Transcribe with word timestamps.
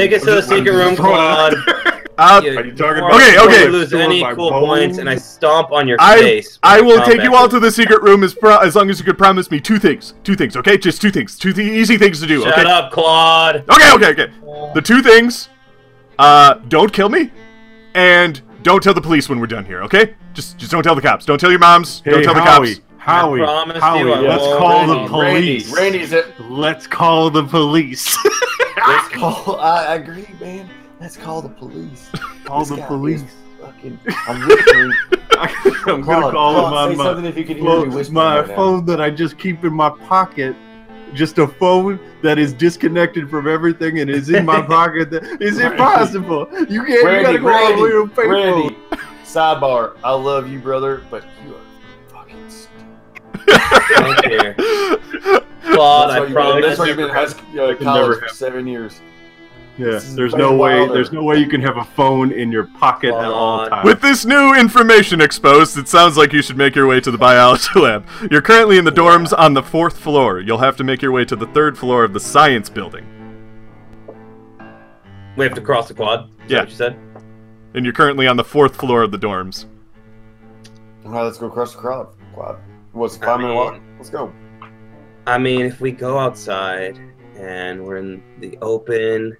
Take 0.00 0.12
us 0.14 0.22
to 0.22 0.30
the 0.30 0.42
secret 0.42 0.72
room, 0.72 0.96
Claude. 0.96 1.54
Uh, 2.16 2.40
You- 2.44 2.58
Are 2.58 2.64
you 2.66 2.72
talking 2.74 2.98
about- 3.02 3.14
Okay, 3.14 3.38
okay. 3.38 3.68
lose 3.68 3.94
any 3.94 4.22
cool 4.34 4.50
bones? 4.50 4.66
points, 4.66 4.98
and 4.98 5.08
I 5.08 5.16
stomp 5.16 5.72
on 5.72 5.88
your 5.88 5.96
I 6.00 6.18
face. 6.20 6.58
I 6.62 6.80
with 6.82 6.98
will 6.98 7.04
take 7.06 7.22
you 7.22 7.34
all 7.34 7.48
to 7.48 7.58
the 7.58 7.70
secret 7.70 8.02
room 8.02 8.22
as 8.22 8.34
pro- 8.34 8.58
as 8.58 8.76
long 8.76 8.90
as 8.90 8.98
you 8.98 9.06
can 9.06 9.16
promise 9.16 9.50
me 9.50 9.58
two 9.58 9.78
things. 9.78 10.12
Two 10.22 10.36
things, 10.36 10.54
okay? 10.56 10.76
Just 10.76 11.00
two 11.00 11.10
things. 11.10 11.38
Two 11.38 11.52
th- 11.54 11.66
easy 11.66 11.96
things 11.96 12.20
to 12.20 12.26
do. 12.26 12.42
Shut 12.42 12.58
okay. 12.58 12.70
up, 12.70 12.92
Claude. 12.92 13.64
Okay, 13.70 13.92
okay, 13.94 14.08
okay. 14.10 14.32
The 14.74 14.82
two 14.82 15.00
things, 15.02 15.48
uh, 16.18 16.54
don't 16.68 16.92
kill 16.92 17.08
me, 17.08 17.30
and 17.94 18.38
don't 18.62 18.82
tell 18.82 18.92
the 18.92 19.00
police 19.00 19.30
when 19.30 19.40
we're 19.40 19.46
done 19.46 19.64
here. 19.64 19.82
Okay? 19.84 20.14
Just 20.34 20.58
just 20.58 20.70
don't 20.72 20.82
tell 20.82 20.94
the 20.94 21.00
cops. 21.02 21.24
Don't 21.24 21.38
tell 21.38 21.50
your 21.50 21.58
moms. 21.58 22.02
don't 22.02 22.16
Hey, 22.16 22.22
tell 22.22 22.34
the 22.34 22.40
cops. 22.40 22.80
Howie, 22.98 23.40
I 23.40 23.44
promise 23.46 23.76
you 23.76 23.80
Howie, 23.80 24.12
I 24.12 24.18
let's 24.20 24.42
won't. 24.42 24.58
call 24.58 24.86
the 24.88 25.08
police. 25.08 25.72
Randy, 25.74 25.98
Randy's 26.00 26.12
it. 26.12 26.26
Let's 26.50 26.86
call 26.86 27.30
the 27.30 27.44
police. 27.44 28.14
Let's 28.86 29.08
call. 29.14 29.56
I 29.60 29.86
I 29.86 29.94
agree, 29.96 30.26
man. 30.40 30.68
Let's 31.00 31.16
call 31.16 31.42
the 31.42 31.48
police. 31.48 32.10
call 32.44 32.60
This 32.60 32.78
the 32.78 32.84
police. 32.86 33.24
Fucking, 33.60 33.98
I'm 34.26 34.48
listening. 34.48 34.92
I'm 35.86 36.02
gonna 36.02 36.30
call 36.30 36.54
them 36.54 36.72
on 36.72 36.90
say 36.90 36.96
my, 36.96 37.04
something 37.04 37.24
if 37.26 37.36
you 37.36 37.44
can 37.44 37.56
hear 37.56 37.64
well, 37.64 37.86
me 37.86 38.08
my 38.10 38.40
right 38.40 38.48
now. 38.48 38.56
phone 38.56 38.86
that 38.86 39.00
I 39.00 39.10
just 39.10 39.38
keep 39.38 39.64
in 39.64 39.72
my 39.72 39.90
pocket. 39.90 40.56
Just 41.12 41.38
a 41.38 41.46
phone 41.48 41.98
that 42.22 42.38
is 42.38 42.52
disconnected 42.52 43.28
from 43.28 43.48
everything 43.48 43.98
and 43.98 44.08
is 44.08 44.30
in 44.30 44.46
my 44.46 44.62
pocket. 44.62 45.10
That 45.10 45.42
is 45.42 45.58
impossible. 45.58 46.46
You 46.68 46.84
can't. 46.84 46.88
you 46.88 47.04
Randy, 47.04 47.24
gotta 47.24 47.38
go 47.38 47.48
all 47.52 47.76
the 47.76 47.82
way 47.82 47.90
to 47.90 48.28
Randy. 48.30 48.76
Randy. 48.76 48.76
Sidebar. 49.24 49.96
I 50.04 50.12
love 50.12 50.48
you, 50.48 50.58
brother, 50.60 51.02
but 51.10 51.24
you 51.44 51.54
are 51.56 51.59
fucking 51.59 51.59
stupid. 51.59 51.59
Thank 53.46 54.26
you. 54.26 55.40
Claude, 55.74 56.10
That's 56.10 56.10
why 56.10 56.16
I 56.16 56.20
you've 56.24 56.32
promise 56.32 56.64
That's 56.66 56.78
why 56.78 56.86
you've 56.86 56.96
been 56.96 57.08
in 57.08 57.14
high 57.14 57.26
school, 57.26 57.44
uh, 57.60 57.66
never 57.68 57.76
college 57.76 58.14
for 58.16 58.20
happen. 58.22 58.34
seven 58.36 58.66
years. 58.66 59.00
Yeah, 59.78 59.86
This 59.92 60.14
there's 60.14 60.34
no 60.34 60.52
way. 60.56 60.78
wilder. 60.80 60.92
There's 60.94 61.12
no 61.12 61.22
way 61.22 61.38
you 61.38 61.46
can 61.46 61.60
have 61.62 61.76
a 61.78 61.84
phone 61.84 62.32
in 62.32 62.52
your 62.52 62.64
pocket 62.64 63.14
at 63.14 63.24
all 63.24 63.66
times. 63.68 63.84
With 63.86 64.00
this 64.02 64.26
new 64.26 64.54
information 64.54 65.20
exposed, 65.22 65.78
it 65.78 65.88
sounds 65.88 66.16
like 66.18 66.32
you 66.34 66.42
should 66.42 66.56
make 66.58 66.74
your 66.74 66.86
way 66.86 67.00
to 67.00 67.10
the 67.10 67.16
biology 67.16 67.68
lab. 67.80 68.06
You're 68.30 68.42
currently 68.42 68.76
in 68.78 68.84
the 68.84 68.90
dorms 68.92 69.32
on 69.38 69.54
the 69.54 69.62
fourth 69.62 69.96
floor. 69.98 70.40
You'll 70.40 70.58
have 70.58 70.76
to 70.78 70.84
make 70.84 71.00
your 71.00 71.12
way 71.12 71.24
to 71.24 71.36
the 71.36 71.46
third 71.46 71.78
floor 71.78 72.04
of 72.04 72.12
the 72.12 72.20
science 72.20 72.68
building. 72.68 73.06
We 75.36 75.44
have 75.44 75.54
to 75.54 75.60
cross 75.62 75.88
the 75.88 75.94
quad. 75.94 76.24
Is 76.24 76.30
that 76.38 76.50
Yeah. 76.50 76.58
what 76.60 76.68
you 76.70 76.74
said? 76.76 76.96
And 77.74 77.84
you're 77.84 77.94
currently 77.94 78.26
on 78.26 78.36
the 78.36 78.44
fourth 78.44 78.76
floor 78.76 79.02
of 79.02 79.12
the 79.12 79.18
dorms. 79.18 79.64
All 81.06 81.12
right, 81.12 81.22
let's 81.22 81.38
go 81.38 81.46
across 81.46 81.72
the 81.74 81.78
crowd. 81.80 82.08
Quad. 82.34 82.56
What's 82.92 83.16
a 83.18 83.22
I 83.22 83.26
five 83.26 83.40
minute 83.40 83.54
walk? 83.54 83.80
Let's 83.98 84.10
go. 84.10 84.32
I 85.26 85.38
mean, 85.38 85.60
if 85.66 85.80
we 85.80 85.92
go 85.92 86.18
outside 86.18 86.98
and 87.36 87.84
we're 87.84 87.98
in 87.98 88.22
the 88.40 88.58
open, 88.62 89.36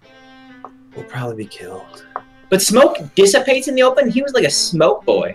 we'll 0.95 1.05
probably 1.06 1.37
be 1.37 1.47
killed. 1.47 2.06
But 2.48 2.62
smoke 2.62 2.98
dissipates 3.15 3.69
in 3.69 3.75
the 3.75 3.83
open. 3.83 4.09
He 4.09 4.23
was 4.23 4.33
like 4.33 4.45
a 4.45 4.51
smoke 4.51 5.05
boy. 5.05 5.34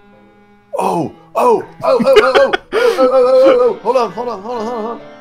Oh, 0.77 1.15
oh, 1.35 1.67
oh, 1.83 1.99
oh, 2.05 2.15
oh, 2.17 2.33
oh, 2.35 2.51
oh, 2.51 2.51
oh, 2.53 2.99
oh, 2.99 3.41
oh, 3.41 3.59
oh, 3.61 3.79
hold 3.79 3.97
on, 3.97 4.11
hold 4.11 4.27
on, 4.29 4.41
hold 4.41 4.57
on, 4.57 4.65
hold 4.65 4.77
on, 4.77 4.83
hold 4.83 5.01
on. 5.01 5.15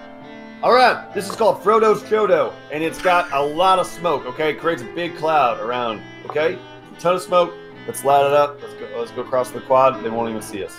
All 0.62 0.72
right, 0.72 1.12
this 1.12 1.28
is 1.28 1.36
called 1.36 1.62
Frodo's 1.62 2.02
Chodo, 2.04 2.52
and 2.72 2.82
it's 2.82 3.00
got 3.02 3.30
a 3.32 3.40
lot 3.40 3.78
of 3.78 3.86
smoke. 3.86 4.24
Okay, 4.24 4.50
it 4.50 4.60
creates 4.60 4.82
a 4.82 4.86
big 4.86 5.16
cloud 5.16 5.60
around. 5.60 6.00
Okay, 6.26 6.58
a 6.90 7.00
ton 7.00 7.16
of 7.16 7.22
smoke. 7.22 7.52
Let's 7.86 8.04
light 8.04 8.24
it 8.24 8.32
up. 8.32 8.60
Let's 8.62 8.74
go. 8.74 8.88
Let's 8.98 9.10
go 9.10 9.20
across 9.22 9.50
the 9.50 9.60
quad. 9.60 10.02
They 10.02 10.08
won't 10.08 10.30
even 10.30 10.40
see 10.40 10.64
us. 10.64 10.74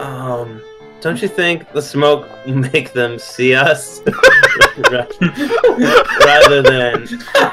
Um, 0.00 0.62
don't 1.02 1.20
you 1.20 1.28
think 1.28 1.70
the 1.72 1.82
smoke 1.82 2.28
will 2.46 2.54
make 2.54 2.92
them 2.94 3.18
see 3.18 3.54
us 3.54 4.00
rather 4.90 6.62
than? 6.62 7.06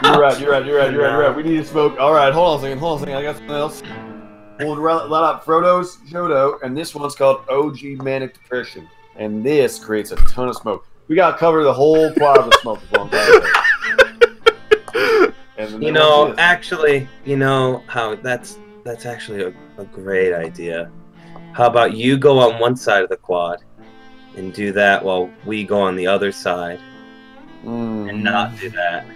You're 0.03 0.19
right. 0.19 0.39
You're 0.39 0.51
right. 0.51 0.65
You're 0.65 0.65
right. 0.65 0.65
You're 0.65 0.77
right. 0.77 0.91
You're 0.91 1.19
right. 1.19 1.35
We 1.35 1.43
need 1.43 1.57
to 1.57 1.65
smoke. 1.65 1.99
All 1.99 2.13
right, 2.13 2.33
hold 2.33 2.53
on 2.53 2.59
a 2.59 2.61
second. 2.61 2.79
Hold 2.79 2.91
on 2.93 2.97
a 2.97 3.11
second. 3.11 3.15
I 3.17 3.21
got 3.23 3.35
something 3.35 3.55
else. 3.55 3.83
We'll 4.59 4.75
light 4.81 5.23
up 5.23 5.45
Frodo's 5.45 5.97
Chodo, 6.09 6.57
and 6.63 6.75
this 6.75 6.95
one's 6.95 7.15
called 7.15 7.41
OG 7.49 8.01
Manic 8.01 8.33
Depression, 8.33 8.87
and 9.17 9.45
this 9.45 9.77
creates 9.77 10.11
a 10.11 10.15
ton 10.15 10.47
of 10.47 10.55
smoke. 10.55 10.87
We 11.09 11.15
got 11.15 11.31
to 11.31 11.37
cover 11.37 11.63
the 11.63 11.73
whole 11.73 12.11
quad 12.13 12.45
with 12.45 12.55
smoke. 12.61 12.81
is 12.81 12.91
what 12.91 13.01
I'm 13.01 13.09
trying 13.09 13.41
to 13.41 14.33
say. 14.93 15.33
And 15.57 15.83
You 15.83 15.91
know, 15.91 16.33
actually, 16.37 17.07
you 17.25 17.35
know 17.35 17.83
how 17.87 18.15
that's 18.15 18.57
that's 18.83 19.05
actually 19.05 19.43
a, 19.43 19.53
a 19.77 19.85
great 19.85 20.33
idea. 20.33 20.89
How 21.57 21.65
about 21.65 21.95
you 21.97 22.17
go 22.19 22.37
on 22.37 22.59
one 22.59 22.75
side 22.75 23.01
of 23.01 23.09
the 23.09 23.17
quad 23.17 23.63
and 24.35 24.53
do 24.53 24.71
that 24.73 25.03
while 25.03 25.27
we 25.43 25.63
go 25.63 25.79
on 25.81 25.95
the 25.95 26.05
other 26.05 26.31
side 26.31 26.79
Mm, 27.65 28.09
and 28.09 28.23
not 28.23 28.55
do 28.59 28.69
that. 28.69 29.07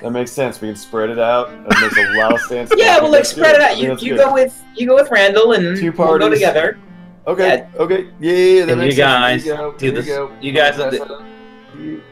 That 0.00 0.10
makes 0.12 0.30
sense. 0.30 0.60
We 0.60 0.68
can 0.68 0.76
spread 0.76 1.10
it 1.10 1.18
out. 1.18 1.48
That 1.68 1.80
makes 1.80 1.98
a 1.98 2.16
lot 2.16 2.32
of 2.32 2.40
sense. 2.42 2.70
Yeah, 2.76 3.00
well, 3.00 3.10
like 3.10 3.24
spread 3.24 3.56
good. 3.56 3.62
it 3.62 3.62
out. 3.62 3.70
I 3.72 3.74
think 3.74 4.00
You 4.02 4.10
you 4.12 4.16
good. 4.16 4.24
go 4.26 4.32
with 4.32 4.64
you 4.76 4.86
go 4.86 4.94
with 4.94 5.10
Randall 5.10 5.52
and 5.54 5.76
Two 5.76 5.86
we'll 5.86 5.92
go 5.92 6.18
parties. 6.18 6.30
together. 6.38 6.78
Okay. 7.26 7.66
Okay. 7.76 8.08
Yeah. 8.20 8.32
yeah 8.32 8.64
that 8.66 8.78
And 8.78 8.84
you 8.84 8.94
guys 8.96 9.42
sense. 9.42 9.46
You 9.46 9.56
go. 9.56 9.72
do 9.72 9.90
this- 9.90 10.06
You, 10.06 10.30
you 10.40 10.52
guys 10.52 10.76
Pass 10.76 10.92
do- 10.92 10.98
that 11.00 11.10
up. 11.10 11.22
You- 11.76 12.02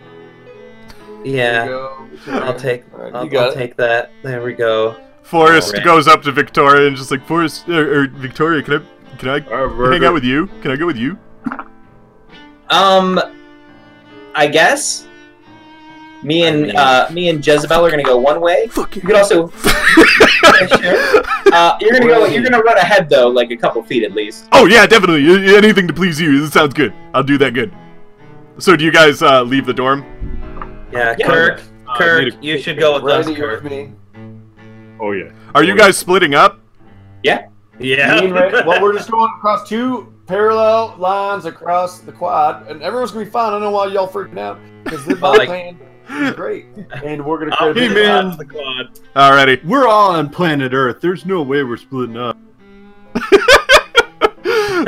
Yeah, 1.24 1.66
go. 1.68 2.08
I'll 2.26 2.54
take 2.58 2.82
All 2.92 3.04
right, 3.04 3.14
I'll, 3.14 3.38
I'll 3.38 3.52
take 3.54 3.76
that. 3.76 4.10
There 4.24 4.42
we 4.42 4.54
go. 4.54 4.96
Forrest 5.22 5.68
Alright. 5.68 5.84
goes 5.84 6.08
up 6.08 6.22
to 6.24 6.32
Victoria 6.32 6.88
and 6.88 6.96
just 6.96 7.10
like, 7.12 7.24
Forrest, 7.26 7.68
or, 7.68 8.02
or 8.02 8.08
Victoria, 8.08 8.62
can 8.62 8.74
I, 8.74 8.86
can 9.18 9.28
I 9.28 9.40
All 9.50 9.66
right, 9.66 9.92
hang 9.92 10.04
out 10.04 10.14
with 10.14 10.24
you? 10.24 10.46
Can 10.62 10.70
I 10.70 10.76
go 10.76 10.86
with 10.86 10.96
you? 10.96 11.18
Um, 12.70 13.20
I 14.34 14.46
guess 14.48 15.06
me 16.22 16.44
I 16.44 16.48
and 16.48 16.62
mean- 16.66 16.76
uh, 16.76 17.08
me 17.12 17.28
and 17.28 17.46
Jezebel 17.46 17.84
are 17.84 17.90
gonna 17.90 18.02
go 18.02 18.16
one 18.18 18.40
way. 18.40 18.66
Fuck 18.68 18.96
You 18.96 19.02
could 19.02 19.14
also 19.16 19.48
Uh, 21.52 21.76
you're 21.80 21.92
gonna 21.92 22.06
go. 22.06 22.26
You're 22.26 22.42
gonna 22.42 22.60
run 22.62 22.76
ahead 22.78 23.08
though, 23.08 23.28
like 23.28 23.50
a 23.50 23.56
couple 23.56 23.82
feet 23.82 24.02
at 24.02 24.12
least. 24.12 24.48
Oh 24.52 24.66
yeah, 24.66 24.86
definitely. 24.86 25.54
Anything 25.56 25.86
to 25.88 25.94
please 25.94 26.20
you. 26.20 26.40
This 26.40 26.52
sounds 26.52 26.74
good. 26.74 26.92
I'll 27.14 27.22
do 27.22 27.38
that. 27.38 27.54
Good. 27.54 27.72
So, 28.58 28.74
do 28.74 28.84
you 28.84 28.90
guys 28.92 29.22
uh, 29.22 29.42
leave 29.42 29.66
the 29.66 29.72
dorm? 29.74 30.04
Yeah, 30.92 31.14
Yeah. 31.18 31.26
Kirk, 31.26 31.62
Uh, 31.86 31.98
Kirk, 31.98 32.34
you 32.42 32.58
should 32.58 32.78
go 32.78 32.94
with 33.00 33.12
us, 33.12 33.26
Kirk. 33.36 33.62
with 33.62 33.70
me. 33.72 33.92
Oh 35.00 35.12
yeah. 35.12 35.30
Are 35.54 35.62
you 35.62 35.76
guys 35.76 35.96
splitting 35.96 36.34
up? 36.34 36.58
Yeah. 37.22 37.48
Me 37.78 37.98
and 37.98 38.32
Randy- 38.32 38.58
well, 38.66 38.82
we're 38.82 38.92
just 38.94 39.10
going 39.10 39.30
across 39.36 39.68
two 39.68 40.12
parallel 40.26 40.94
lines 40.98 41.44
across 41.44 42.00
the 42.00 42.12
quad, 42.12 42.66
and 42.68 42.82
everyone's 42.82 43.12
gonna 43.12 43.24
be 43.24 43.30
fine. 43.30 43.48
I 43.48 43.50
don't 43.50 43.60
know 43.62 43.70
why 43.70 43.86
y'all 43.86 44.08
freaking 44.08 44.38
out 44.38 44.58
because 44.84 45.04
this 45.04 45.20
Well, 45.20 45.32
ball 45.32 45.38
like- 45.38 45.48
plan 45.48 45.78
is 46.28 46.34
great, 46.34 46.66
and 47.04 47.24
we're 47.24 47.38
gonna 47.38 47.54
I'll 47.58 47.72
create 47.72 47.90
a 47.90 47.94
be 47.94 48.00
Hey, 48.00 48.06
big 48.06 48.06
man. 48.24 48.36
the 48.36 48.44
quad. 48.44 49.00
Alrighty. 49.14 49.64
We're 49.64 49.86
all 49.88 50.12
on 50.12 50.30
planet 50.30 50.72
Earth. 50.72 51.00
There's 51.00 51.26
no 51.26 51.42
way 51.42 51.62
we're 51.64 51.76
splitting 51.76 52.16
up. 52.16 52.36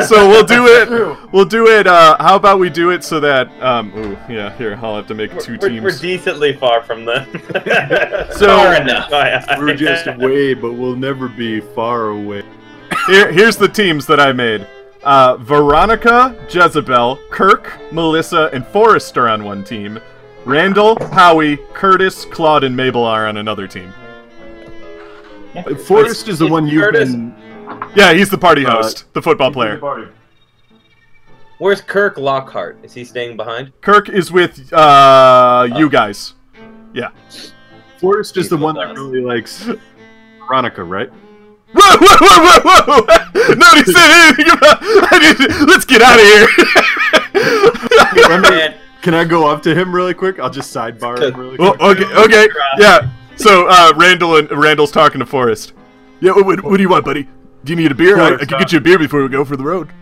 so 0.06 0.28
we'll 0.28 0.44
do 0.44 0.66
it. 0.66 1.32
We'll 1.32 1.44
do 1.44 1.66
it. 1.66 1.86
Uh, 1.86 2.16
how 2.20 2.36
about 2.36 2.58
we 2.60 2.70
do 2.70 2.90
it 2.90 3.02
so 3.02 3.18
that? 3.20 3.48
Um. 3.62 3.92
Ooh, 3.96 4.12
yeah. 4.32 4.56
Here, 4.56 4.78
I'll 4.80 4.94
have 4.96 5.06
to 5.08 5.14
make 5.14 5.30
2 5.38 5.52
We're, 5.52 5.58
we're, 5.58 5.68
teams. 5.68 5.82
we're 5.82 5.98
decently 5.98 6.52
far 6.54 6.82
from 6.82 7.04
them. 7.04 7.26
So- 8.32 8.46
Far 8.46 8.74
enough. 8.80 9.10
We're 9.58 9.74
just 9.74 10.06
away, 10.06 10.54
but 10.54 10.72
we'll 10.74 10.96
never 10.96 11.28
be 11.28 11.60
far 11.60 12.08
away. 12.10 12.44
Here, 13.08 13.32
here's 13.32 13.56
the 13.56 13.68
teams 13.68 14.06
that 14.06 14.20
I 14.20 14.32
made. 14.32 14.66
Uh, 15.02 15.36
Veronica, 15.38 16.36
Jezebel, 16.50 17.18
Kirk, 17.30 17.72
Melissa, 17.90 18.50
and 18.52 18.66
Forrest 18.66 19.16
are 19.16 19.28
on 19.28 19.44
one 19.44 19.64
team. 19.64 19.98
Randall, 20.44 20.96
Howie, 21.12 21.56
Curtis, 21.72 22.26
Claude, 22.26 22.64
and 22.64 22.76
Mabel 22.76 23.04
are 23.04 23.26
on 23.26 23.38
another 23.38 23.66
team. 23.66 23.92
Forrest 25.86 26.28
is 26.28 26.38
the 26.38 26.46
one 26.46 26.66
you've 26.66 26.82
Curtis. 26.84 27.10
been. 27.10 27.34
Yeah, 27.96 28.12
he's 28.12 28.28
the 28.30 28.38
party 28.38 28.66
Uh, 28.66 28.72
host, 28.72 29.12
the 29.14 29.22
football 29.22 29.50
player. 29.52 29.80
Where's 31.58 31.80
Kirk 31.80 32.18
Lockhart? 32.18 32.78
Is 32.82 32.92
he 32.92 33.04
staying 33.04 33.36
behind? 33.36 33.72
Kirk 33.80 34.08
is 34.10 34.30
with 34.30 34.70
uh, 34.72 35.66
you 35.76 35.88
guys. 35.88 36.34
Yeah. 36.92 37.08
Forrest 37.98 38.36
is 38.36 38.44
He's 38.44 38.50
the 38.50 38.56
with 38.56 38.62
one 38.64 38.74
that 38.76 38.94
really 38.96 39.20
likes 39.22 39.68
Veronica, 40.46 40.84
right? 40.84 41.10
Whoa, 41.72 41.96
whoa, 42.00 42.16
whoa, 42.20 42.60
whoa, 42.64 42.82
whoa! 42.86 43.54
Nobody 43.54 43.92
said 43.92 44.10
anything 44.10 44.50
about. 44.56 44.78
I 44.80 45.18
didn't, 45.20 45.68
let's 45.68 45.84
get 45.84 46.00
out 46.00 46.18
of 46.18 46.24
here. 46.24 46.48
Man, 48.40 48.74
Can 49.02 49.14
I 49.14 49.24
go 49.24 49.46
up 49.46 49.62
to 49.62 49.74
him 49.74 49.94
really 49.94 50.14
quick? 50.14 50.38
I'll 50.38 50.50
just 50.50 50.74
sidebar 50.74 51.20
him 51.20 51.38
really 51.38 51.56
well, 51.56 51.74
quick. 51.76 52.00
okay, 52.00 52.14
okay, 52.24 52.48
yeah. 52.78 53.10
So 53.36 53.66
uh, 53.68 53.92
Randall 53.96 54.36
and 54.36 54.50
Randall's 54.50 54.90
talking 54.90 55.20
to 55.20 55.26
Forrest. 55.26 55.72
Yeah, 56.20 56.32
what, 56.32 56.46
what, 56.46 56.64
what 56.64 56.76
do 56.78 56.82
you 56.82 56.88
want, 56.88 57.04
buddy? 57.04 57.28
Do 57.64 57.72
you 57.72 57.76
need 57.76 57.92
a 57.92 57.94
beer? 57.94 58.18
I, 58.18 58.34
I 58.34 58.44
can 58.44 58.54
uh, 58.54 58.58
get 58.58 58.72
you 58.72 58.78
a 58.78 58.80
beer 58.80 58.98
before 58.98 59.22
we 59.22 59.28
go 59.28 59.44
for 59.44 59.56
the 59.56 59.62
road. 59.62 59.92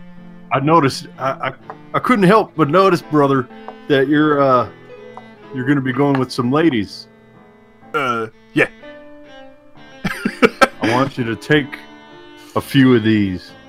I 0.51 0.59
noticed. 0.59 1.07
I, 1.17 1.49
I 1.49 1.53
I 1.93 1.99
couldn't 1.99 2.25
help 2.25 2.53
but 2.55 2.69
notice, 2.69 3.01
brother, 3.01 3.47
that 3.87 4.07
you're 4.07 4.41
uh 4.41 4.69
you're 5.53 5.65
gonna 5.65 5.81
be 5.81 5.93
going 5.93 6.17
with 6.19 6.31
some 6.31 6.51
ladies. 6.51 7.07
Uh, 7.93 8.27
yeah. 8.53 8.69
I 10.87 10.93
want 10.93 11.17
you 11.17 11.25
to 11.25 11.35
take 11.35 11.79
a 12.55 12.61
few 12.61 12.95
of 12.95 13.03
these. 13.03 13.51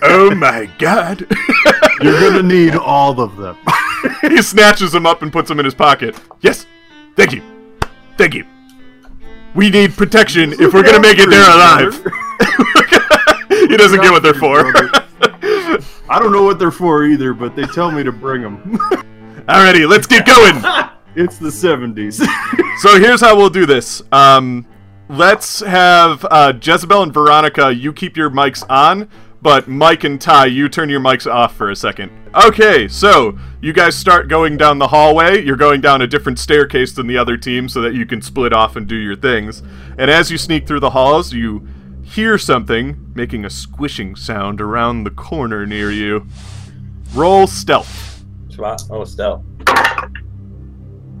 Oh 0.00 0.34
my 0.34 0.64
god. 0.78 1.20
You're 2.00 2.20
gonna 2.20 2.42
need 2.42 2.74
all 2.74 3.20
of 3.20 3.36
them. 3.36 3.56
he 4.22 4.40
snatches 4.40 4.92
them 4.92 5.04
up 5.04 5.20
and 5.20 5.30
puts 5.30 5.48
them 5.48 5.58
in 5.58 5.64
his 5.64 5.74
pocket. 5.74 6.18
Yes, 6.40 6.66
thank 7.14 7.32
you, 7.32 7.42
thank 8.16 8.34
you. 8.34 8.46
We 9.54 9.68
need 9.68 9.92
protection 9.92 10.54
if 10.54 10.72
we're 10.72 10.84
gonna 10.84 11.00
make 11.00 11.18
it 11.18 11.28
there 11.28 11.50
alive. 11.50 11.94
he 13.50 13.76
doesn't 13.76 14.00
get 14.00 14.10
what 14.10 14.22
they're 14.22 14.32
for. 14.34 14.72
I 16.08 16.18
don't 16.18 16.32
know 16.32 16.44
what 16.44 16.58
they're 16.58 16.70
for 16.70 17.04
either, 17.04 17.34
but 17.34 17.54
they 17.54 17.64
tell 17.64 17.90
me 17.90 18.02
to 18.02 18.12
bring 18.12 18.40
them. 18.40 18.78
Alrighty, 19.48 19.86
let's 19.88 20.06
get 20.06 20.24
going. 20.26 20.62
It's 21.18 21.38
the 21.38 21.48
70s. 21.50 22.24
So 22.80 23.00
here's 23.00 23.20
how 23.20 23.36
we'll 23.36 23.50
do 23.50 23.66
this. 23.66 24.02
Um, 24.12 24.64
let's 25.08 25.58
have 25.58 26.24
uh, 26.30 26.52
Jezebel 26.62 27.02
and 27.02 27.12
Veronica. 27.12 27.74
You 27.74 27.92
keep 27.92 28.16
your 28.16 28.30
mics 28.30 28.64
on, 28.70 29.08
but 29.42 29.66
Mike 29.66 30.04
and 30.04 30.20
Ty, 30.20 30.46
you 30.46 30.68
turn 30.68 30.88
your 30.88 31.00
mics 31.00 31.28
off 31.28 31.56
for 31.56 31.70
a 31.72 31.74
second. 31.76 32.12
Okay, 32.46 32.86
so 32.86 33.36
you 33.60 33.72
guys 33.72 33.96
start 33.96 34.28
going 34.28 34.56
down 34.56 34.78
the 34.78 34.86
hallway. 34.86 35.42
You're 35.44 35.56
going 35.56 35.80
down 35.80 36.02
a 36.02 36.06
different 36.06 36.38
staircase 36.38 36.92
than 36.92 37.08
the 37.08 37.18
other 37.18 37.36
team, 37.36 37.68
so 37.68 37.80
that 37.80 37.94
you 37.94 38.06
can 38.06 38.22
split 38.22 38.52
off 38.52 38.76
and 38.76 38.86
do 38.86 38.94
your 38.94 39.16
things. 39.16 39.60
And 39.98 40.08
as 40.08 40.30
you 40.30 40.38
sneak 40.38 40.64
through 40.68 40.78
the 40.80 40.90
halls, 40.90 41.32
you 41.32 41.66
hear 42.04 42.38
something 42.38 43.10
making 43.16 43.44
a 43.44 43.50
squishing 43.50 44.14
sound 44.14 44.60
around 44.60 45.02
the 45.02 45.10
corner 45.10 45.66
near 45.66 45.90
you. 45.90 46.28
Roll 47.12 47.48
stealth. 47.48 48.22
Schwa- 48.50 48.86
Oh, 48.88 49.02
stealth. 49.02 49.42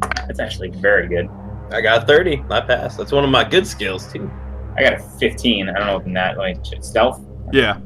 That's 0.00 0.40
actually 0.40 0.70
very 0.70 1.08
good. 1.08 1.28
I 1.70 1.80
got 1.80 2.06
30. 2.06 2.44
I 2.50 2.60
passed. 2.60 2.98
That's 2.98 3.12
one 3.12 3.24
of 3.24 3.30
my 3.30 3.44
good 3.44 3.66
skills, 3.66 4.10
too. 4.12 4.30
I 4.76 4.82
got 4.82 4.94
a 4.94 4.98
15. 5.18 5.68
I 5.68 5.72
don't 5.72 5.86
know 5.86 5.96
if 5.96 6.14
that 6.14 6.38
like 6.38 6.58
stealth. 6.82 7.20
Yeah. 7.52 7.80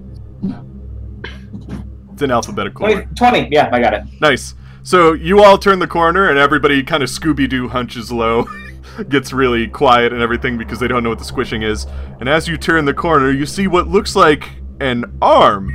It's 2.13 2.23
in 2.23 2.31
alphabetical 2.31 2.87
20, 2.87 3.07
20. 3.17 3.49
Yeah, 3.51 3.71
I 3.73 3.81
got 3.81 3.95
it. 3.95 4.05
Nice. 4.21 4.55
So 4.83 5.13
you 5.13 5.43
all 5.43 5.59
turn 5.59 5.79
the 5.79 5.87
corner, 5.87 6.29
and 6.29 6.39
everybody 6.39 6.83
kind 6.83 7.03
of 7.03 7.09
Scooby 7.09 7.49
Doo 7.49 7.69
hunches 7.69 8.13
low, 8.13 8.47
gets 9.09 9.33
really 9.33 9.69
quiet 9.69 10.13
and 10.13 10.21
everything 10.21 10.59
because 10.59 10.79
they 10.81 10.89
don't 10.89 11.03
know 11.03 11.09
what 11.09 11.19
the 11.19 11.25
squishing 11.25 11.63
is. 11.63 11.87
And 12.21 12.29
as 12.29 12.49
you 12.49 12.59
turn 12.59 12.85
the 12.85 12.95
corner, 12.95 13.31
you 13.31 13.47
see 13.47 13.67
what 13.67 13.89
looks 13.89 14.15
like 14.15 14.51
an 14.81 15.17
arm, 15.23 15.71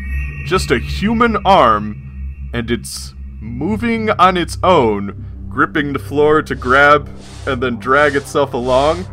just 0.45 0.69
a 0.72 0.78
human 0.78 1.38
arm, 1.45 2.51
and 2.54 2.69
it's 2.69 3.13
moving 3.39 4.10
on 4.12 4.38
its 4.38 4.57
own, 4.62 5.25
gripping 5.57 5.92
the 5.92 5.98
floor 5.98 6.44
to 6.44 6.54
grab 6.54 7.09
and 7.48 7.59
then 7.63 7.77
drag 7.80 8.15
itself 8.15 8.54
along. 8.54 9.04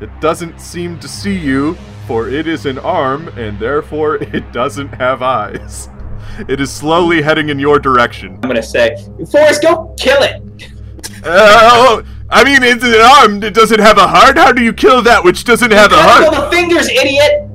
It 0.00 0.10
doesn't 0.20 0.60
seem 0.60 0.98
to 0.98 1.06
see 1.06 1.38
you, 1.38 1.74
for 2.08 2.28
it 2.28 2.48
is 2.48 2.66
an 2.66 2.80
arm, 2.80 3.28
and 3.38 3.56
therefore 3.60 4.16
it 4.20 4.52
doesn't 4.52 4.88
have 4.88 5.22
eyes. 5.22 5.88
It 6.48 6.60
is 6.60 6.72
slowly 6.72 7.22
heading 7.22 7.50
in 7.50 7.60
your 7.60 7.78
direction. 7.78 8.34
I'm 8.42 8.48
gonna 8.48 8.64
say, 8.64 8.96
Forrest, 9.30 9.62
go 9.62 9.94
kill 9.96 10.20
it. 10.22 10.42
Oh, 11.24 12.02
I 12.28 12.42
mean, 12.42 12.64
it's 12.64 12.82
an 12.82 12.94
arm. 13.00 13.40
It 13.44 13.54
doesn't 13.54 13.78
have 13.78 13.96
a 13.96 14.08
heart. 14.08 14.36
How 14.36 14.50
do 14.50 14.60
you 14.60 14.72
kill 14.72 15.02
that 15.02 15.22
which 15.22 15.44
doesn't 15.44 15.70
have 15.70 15.92
a 15.92 15.94
Cut 15.94 16.10
heart? 16.24 16.34
all 16.34 16.44
the 16.46 16.50
fingers, 16.50 16.88
idiot. 16.88 17.48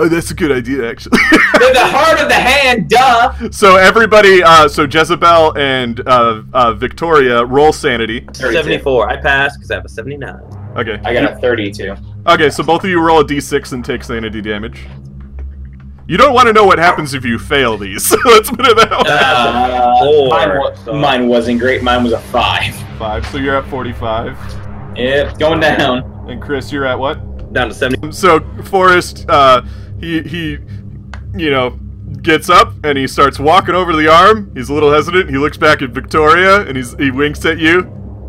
Oh, 0.00 0.08
that's 0.08 0.30
a 0.30 0.34
good 0.34 0.52
idea, 0.52 0.88
actually. 0.88 1.18
They're 1.58 1.72
the 1.72 1.86
heart 1.86 2.20
of 2.20 2.28
the 2.28 2.34
hand. 2.34 2.88
Duh. 2.88 3.50
so 3.50 3.76
everybody, 3.76 4.42
uh, 4.44 4.68
so 4.68 4.84
Jezebel 4.84 5.58
and 5.58 6.06
uh, 6.06 6.42
uh, 6.52 6.72
Victoria 6.74 7.44
roll 7.44 7.72
sanity. 7.72 8.20
32. 8.20 8.52
74. 8.52 9.10
I 9.10 9.16
passed 9.20 9.58
because 9.58 9.70
I 9.72 9.74
have 9.74 9.84
a 9.84 9.88
79. 9.88 10.34
Okay. 10.76 11.00
I 11.04 11.12
got 11.12 11.32
a 11.32 11.36
32. 11.40 11.96
Okay, 12.28 12.48
so 12.50 12.62
both 12.62 12.84
of 12.84 12.90
you 12.90 13.00
roll 13.00 13.20
a 13.20 13.24
d6 13.24 13.72
and 13.72 13.84
take 13.84 14.04
sanity 14.04 14.40
damage. 14.40 14.86
You 16.06 16.16
don't 16.16 16.32
want 16.32 16.46
to 16.46 16.52
know 16.52 16.64
what 16.64 16.78
happens 16.78 17.12
if 17.12 17.24
you 17.24 17.38
fail 17.38 17.76
these. 17.76 18.06
so 18.06 18.16
Let's 18.24 18.50
put 18.50 18.66
it 18.66 18.76
that 18.76 18.90
way. 18.90 19.10
Uh, 19.10 20.28
mine, 20.30 20.58
wa- 20.58 20.92
mine 21.00 21.28
wasn't 21.28 21.58
great. 21.58 21.82
Mine 21.82 22.04
was 22.04 22.12
a 22.12 22.20
five. 22.20 22.74
Five. 22.98 23.26
So 23.26 23.38
you're 23.38 23.56
at 23.56 23.68
45. 23.68 24.38
Yep, 24.96 25.38
going 25.38 25.60
down. 25.60 26.26
And 26.30 26.40
Chris, 26.40 26.70
you're 26.70 26.86
at 26.86 26.98
what? 26.98 27.52
Down 27.52 27.68
to 27.68 27.74
70. 27.74 28.12
So 28.12 28.40
Forrest, 28.64 29.26
uh, 29.28 29.62
he 30.00 30.22
he, 30.22 30.58
you 31.36 31.50
know, 31.50 31.78
gets 32.22 32.48
up 32.50 32.72
and 32.84 32.96
he 32.98 33.06
starts 33.06 33.38
walking 33.38 33.74
over 33.74 33.94
the 33.94 34.08
arm. 34.08 34.50
He's 34.54 34.68
a 34.68 34.74
little 34.74 34.92
hesitant. 34.92 35.30
He 35.30 35.36
looks 35.38 35.56
back 35.56 35.82
at 35.82 35.90
Victoria 35.90 36.62
and 36.62 36.76
he's 36.76 36.94
he 36.94 37.10
winks 37.10 37.44
at 37.44 37.58
you, 37.58 37.80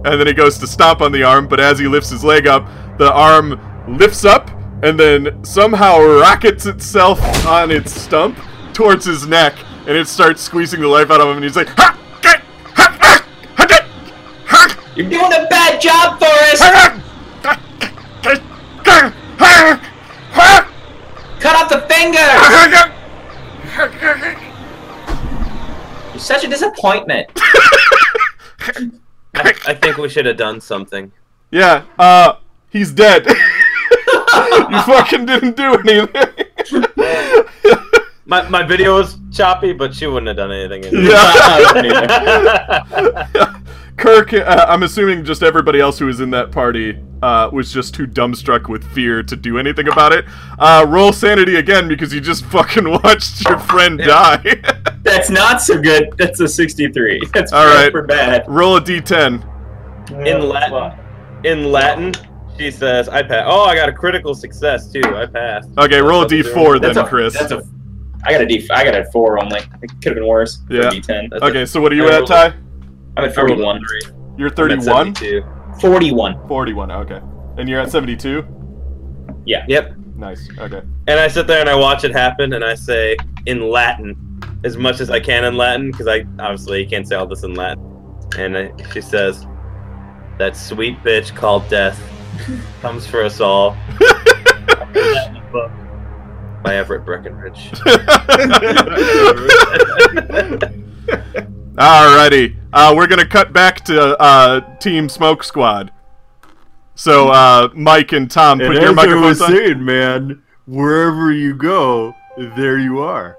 and 0.06 0.20
then 0.20 0.28
he 0.28 0.34
goes 0.34 0.58
to 0.60 0.68
stomp 0.68 1.02
on 1.02 1.12
the 1.12 1.24
arm. 1.24 1.48
But 1.48 1.60
as 1.60 1.80
he 1.80 1.88
lifts 1.88 2.10
his 2.10 2.24
leg 2.24 2.48
up, 2.48 2.68
the 2.98 3.12
arm 3.12 3.60
lifts 3.98 4.26
up 4.26 4.50
and 4.84 5.00
then 5.00 5.44
somehow 5.44 6.00
rockets 6.00 6.66
itself 6.66 7.20
on 7.46 7.70
its 7.72 7.92
stump 7.94 8.38
towards 8.74 9.04
his 9.06 9.28
neck, 9.28 9.56
and 9.88 9.98
it 9.98 10.08
starts 10.08 10.42
squeezing 10.42 10.80
the 10.80 10.88
life 10.88 11.12
out 11.12 11.20
of 11.20 11.28
him. 11.28 11.36
And 11.36 11.44
he's 11.44 11.56
like, 11.58 11.68
ha, 11.70 12.00
get, 12.22 12.40
ha, 12.40 12.98
ha, 12.98 13.26
ha, 13.58 13.66
get, 13.66 13.84
ha, 14.46 14.92
You're 14.96 15.10
doing 15.10 15.34
a 15.34 15.48
bad 15.50 15.82
job, 15.82 16.18
Forrest. 16.18 16.62
ha, 16.64 17.02
ha, 17.44 18.20
get, 18.22 18.40
ha, 18.40 19.14
ha, 19.38 19.92
ha, 20.32 20.72
Cut 21.40 21.56
off 21.56 21.70
the 21.70 21.80
finger. 21.88 22.20
You're 26.12 26.20
such 26.20 26.44
a 26.44 26.48
disappointment. 26.48 27.28
I, 29.36 29.54
I 29.68 29.74
think 29.74 29.98
we 29.98 30.10
should 30.10 30.26
have 30.26 30.38
done 30.38 30.60
something. 30.60 31.12
Yeah, 31.52 31.84
uh, 31.98 32.34
he's 32.70 32.92
dead. 32.92 33.26
you 33.28 34.82
fucking 34.84 35.26
didn't 35.26 35.56
do 35.56 35.76
anything. 35.76 36.46
My, 38.26 38.48
my 38.50 38.64
video 38.64 38.96
was 38.96 39.18
choppy, 39.32 39.72
but 39.74 39.96
she 39.96 40.08
wouldn't 40.08 40.28
have 40.28 40.38
done 40.38 40.52
anything. 40.52 40.84
yeah. 40.94 43.54
Kirk, 44.00 44.32
uh, 44.34 44.66
I'm 44.70 44.84
assuming 44.84 45.26
just 45.26 45.44
everybody 45.44 45.82
else 45.82 46.00
who 46.00 46.06
was 46.06 46.22
in 46.22 46.30
that 46.32 46.54
party 46.54 46.98
uh, 47.22 47.50
was 47.52 47.74
just 47.74 47.94
too 47.94 48.08
dumbstruck 48.08 48.70
with 48.70 48.82
fear 48.94 49.22
to 49.22 49.36
do 49.36 49.58
anything 49.60 49.90
about 49.90 50.14
it. 50.14 50.24
Uh, 50.58 50.86
roll 50.88 51.12
sanity 51.12 51.58
again 51.58 51.90
because 51.90 52.14
you 52.14 52.22
just 52.22 52.46
fucking 52.52 52.90
watched 52.90 53.46
your 53.48 53.60
friend 53.60 53.98
die. 54.06 54.42
That's 55.04 55.30
not 55.30 55.62
so 55.62 55.82
good. 55.82 56.14
That's 56.18 56.40
a 56.40 56.48
63. 56.48 57.24
That's 57.34 57.52
All 57.52 57.66
right. 57.66 57.86
super 57.88 58.04
bad. 58.04 58.46
roll 58.48 58.78
a 58.78 58.82
d10. 58.82 59.44
In 60.26 60.48
Latin, 60.48 61.00
in 61.44 61.72
Latin, 61.72 62.14
she 62.58 62.72
says, 62.72 63.08
"I 63.10 63.22
pass." 63.22 63.44
Oh, 63.46 63.64
I 63.66 63.76
got 63.76 63.90
a 63.90 63.94
critical 63.94 64.34
success 64.34 64.92
too. 64.92 65.02
I 65.06 65.26
passed. 65.28 65.70
Okay, 65.78 66.02
roll 66.02 66.24
a 66.24 66.26
d4 66.28 66.82
then, 66.82 66.94
That's 66.94 66.98
a, 66.98 67.04
Chris. 67.08 67.38
That's 67.38 67.52
a. 67.52 67.62
I 68.26 68.32
got 68.32 68.42
a 68.42 68.46
D. 68.46 68.68
I 68.72 68.84
got 68.84 68.96
a 68.96 69.06
four 69.12 69.42
only. 69.42 69.60
It 69.60 69.90
could 70.02 70.06
have 70.08 70.16
been 70.16 70.26
worse. 70.28 70.60
Yeah. 70.70 70.90
D10. 70.90 71.30
That's 71.30 71.44
Okay, 71.44 71.66
so 71.66 71.80
what 71.80 71.92
are 71.92 71.96
you 71.96 72.06
I 72.06 72.14
at, 72.14 72.16
rolled 72.16 72.28
Ty? 72.28 72.54
I'm 73.20 73.26
at 73.26 73.32
I 73.32 73.48
41. 73.48 73.82
You're 74.38 74.50
31? 74.50 75.14
41. 75.82 76.48
41, 76.48 76.92
okay. 76.92 77.20
And 77.58 77.68
you're 77.68 77.82
at 77.82 77.92
72? 77.92 78.46
Yeah. 79.46 79.66
Yep. 79.68 79.98
Nice, 80.16 80.50
okay. 80.58 80.82
And 81.08 81.20
I 81.20 81.28
sit 81.28 81.48
there 81.48 81.60
and 81.60 81.70
I 81.70 81.76
watch 81.76 82.06
it 82.06 82.12
happen, 82.12 82.54
and 82.54 82.64
I 82.64 82.76
say 82.76 83.18
in 83.46 83.70
Latin 83.70 84.16
as 84.64 84.78
much 84.78 85.02
as 85.02 85.10
I 85.10 85.20
can 85.20 85.44
in 85.46 85.58
Latin 85.58 85.92
because 85.92 86.08
I 86.08 86.26
obviously 86.40 86.86
can't 86.86 87.08
say 87.08 87.16
all 87.16 87.26
this 87.26 87.44
in 87.44 87.56
Latin. 87.56 87.84
And 88.38 88.58
I, 88.58 88.72
she 88.94 89.02
says, 89.02 89.48
"That 90.38 90.56
sweet 90.56 91.02
bitch 91.04 91.36
called 91.36 91.68
death 91.70 92.00
comes 92.82 93.08
for 93.08 93.24
us 93.24 93.40
all." 93.40 93.78
By 96.64 96.76
Everett 96.76 97.06
Breckenridge. 97.06 97.72
Alrighty. 101.76 102.56
Uh, 102.74 102.94
we're 102.96 103.08
gonna 103.08 103.28
cut 103.28 103.54
back 103.54 103.84
to 103.86 104.18
uh, 104.20 104.78
Team 104.78 105.10
Smoke 105.10 105.44
Squad. 105.44 105.92
So, 106.96 107.30
uh, 107.30 107.70
Mike 107.74 108.12
and 108.12 108.30
Tom, 108.30 108.60
and 108.60 108.68
put 108.68 108.78
as 108.78 108.84
your 108.84 108.92
I 108.92 108.94
microphones 108.94 109.40
was 109.40 109.42
on. 109.42 109.56
saying, 109.56 109.86
man, 109.86 110.44
wherever 110.66 111.32
you 111.32 111.56
go, 111.56 112.14
there 112.38 112.78
you 112.78 113.00
are. 113.00 113.38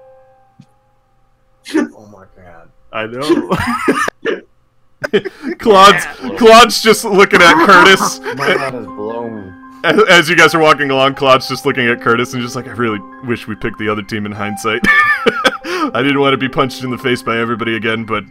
Oh 1.75 2.07
my 2.07 2.25
god. 2.35 2.71
I 2.91 3.05
know. 3.05 4.41
Claude's, 5.59 6.05
Claude's 6.37 6.81
just 6.81 7.05
looking 7.05 7.41
at 7.41 7.65
Curtis. 7.65 8.19
My 8.35 8.55
mind 8.55 8.75
is 8.75 8.85
blown. 8.85 9.81
As, 9.83 10.03
as 10.09 10.29
you 10.29 10.35
guys 10.35 10.53
are 10.53 10.59
walking 10.59 10.91
along, 10.91 11.15
Claude's 11.15 11.47
just 11.47 11.65
looking 11.65 11.87
at 11.87 12.01
Curtis 12.01 12.33
and 12.33 12.41
just 12.41 12.55
like, 12.55 12.67
I 12.67 12.71
really 12.71 12.99
wish 13.25 13.47
we 13.47 13.55
picked 13.55 13.79
the 13.79 13.89
other 13.89 14.03
team 14.03 14.25
in 14.25 14.31
hindsight. 14.31 14.81
I 15.93 16.01
didn't 16.01 16.19
want 16.19 16.33
to 16.33 16.37
be 16.37 16.49
punched 16.49 16.83
in 16.83 16.91
the 16.91 16.97
face 16.97 17.21
by 17.23 17.37
everybody 17.37 17.75
again, 17.75 18.03
but 18.05 18.23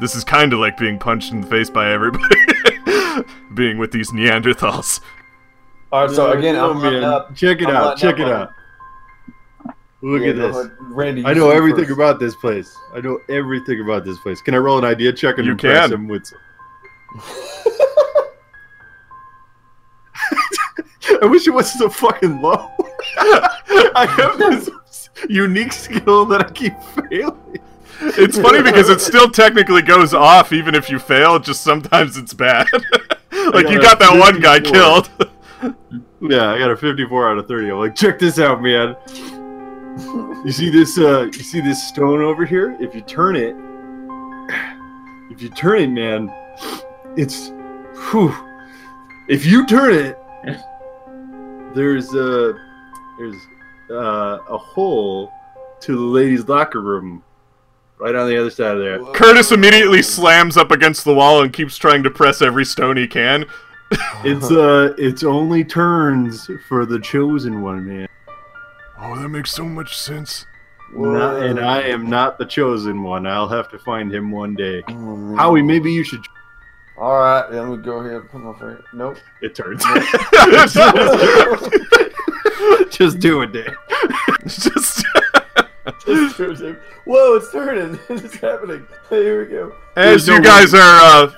this 0.00 0.14
is 0.14 0.24
kind 0.24 0.52
of 0.52 0.58
like 0.58 0.76
being 0.76 0.98
punched 0.98 1.32
in 1.32 1.40
the 1.40 1.46
face 1.46 1.70
by 1.70 1.90
everybody. 1.92 2.34
being 3.54 3.78
with 3.78 3.90
these 3.92 4.10
Neanderthals. 4.12 5.00
All 5.92 6.06
right, 6.06 6.14
so 6.14 6.30
again, 6.32 6.54
No, 6.54 6.70
I'm 6.70 6.78
letting 6.80 7.00
man. 7.00 7.10
up. 7.10 7.34
Check 7.34 7.60
it 7.62 7.68
I'm 7.68 7.76
out. 7.76 7.96
Check 7.98 8.14
up 8.14 8.20
it 8.20 8.26
on- 8.26 8.32
out. 8.42 8.52
Look 10.02 10.22
Yeah, 10.22 10.28
at 10.30 10.36
this. 10.36 10.56
ahead. 10.56 10.70
Randy. 10.80 11.24
I 11.26 11.34
know 11.34 11.50
everything 11.50 11.84
first. 11.84 11.94
about 11.98 12.18
this 12.20 12.34
place. 12.36 12.74
I 12.94 13.00
know 13.00 13.18
everything 13.28 13.80
about 13.82 14.04
this 14.04 14.18
place. 14.18 14.40
Can 14.40 14.54
I 14.54 14.58
roll 14.58 14.78
an 14.78 14.84
idea 14.86 15.12
check 15.12 15.36
and 15.36 15.44
You 15.44 15.52
impress 15.52 15.90
can. 15.90 15.92
him 15.98 16.08
with? 16.08 16.32
I 21.22 21.26
wish 21.26 21.46
it 21.46 21.50
wasn't 21.50 21.80
so 21.80 21.88
fucking 21.90 22.40
low. 22.40 22.70
I 23.18 24.06
have 24.16 24.38
this 24.38 24.70
unique 25.28 25.72
skill 25.72 26.24
that 26.26 26.46
I 26.46 26.50
keep 26.50 26.74
failing. 27.10 27.58
It's 28.02 28.38
funny 28.38 28.62
because 28.62 28.88
it 28.88 29.00
still 29.00 29.30
technically 29.30 29.82
goes 29.82 30.14
off 30.14 30.52
even 30.52 30.74
if 30.74 30.88
you 30.88 30.98
fail. 30.98 31.38
Just 31.38 31.62
sometimes 31.62 32.16
it's 32.16 32.32
bad. 32.32 32.66
like 33.52 33.68
you 33.68 33.80
got 33.80 33.98
that 33.98 34.16
one 34.18 34.40
guy 34.40 34.60
killed. 34.60 35.10
Yeah, 36.22 36.50
I 36.50 36.58
got 36.58 36.70
a 36.70 36.76
54 36.76 37.30
out 37.30 37.38
of 37.38 37.48
30. 37.48 37.70
I'm 37.70 37.78
like, 37.78 37.94
check 37.94 38.18
this 38.18 38.38
out, 38.38 38.62
man. 38.62 38.94
You 40.44 40.52
see 40.52 40.68
this? 40.68 40.98
Uh, 40.98 41.24
you 41.24 41.32
see 41.32 41.60
this 41.62 41.88
stone 41.88 42.20
over 42.20 42.44
here? 42.44 42.76
If 42.78 42.94
you 42.94 43.00
turn 43.00 43.36
it, 43.36 43.56
if 45.30 45.40
you 45.40 45.48
turn 45.48 45.80
it, 45.80 45.88
man, 45.88 46.30
it's. 47.16 47.52
Whew, 48.10 48.34
if 49.28 49.46
you 49.46 49.66
turn 49.66 49.94
it, 49.94 50.18
there's 51.74 52.12
a 52.14 52.54
there's 53.18 53.36
uh, 53.90 54.38
a 54.48 54.58
hole 54.58 55.32
to 55.80 55.96
the 55.96 56.02
ladies' 56.02 56.48
locker 56.48 56.80
room, 56.80 57.22
right 57.98 58.14
on 58.14 58.28
the 58.28 58.38
other 58.38 58.50
side 58.50 58.76
of 58.76 58.78
there. 58.78 59.04
Curtis 59.12 59.52
immediately 59.52 60.02
slams 60.02 60.56
up 60.56 60.70
against 60.70 61.04
the 61.04 61.14
wall 61.14 61.42
and 61.42 61.52
keeps 61.52 61.76
trying 61.76 62.02
to 62.02 62.10
press 62.10 62.42
every 62.42 62.64
stone 62.64 62.96
he 62.96 63.06
can. 63.06 63.46
It's 64.22 64.52
uh, 64.52 64.94
it's 64.98 65.24
only 65.24 65.64
turns 65.64 66.48
for 66.68 66.86
the 66.86 67.00
chosen 67.00 67.60
one, 67.60 67.88
man. 67.88 68.06
Oh, 69.00 69.18
that 69.18 69.30
makes 69.30 69.52
so 69.52 69.64
much 69.64 69.96
sense. 69.96 70.46
Not, 70.92 71.42
and 71.42 71.58
I 71.58 71.82
am 71.82 72.08
not 72.08 72.38
the 72.38 72.44
chosen 72.44 73.02
one. 73.02 73.26
I'll 73.26 73.48
have 73.48 73.68
to 73.70 73.78
find 73.78 74.14
him 74.14 74.30
one 74.30 74.54
day. 74.54 74.82
Mm. 74.82 75.36
Howie, 75.36 75.62
maybe 75.62 75.92
you 75.92 76.04
should. 76.04 76.24
All 76.98 77.18
right, 77.18 77.50
let 77.50 77.66
me 77.66 77.78
go 77.78 78.02
here. 78.02 78.20
Put 78.20 78.40
my 78.40 78.52
finger. 78.52 78.84
Nope. 78.92 79.16
It 79.40 79.54
turns. 79.54 79.84
Just 82.90 83.18
do 83.18 83.42
it, 83.42 83.52
Dave. 83.52 83.76
Just 84.46 85.04
It's 86.06 86.36
turning. 86.36 86.76
Whoa, 87.04 87.36
it's 87.36 87.50
turning. 87.52 87.98
it's 88.08 88.36
happening. 88.36 88.86
Here 89.08 89.44
we 89.44 89.50
go. 89.50 89.74
as 89.96 90.26
There's 90.26 90.28
you 90.28 90.34
no 90.34 90.42
guys 90.42 90.74
are 90.74 90.78
uh, 90.78 91.32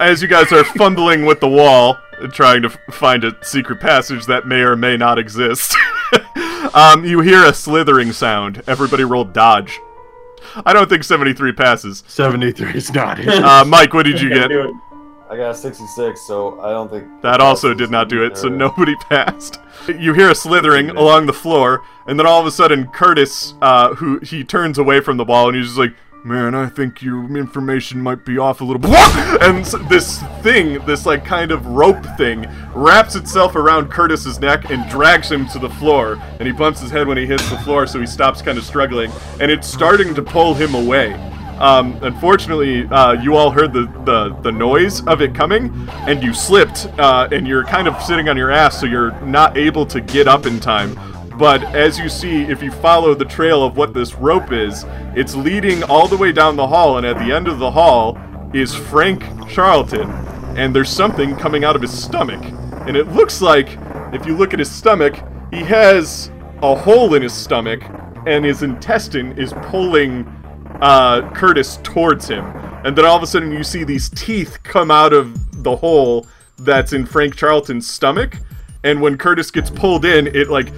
as 0.00 0.22
you 0.22 0.28
guys 0.28 0.52
are 0.52 0.64
fumbling 0.64 1.26
with 1.26 1.40
the 1.40 1.48
wall, 1.48 1.98
and 2.20 2.32
trying 2.32 2.62
to 2.62 2.68
f- 2.68 2.94
find 2.94 3.24
a 3.24 3.36
secret 3.44 3.80
passage 3.80 4.26
that 4.26 4.46
may 4.46 4.60
or 4.60 4.76
may 4.76 4.96
not 4.96 5.18
exist. 5.18 5.76
um, 6.74 7.04
you 7.04 7.20
hear 7.20 7.44
a 7.44 7.52
slithering 7.52 8.12
sound. 8.12 8.62
Everybody 8.66 9.04
roll 9.04 9.24
dodge. 9.24 9.78
I 10.64 10.72
don't 10.72 10.88
think 10.88 11.04
73 11.04 11.52
passes. 11.52 12.04
73 12.06 12.72
is 12.74 12.92
not 12.92 13.18
it. 13.20 13.28
Uh, 13.28 13.64
Mike, 13.64 13.92
what 13.92 14.04
did 14.04 14.20
you 14.20 14.30
get? 14.30 14.50
I 15.30 15.36
got 15.36 15.50
a 15.50 15.54
66, 15.54 16.20
so 16.22 16.58
I 16.60 16.70
don't 16.70 16.90
think 16.90 17.06
That 17.20 17.40
also 17.40 17.74
did 17.74 17.90
not 17.90 18.08
do 18.08 18.24
it, 18.24 18.38
so 18.38 18.48
nobody 18.48 18.94
passed. 19.10 19.60
You 19.86 20.14
hear 20.14 20.30
a 20.30 20.34
slithering 20.34 20.90
along 20.90 21.26
the 21.26 21.34
floor, 21.34 21.82
and 22.06 22.18
then 22.18 22.26
all 22.26 22.40
of 22.40 22.46
a 22.46 22.50
sudden, 22.50 22.86
Curtis, 22.88 23.52
uh, 23.60 23.94
who 23.94 24.20
he 24.20 24.42
turns 24.42 24.78
away 24.78 25.00
from 25.00 25.18
the 25.18 25.26
ball, 25.26 25.48
and 25.48 25.56
he's 25.56 25.66
just 25.66 25.78
like, 25.78 25.94
"Man, 26.24 26.54
I 26.54 26.66
think 26.66 27.02
your 27.02 27.24
information 27.36 28.00
might 28.00 28.24
be 28.24 28.38
off 28.38 28.62
a 28.62 28.64
little 28.64 28.80
bit." 28.80 28.90
And 29.40 29.64
this 29.88 30.20
thing, 30.42 30.84
this 30.84 31.06
like 31.06 31.24
kind 31.24 31.52
of 31.52 31.64
rope 31.66 32.04
thing, 32.16 32.46
wraps 32.74 33.14
itself 33.14 33.54
around 33.54 33.90
Curtis's 33.90 34.40
neck 34.40 34.70
and 34.70 34.88
drags 34.90 35.30
him 35.30 35.46
to 35.48 35.58
the 35.58 35.70
floor. 35.70 36.18
And 36.38 36.46
he 36.46 36.52
bumps 36.52 36.80
his 36.80 36.90
head 36.90 37.06
when 37.06 37.16
he 37.18 37.26
hits 37.26 37.48
the 37.50 37.58
floor, 37.58 37.86
so 37.86 38.00
he 38.00 38.06
stops, 38.06 38.42
kind 38.42 38.58
of 38.58 38.64
struggling, 38.64 39.12
and 39.40 39.50
it's 39.50 39.68
starting 39.68 40.14
to 40.14 40.22
pull 40.22 40.54
him 40.54 40.74
away. 40.74 41.12
Um, 41.58 41.98
unfortunately, 42.02 42.86
uh, 42.86 43.12
you 43.12 43.34
all 43.34 43.50
heard 43.50 43.72
the, 43.72 43.86
the, 44.04 44.36
the 44.42 44.52
noise 44.52 45.04
of 45.06 45.20
it 45.20 45.34
coming, 45.34 45.88
and 46.06 46.22
you 46.22 46.32
slipped, 46.32 46.86
uh, 46.98 47.28
and 47.32 47.48
you're 47.48 47.64
kind 47.64 47.88
of 47.88 48.00
sitting 48.02 48.28
on 48.28 48.36
your 48.36 48.50
ass, 48.50 48.78
so 48.80 48.86
you're 48.86 49.12
not 49.22 49.56
able 49.56 49.84
to 49.86 50.00
get 50.00 50.28
up 50.28 50.46
in 50.46 50.60
time. 50.60 50.98
But 51.36 51.62
as 51.74 51.98
you 51.98 52.08
see, 52.08 52.42
if 52.42 52.62
you 52.62 52.70
follow 52.70 53.14
the 53.14 53.24
trail 53.24 53.64
of 53.64 53.76
what 53.76 53.92
this 53.92 54.14
rope 54.14 54.52
is, 54.52 54.84
it's 55.14 55.34
leading 55.34 55.82
all 55.84 56.06
the 56.06 56.16
way 56.16 56.32
down 56.32 56.56
the 56.56 56.66
hall, 56.66 56.98
and 56.98 57.06
at 57.06 57.18
the 57.18 57.32
end 57.32 57.48
of 57.48 57.58
the 57.58 57.70
hall 57.70 58.18
is 58.52 58.74
Frank 58.74 59.22
Charlton, 59.48 60.10
and 60.56 60.74
there's 60.74 60.90
something 60.90 61.36
coming 61.36 61.64
out 61.64 61.76
of 61.76 61.82
his 61.82 61.96
stomach. 61.96 62.42
And 62.86 62.96
it 62.96 63.08
looks 63.08 63.40
like, 63.40 63.78
if 64.12 64.26
you 64.26 64.36
look 64.36 64.52
at 64.52 64.58
his 64.58 64.70
stomach, 64.70 65.22
he 65.52 65.60
has 65.64 66.30
a 66.62 66.74
hole 66.74 67.14
in 67.14 67.22
his 67.22 67.32
stomach, 67.32 67.82
and 68.26 68.44
his 68.44 68.62
intestine 68.62 69.36
is 69.38 69.52
pulling 69.62 70.24
uh, 70.80 71.30
Curtis 71.30 71.78
towards 71.82 72.28
him. 72.28 72.44
And 72.84 72.96
then 72.96 73.04
all 73.04 73.16
of 73.16 73.22
a 73.22 73.26
sudden, 73.26 73.52
you 73.52 73.64
see 73.64 73.84
these 73.84 74.08
teeth 74.08 74.62
come 74.62 74.90
out 74.90 75.12
of 75.12 75.62
the 75.62 75.76
hole 75.76 76.26
that's 76.58 76.92
in 76.92 77.06
Frank 77.06 77.36
Charlton's 77.36 77.90
stomach. 77.90 78.36
And 78.84 79.00
when 79.00 79.18
Curtis 79.18 79.50
gets 79.50 79.70
pulled 79.70 80.04
in, 80.04 80.28
it 80.28 80.48
like 80.48 80.72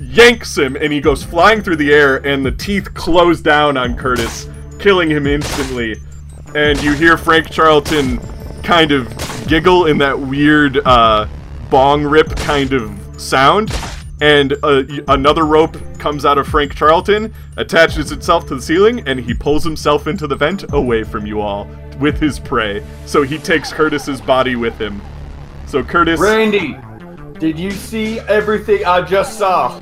yanks 0.00 0.56
him 0.56 0.76
and 0.76 0.92
he 0.92 1.00
goes 1.00 1.22
flying 1.22 1.62
through 1.62 1.76
the 1.76 1.92
air, 1.92 2.16
and 2.26 2.44
the 2.44 2.52
teeth 2.52 2.92
close 2.94 3.40
down 3.40 3.76
on 3.76 3.96
Curtis, 3.96 4.48
killing 4.78 5.10
him 5.10 5.26
instantly. 5.26 5.96
And 6.54 6.82
you 6.82 6.92
hear 6.92 7.16
Frank 7.16 7.50
Charlton 7.50 8.18
kind 8.62 8.92
of 8.92 9.12
giggle 9.46 9.86
in 9.86 9.98
that 9.98 10.18
weird 10.18 10.78
uh, 10.86 11.26
bong 11.68 12.04
rip 12.04 12.34
kind 12.36 12.72
of 12.72 13.20
sound. 13.20 13.70
And 14.20 14.56
uh, 14.62 14.84
another 15.08 15.44
rope 15.44 15.76
comes 15.98 16.24
out 16.24 16.38
of 16.38 16.46
Frank 16.46 16.74
Charlton, 16.74 17.34
attaches 17.56 18.12
itself 18.12 18.46
to 18.48 18.54
the 18.54 18.62
ceiling, 18.62 19.06
and 19.08 19.18
he 19.18 19.34
pulls 19.34 19.64
himself 19.64 20.06
into 20.06 20.26
the 20.26 20.36
vent 20.36 20.72
away 20.72 21.02
from 21.02 21.26
you 21.26 21.40
all 21.40 21.68
with 21.98 22.20
his 22.20 22.38
prey. 22.38 22.84
So 23.06 23.22
he 23.22 23.38
takes 23.38 23.72
Curtis's 23.72 24.20
body 24.20 24.56
with 24.56 24.78
him. 24.78 25.00
So 25.66 25.82
Curtis. 25.82 26.20
Randy, 26.20 26.78
did 27.38 27.58
you 27.58 27.70
see 27.70 28.20
everything 28.20 28.84
I 28.84 29.02
just 29.02 29.38
saw? 29.38 29.80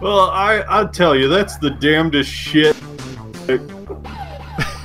Well, 0.00 0.30
I 0.30 0.58
I'll 0.68 0.88
tell 0.88 1.14
you, 1.16 1.28
that's 1.28 1.56
the 1.58 1.70
damnedest 1.70 2.30
shit. 2.30 2.76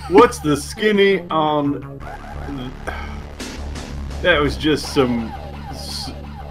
What's 0.09 0.39
the 0.39 0.55
skinny 0.55 1.21
on? 1.29 1.99
That 4.21 4.39
was 4.39 4.55
just 4.55 4.93
some. 4.93 5.33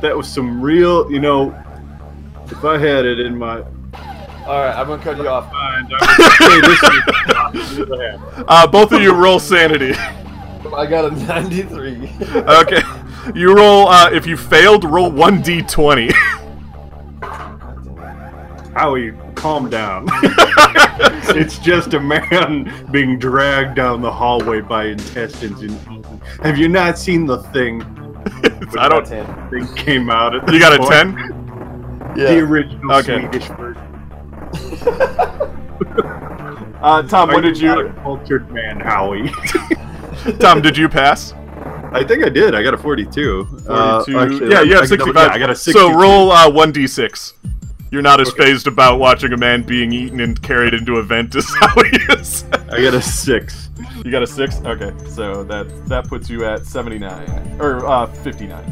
That 0.01 0.17
was 0.17 0.29
some 0.29 0.61
real, 0.61 1.09
you 1.09 1.21
know. 1.21 1.57
If 2.51 2.65
I 2.65 2.79
had 2.79 3.05
it 3.05 3.21
in 3.21 3.39
my 3.39 3.59
All 3.59 4.59
right, 4.59 4.75
I'm 4.77 4.87
gonna 4.89 5.03
cut 5.03 5.17
you 5.17 5.29
off. 5.29 5.53
mind, 5.53 5.93
I 5.99 7.51
would 7.53 7.63
say 7.69 7.79
this 7.79 7.89
was. 7.89 8.45
Uh, 8.49 8.67
both 8.67 8.93
of 8.93 9.01
you 9.01 9.13
roll 9.15 9.39
sanity. 9.39 9.93
I 10.75 10.87
got 10.87 11.07
a 11.07 11.11
93. 11.11 12.13
okay. 12.37 12.83
You 13.35 13.55
roll, 13.55 13.89
uh, 13.89 14.11
if 14.13 14.27
you 14.27 14.37
failed, 14.37 14.85
roll 14.85 15.11
1d20. 15.11 16.13
Howie, 18.75 19.13
calm 19.35 19.69
down. 19.69 20.07
it's 21.37 21.59
just 21.59 21.95
a 21.95 22.01
man 22.01 22.73
being 22.91 23.19
dragged 23.19 23.77
down 23.77 24.01
the 24.01 24.11
hallway 24.11 24.61
by 24.61 24.87
intestines 24.87 25.63
and. 25.63 26.13
Have 26.43 26.57
you 26.57 26.69
not 26.69 26.99
seen 26.99 27.27
the 27.27 27.39
thing? 27.45 27.83
I 28.79 28.89
don't. 28.89 29.05
Ten. 29.05 29.51
Thing 29.51 29.67
came 29.75 30.11
out 30.11 30.35
at 30.35 30.53
You 30.53 30.61
got 30.61 30.73
a 30.73 30.79
this 30.79 31.40
10? 32.17 32.17
point? 32.17 32.29
The 32.29 32.39
original 32.41 32.93
Okay. 32.97 33.21
Swedish 33.21 33.49
version. 33.49 33.87
Uh, 36.83 37.03
Tom, 37.03 37.29
what 37.29 37.45
Are 37.45 37.53
did 37.53 37.63
not 37.63 37.79
you. 37.79 37.87
a 37.89 37.93
cultured 38.01 38.51
man, 38.53 38.81
Howie? 38.81 39.29
Tom, 40.39 40.63
did 40.63 40.79
you 40.79 40.89
pass? 40.89 41.35
I 41.93 42.03
think 42.03 42.25
I 42.25 42.31
did. 42.31 42.55
I 42.55 42.63
got 42.63 42.73
a 42.73 42.79
42. 42.79 43.45
42. 43.45 43.69
Uh, 43.71 43.99
actually, 44.25 44.51
yeah, 44.51 44.63
you 44.63 44.75
have 44.75 44.85
I 44.85 44.87
can 44.87 44.99
double- 44.99 45.13
65. 45.13 45.15
yeah, 45.29 45.33
I 45.35 45.39
got 45.39 45.51
a 45.51 45.55
62. 45.55 45.79
So 45.79 45.93
roll 45.99 46.33
uh, 46.33 46.49
1d6. 46.51 47.35
You're 47.91 48.01
not 48.01 48.19
as 48.23 48.29
Okay. 48.31 48.45
fazed 48.45 48.67
about 48.67 48.99
watching 48.99 49.31
a 49.35 49.37
man 49.37 49.63
being 49.63 49.93
eaten 49.93 50.21
and 50.21 50.41
carried 50.41 50.73
into 50.73 50.95
a 50.97 51.03
vent 51.03 51.35
as 51.37 51.53
how 51.61 51.75
he 51.83 51.99
is. 52.15 52.45
I 52.73 52.81
got 52.83 52.95
a 52.95 53.03
six. 53.03 53.69
you 54.03 54.11
got 54.11 54.23
a 54.23 54.27
6? 54.27 54.61
Okay, 54.65 54.93
so 55.07 55.45
that 55.45 55.87
that 55.87 56.09
puts 56.09 56.31
you 56.31 56.47
at 56.47 56.65
79. 56.65 57.57
Or 57.61 57.85
uh, 57.87 58.07
59. 58.07 58.63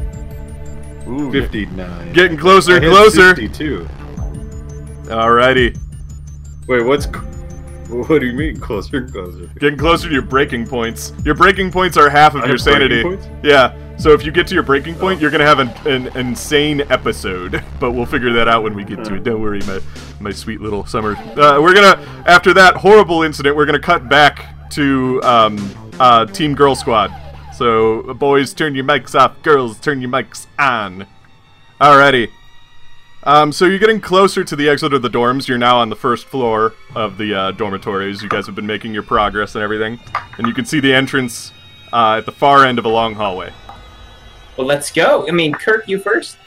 Ooh, 1.08 1.32
59. 1.32 2.12
Getting 2.12 2.36
closer 2.36 2.76
and 2.76 2.84
closer. 2.84 3.34
62. 3.34 3.88
Alrighty. 5.04 5.78
Wait, 6.66 6.82
what's. 6.84 7.06
What 7.88 8.20
do 8.20 8.26
you 8.26 8.34
mean 8.34 8.60
closer 8.60 8.98
and 8.98 9.10
closer? 9.10 9.46
Getting 9.58 9.78
closer 9.78 10.08
to 10.08 10.12
your 10.12 10.22
breaking 10.22 10.66
points. 10.66 11.14
Your 11.24 11.34
breaking 11.34 11.72
points 11.72 11.96
are 11.96 12.10
half 12.10 12.34
of 12.34 12.42
I 12.42 12.48
your 12.48 12.58
sanity. 12.58 13.02
Yeah. 13.42 13.74
So 13.96 14.12
if 14.12 14.24
you 14.24 14.30
get 14.30 14.46
to 14.48 14.54
your 14.54 14.62
breaking 14.62 14.94
point, 14.96 15.20
you're 15.20 15.30
gonna 15.30 15.46
have 15.46 15.58
an, 15.58 15.70
an 15.86 16.16
insane 16.16 16.82
episode. 16.90 17.64
But 17.80 17.92
we'll 17.92 18.06
figure 18.06 18.32
that 18.32 18.48
out 18.48 18.64
when 18.64 18.74
we 18.74 18.82
get 18.82 19.04
to 19.04 19.14
it. 19.14 19.22
Don't 19.22 19.40
worry, 19.40 19.60
my 19.60 19.80
my 20.18 20.32
sweet 20.32 20.60
little 20.60 20.84
summer. 20.84 21.14
Uh, 21.16 21.60
we're 21.62 21.74
gonna 21.74 22.04
after 22.26 22.52
that 22.54 22.74
horrible 22.74 23.22
incident, 23.22 23.56
we're 23.56 23.66
gonna 23.66 23.78
cut 23.78 24.08
back 24.08 24.68
to 24.70 25.22
um, 25.22 25.92
uh, 26.00 26.26
Team 26.26 26.54
Girl 26.56 26.74
Squad. 26.74 27.10
So 27.58 28.14
boys, 28.14 28.54
turn 28.54 28.76
your 28.76 28.84
mics 28.84 29.18
off. 29.18 29.42
Girls, 29.42 29.80
turn 29.80 30.00
your 30.00 30.10
mics 30.10 30.46
on. 30.60 31.06
Alrighty. 31.80 32.30
Um, 33.24 33.50
so 33.50 33.64
you're 33.64 33.80
getting 33.80 34.00
closer 34.00 34.44
to 34.44 34.54
the 34.54 34.68
exit 34.68 34.94
of 34.94 35.02
the 35.02 35.10
dorms. 35.10 35.48
You're 35.48 35.58
now 35.58 35.78
on 35.78 35.88
the 35.90 35.96
first 35.96 36.26
floor 36.26 36.74
of 36.94 37.18
the 37.18 37.34
uh, 37.34 37.50
dormitories. 37.50 38.22
You 38.22 38.28
guys 38.28 38.46
have 38.46 38.54
been 38.54 38.66
making 38.68 38.94
your 38.94 39.02
progress 39.02 39.56
and 39.56 39.64
everything, 39.64 39.98
and 40.38 40.46
you 40.46 40.54
can 40.54 40.64
see 40.66 40.78
the 40.78 40.94
entrance 40.94 41.50
uh, 41.92 42.18
at 42.18 42.26
the 42.26 42.32
far 42.32 42.64
end 42.64 42.78
of 42.78 42.84
a 42.84 42.88
long 42.88 43.16
hallway. 43.16 43.52
Well, 44.56 44.68
let's 44.68 44.92
go. 44.92 45.26
I 45.26 45.32
mean, 45.32 45.52
Kirk, 45.52 45.88
you 45.88 45.98
first. 45.98 46.38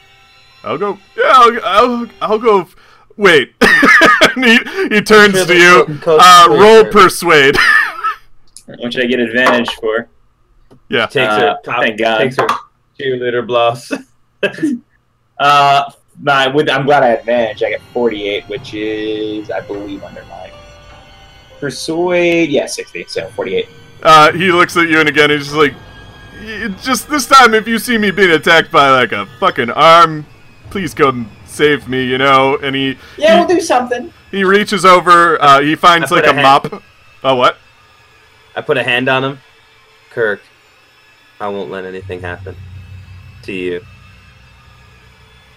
I'll 0.63 0.77
go. 0.77 0.97
Yeah, 1.17 1.23
I'll, 1.33 1.59
I'll, 1.65 2.09
I'll 2.21 2.39
go. 2.39 2.61
f- 2.61 2.75
Wait. 3.17 3.53
He, 4.35 4.57
he 4.89 5.01
turns 5.01 5.45
to 5.45 5.53
you. 5.53 5.83
Coke- 5.85 6.01
Coke 6.01 6.21
Uh, 6.23 6.47
roll 6.49 6.85
persuade. 6.85 7.57
What 8.77 8.93
should 8.93 9.03
I 9.03 9.07
get 9.07 9.19
advantage 9.19 9.69
for? 9.71 10.07
Yeah. 10.91 11.05
Takes 11.07 11.15
Uh, 11.33 11.39
her 11.39 11.57
top, 11.63 11.81
thank 11.81 11.97
God. 11.99 12.17
takes 12.19 12.37
her 12.37 12.47
cheerleader 12.99 13.45
blouse. 13.45 13.91
Uh, 15.39 15.89
my, 16.21 16.45
with, 16.47 16.69
I'm 16.69 16.85
glad 16.85 17.01
I 17.01 17.07
had 17.07 17.19
advantage. 17.21 17.63
I 17.63 17.71
got 17.71 17.81
48, 17.93 18.43
which 18.47 18.75
is, 18.75 19.49
I 19.49 19.59
believe, 19.61 20.03
under 20.03 20.23
my 20.25 20.51
persuade. 21.59 22.49
Yeah, 22.51 22.65
60, 22.67 23.05
so 23.07 23.27
48. 23.29 23.67
Uh, 24.03 24.31
he 24.33 24.51
looks 24.51 24.77
at 24.77 24.87
you 24.89 24.99
and 24.99 25.07
again 25.09 25.29
he's 25.29 25.45
just 25.45 25.55
like, 25.55 25.73
just 26.83 27.07
this 27.09 27.27
time 27.27 27.53
if 27.53 27.67
you 27.67 27.77
see 27.77 27.97
me 27.99 28.09
being 28.11 28.31
attacked 28.31 28.71
by 28.71 28.89
like 28.91 29.11
a 29.11 29.25
fucking 29.39 29.69
arm, 29.71 30.25
please 30.71 30.93
come 30.93 31.29
save 31.45 31.87
me, 31.87 32.03
you 32.03 32.17
know. 32.17 32.57
And 32.57 32.75
he 32.75 32.97
Yeah, 33.17 33.39
we'll 33.39 33.47
do 33.47 33.61
something. 33.61 34.11
he 34.31 34.43
reaches 34.43 34.85
over. 34.85 35.41
Uh, 35.41 35.61
he 35.61 35.75
finds 35.75 36.09
like 36.11 36.25
a 36.25 36.31
a 36.31 36.33
mop. 36.33 36.83
Oh 37.23 37.35
what? 37.35 37.57
I 38.55 38.61
put 38.61 38.77
a 38.77 38.83
hand 38.83 39.07
on 39.07 39.23
him. 39.23 39.39
Kirk, 40.09 40.41
I 41.41 41.47
won't 41.47 41.71
let 41.71 41.85
anything 41.85 42.21
happen 42.21 42.55
to 43.43 43.51
you. 43.51 43.83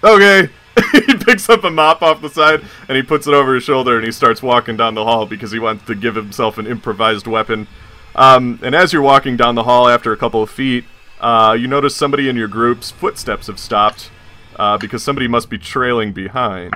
Okay. 0.03 0.49
he 1.07 1.15
picks 1.15 1.49
up 1.51 1.63
a 1.63 1.71
mop 1.71 2.03
off 2.03 2.23
the 2.23 2.31
side 2.31 2.65
and 2.89 2.97
he 2.97 3.03
puts 3.03 3.27
it 3.27 3.35
over 3.35 3.55
his 3.55 3.65
shoulder 3.65 3.97
and 3.97 4.05
he 4.05 4.11
starts 4.11 4.43
walking 4.43 4.79
down 4.79 4.95
the 4.95 5.05
hall 5.05 5.27
because 5.27 5.53
he 5.53 5.59
wants 5.59 5.85
to 5.85 5.95
give 5.95 6.15
himself 6.15 6.57
an 6.57 6.67
improvised 6.67 7.27
weapon. 7.27 7.69
Um, 8.17 8.59
and 8.63 8.75
as 8.75 8.95
you're 8.95 9.03
walking 9.03 9.37
down 9.37 9.57
the 9.57 9.65
hall 9.65 9.87
after 9.87 10.11
a 10.11 10.17
couple 10.17 10.43
of 10.43 10.49
feet, 10.49 10.85
uh, 11.21 11.55
you 11.59 11.69
notice 11.69 11.95
somebody 11.95 12.31
in 12.31 12.37
your 12.37 12.49
group's 12.49 12.91
footsteps 12.91 13.47
have 13.49 13.59
stopped 13.59 14.11
uh, 14.57 14.79
because 14.79 15.03
somebody 15.03 15.29
must 15.29 15.51
be 15.51 15.59
trailing 15.59 16.13
behind. 16.13 16.75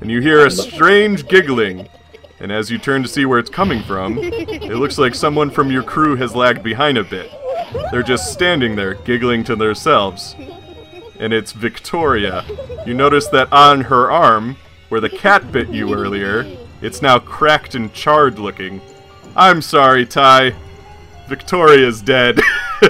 And 0.00 0.10
you 0.10 0.20
hear 0.20 0.46
a 0.46 0.50
strange 0.50 1.26
giggling. 1.26 1.88
And 2.42 2.50
as 2.50 2.70
you 2.70 2.76
turn 2.78 3.02
to 3.04 3.08
see 3.08 3.24
where 3.24 3.38
it's 3.38 3.48
coming 3.48 3.82
from, 3.84 4.18
it 4.18 4.76
looks 4.76 4.98
like 4.98 5.14
someone 5.14 5.48
from 5.48 5.70
your 5.70 5.84
crew 5.84 6.16
has 6.16 6.34
lagged 6.34 6.62
behind 6.62 6.98
a 6.98 7.04
bit. 7.04 7.30
They're 7.92 8.02
just 8.02 8.32
standing 8.32 8.74
there, 8.74 8.94
giggling 8.94 9.44
to 9.44 9.54
themselves. 9.56 10.34
And 11.20 11.32
it's 11.32 11.52
Victoria. 11.52 12.44
You 12.84 12.94
notice 12.94 13.28
that 13.28 13.52
on 13.52 13.82
her 13.82 14.10
arm, 14.10 14.56
where 14.88 15.00
the 15.00 15.08
cat 15.08 15.52
bit 15.52 15.68
you 15.68 15.94
earlier, 15.94 16.44
it's 16.80 17.00
now 17.00 17.20
cracked 17.20 17.76
and 17.76 17.92
charred 17.94 18.40
looking. 18.40 18.80
I'm 19.36 19.62
sorry, 19.62 20.04
Ty. 20.04 20.54
Victoria's 21.28 22.02
dead. 22.02 22.40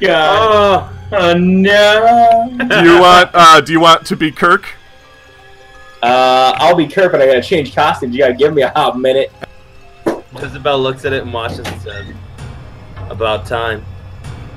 Oh, 0.10 0.92
Oh, 1.12 1.34
no. 1.34 2.48
do 2.56 2.82
you 2.82 2.98
want 3.00 3.30
uh 3.32 3.60
do 3.60 3.72
you 3.72 3.78
want 3.78 4.04
to 4.06 4.16
be 4.16 4.32
Kirk? 4.32 4.66
Uh, 6.02 6.52
I'll 6.56 6.76
be 6.76 6.86
Kurt, 6.86 7.12
but 7.12 7.22
I 7.22 7.26
gotta 7.26 7.42
change 7.42 7.74
costumes. 7.74 8.14
You 8.14 8.20
gotta 8.20 8.34
give 8.34 8.54
me 8.54 8.62
a 8.62 8.70
hot 8.70 8.98
minute. 8.98 9.32
Isabel 10.42 10.78
looks 10.80 11.04
at 11.04 11.12
it 11.12 11.22
and 11.22 11.32
watches 11.32 11.66
and 11.66 11.80
says, 11.80 12.06
"About 13.08 13.46
time." 13.46 13.84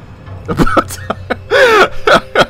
"About 0.49 0.89
time." 0.89 2.47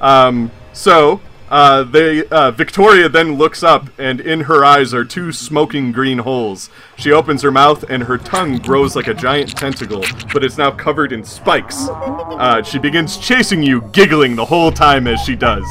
um, 0.00 0.50
so, 0.72 1.20
uh, 1.50 1.82
they, 1.84 2.26
uh, 2.26 2.50
Victoria 2.50 3.08
then 3.08 3.36
looks 3.36 3.62
up, 3.62 3.88
and 3.98 4.20
in 4.20 4.42
her 4.42 4.64
eyes 4.64 4.92
are 4.92 5.04
two 5.04 5.32
smoking 5.32 5.92
green 5.92 6.18
holes. 6.18 6.68
She 6.96 7.10
opens 7.10 7.42
her 7.42 7.50
mouth, 7.50 7.84
and 7.88 8.02
her 8.02 8.18
tongue 8.18 8.58
grows 8.58 8.94
like 8.94 9.06
a 9.06 9.14
giant 9.14 9.56
tentacle, 9.56 10.04
but 10.32 10.44
it's 10.44 10.58
now 10.58 10.70
covered 10.70 11.12
in 11.12 11.24
spikes. 11.24 11.88
Uh, 11.88 12.62
she 12.62 12.78
begins 12.78 13.16
chasing 13.16 13.62
you, 13.62 13.82
giggling 13.92 14.36
the 14.36 14.44
whole 14.44 14.70
time 14.70 15.06
as 15.06 15.20
she 15.22 15.34
does. 15.34 15.64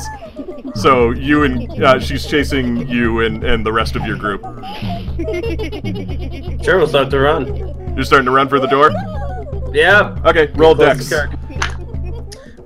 So 0.82 1.12
you 1.12 1.44
and 1.44 1.84
uh, 1.84 2.00
she's 2.00 2.26
chasing 2.26 2.88
you 2.88 3.22
and, 3.22 3.44
and 3.44 3.66
the 3.66 3.74
rest 3.74 3.96
of 3.96 4.06
your 4.06 4.18
group. 4.18 4.42
Sure, 6.64 6.78
we'll 6.78 6.88
start 6.88 7.10
to 7.12 7.20
run. 7.20 7.56
You're 7.96 8.06
starting 8.06 8.26
to 8.26 8.32
run 8.32 8.48
for 8.48 8.60
the 8.60 8.68
door. 8.68 8.92
Yeah. 9.74 10.16
Okay, 10.26 10.52
roll 10.56 10.76
Close 10.76 11.10
dex. 11.10 11.38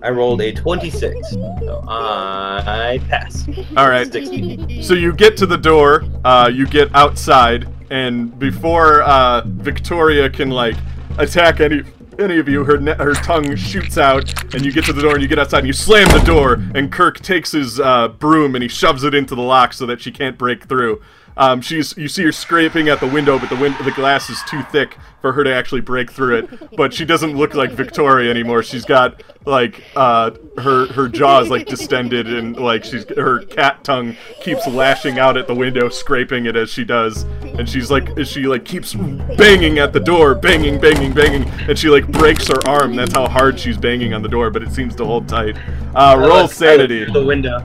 I 0.03 0.09
rolled 0.09 0.41
a 0.41 0.51
26, 0.51 1.29
so 1.29 1.83
I 1.87 2.99
pass. 3.07 3.47
All 3.77 3.87
right. 3.87 4.11
60. 4.11 4.81
So 4.81 4.95
you 4.95 5.13
get 5.13 5.37
to 5.37 5.45
the 5.45 5.57
door, 5.57 6.03
uh, 6.25 6.49
you 6.51 6.65
get 6.65 6.93
outside, 6.95 7.67
and 7.91 8.37
before 8.39 9.03
uh, 9.03 9.43
Victoria 9.45 10.29
can 10.29 10.49
like 10.49 10.75
attack 11.19 11.59
any 11.59 11.83
any 12.21 12.37
of 12.37 12.47
you, 12.47 12.63
her 12.63 12.79
her 12.95 13.13
tongue 13.13 13.55
shoots 13.55 13.97
out, 13.97 14.53
and 14.53 14.63
you 14.63 14.71
get 14.71 14.85
to 14.85 14.93
the 14.93 15.01
door 15.01 15.13
and 15.13 15.21
you 15.21 15.27
get 15.27 15.39
outside 15.39 15.59
and 15.59 15.67
you 15.67 15.73
slam 15.73 16.07
the 16.09 16.23
door, 16.25 16.53
and 16.75 16.91
Kirk 16.91 17.19
takes 17.19 17.51
his 17.51 17.79
uh, 17.79 18.09
broom 18.09 18.55
and 18.55 18.63
he 18.63 18.69
shoves 18.69 19.03
it 19.03 19.13
into 19.13 19.35
the 19.35 19.41
lock 19.41 19.73
so 19.73 19.85
that 19.85 19.99
she 20.01 20.11
can't 20.11 20.37
break 20.37 20.65
through. 20.65 21.01
Um, 21.37 21.61
she's 21.61 21.95
you 21.97 22.07
see 22.07 22.23
her 22.23 22.31
scraping 22.31 22.89
at 22.89 22.99
the 22.99 23.07
window, 23.07 23.39
but 23.39 23.49
the 23.49 23.55
win- 23.55 23.75
the 23.83 23.91
glass 23.91 24.29
is 24.29 24.41
too 24.49 24.61
thick 24.63 24.97
for 25.21 25.31
her 25.33 25.43
to 25.43 25.53
actually 25.53 25.81
break 25.81 26.11
through 26.11 26.37
it. 26.39 26.75
But 26.75 26.93
she 26.93 27.05
doesn't 27.05 27.37
look 27.37 27.53
like 27.53 27.71
Victoria 27.71 28.29
anymore. 28.29 28.63
She's 28.63 28.85
got 28.85 29.23
like 29.45 29.81
uh, 29.95 30.31
her 30.57 30.87
her 30.87 31.07
jaws 31.07 31.49
like 31.49 31.67
distended 31.67 32.27
and 32.31 32.57
like 32.57 32.83
she's 32.83 33.05
her 33.15 33.39
cat 33.45 33.83
tongue 33.83 34.15
keeps 34.41 34.67
lashing 34.67 35.19
out 35.19 35.37
at 35.37 35.47
the 35.47 35.55
window, 35.55 35.89
scraping 35.89 36.45
it 36.47 36.55
as 36.55 36.69
she 36.69 36.83
does. 36.83 37.23
And 37.43 37.67
she's 37.67 37.89
like 37.89 38.09
she 38.25 38.43
like 38.47 38.65
keeps 38.65 38.93
banging 38.93 39.79
at 39.79 39.93
the 39.93 39.99
door, 40.01 40.35
banging, 40.35 40.79
banging, 40.79 41.13
banging, 41.13 41.49
and 41.69 41.79
she 41.79 41.89
like 41.89 42.07
breaks 42.11 42.47
her 42.47 42.59
arm. 42.67 42.95
That's 42.95 43.13
how 43.13 43.27
hard 43.29 43.59
she's 43.59 43.77
banging 43.77 44.13
on 44.13 44.21
the 44.21 44.29
door, 44.29 44.49
but 44.51 44.63
it 44.63 44.71
seems 44.71 44.95
to 44.97 45.05
hold 45.05 45.27
tight. 45.29 45.55
Uh, 45.95 46.15
roll 46.19 46.27
look- 46.27 46.31
I 46.37 46.41
look 46.43 46.51
sanity. 46.51 47.05
through 47.05 47.13
the 47.13 47.25
window. 47.25 47.57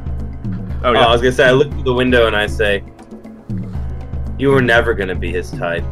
Oh 0.84 0.90
Oh, 0.90 0.92
yeah. 0.92 1.06
I 1.06 1.10
was 1.12 1.20
gonna 1.20 1.32
say, 1.32 1.46
I 1.46 1.50
look 1.52 1.70
through 1.72 1.82
the 1.82 1.94
window 1.94 2.26
and 2.28 2.36
I 2.36 2.46
say, 2.46 2.84
"You 4.38 4.50
were 4.50 4.62
never 4.62 4.94
gonna 4.94 5.14
be 5.14 5.32
his 5.32 5.50
type." 5.50 5.84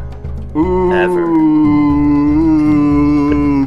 Ooh, 0.56 0.90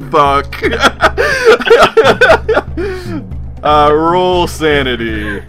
fuck. 0.10 0.64
uh, 3.64 3.92
roll 3.94 4.48
sanity. 4.48 5.42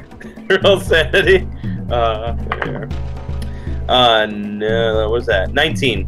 Roll 0.64 0.80
sanity. 0.80 1.46
Uh, 1.90 2.32
there. 2.64 2.88
Uh, 3.88 4.26
no, 4.26 5.02
what 5.02 5.10
was 5.10 5.26
that? 5.26 5.52
19. 5.52 6.06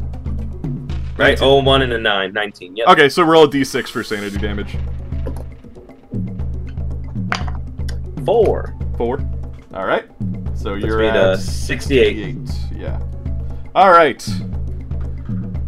Right? 1.16 1.38
19. 1.38 1.42
Oh, 1.42 1.62
one 1.62 1.83
and 1.83 1.92
a 1.92 1.98
9. 1.98 2.33
19. 2.33 2.76
Yep. 2.76 2.88
Okay, 2.88 3.09
so 3.11 3.22
roll 3.22 3.44
a 3.44 3.48
d6 3.48 3.88
for 3.88 4.02
sanity 4.02 4.38
damage. 4.38 4.76
Four. 8.24 8.74
Four. 8.96 9.20
All 9.74 9.87
right. 9.87 10.06
So 10.61 10.75
Puts 10.75 10.85
you're 10.87 10.99
me 10.99 11.07
at 11.09 11.12
to 11.37 11.38
68. 11.38 12.46
68. 12.49 12.79
Yeah. 12.79 13.01
All 13.75 13.90
right. 13.90 14.20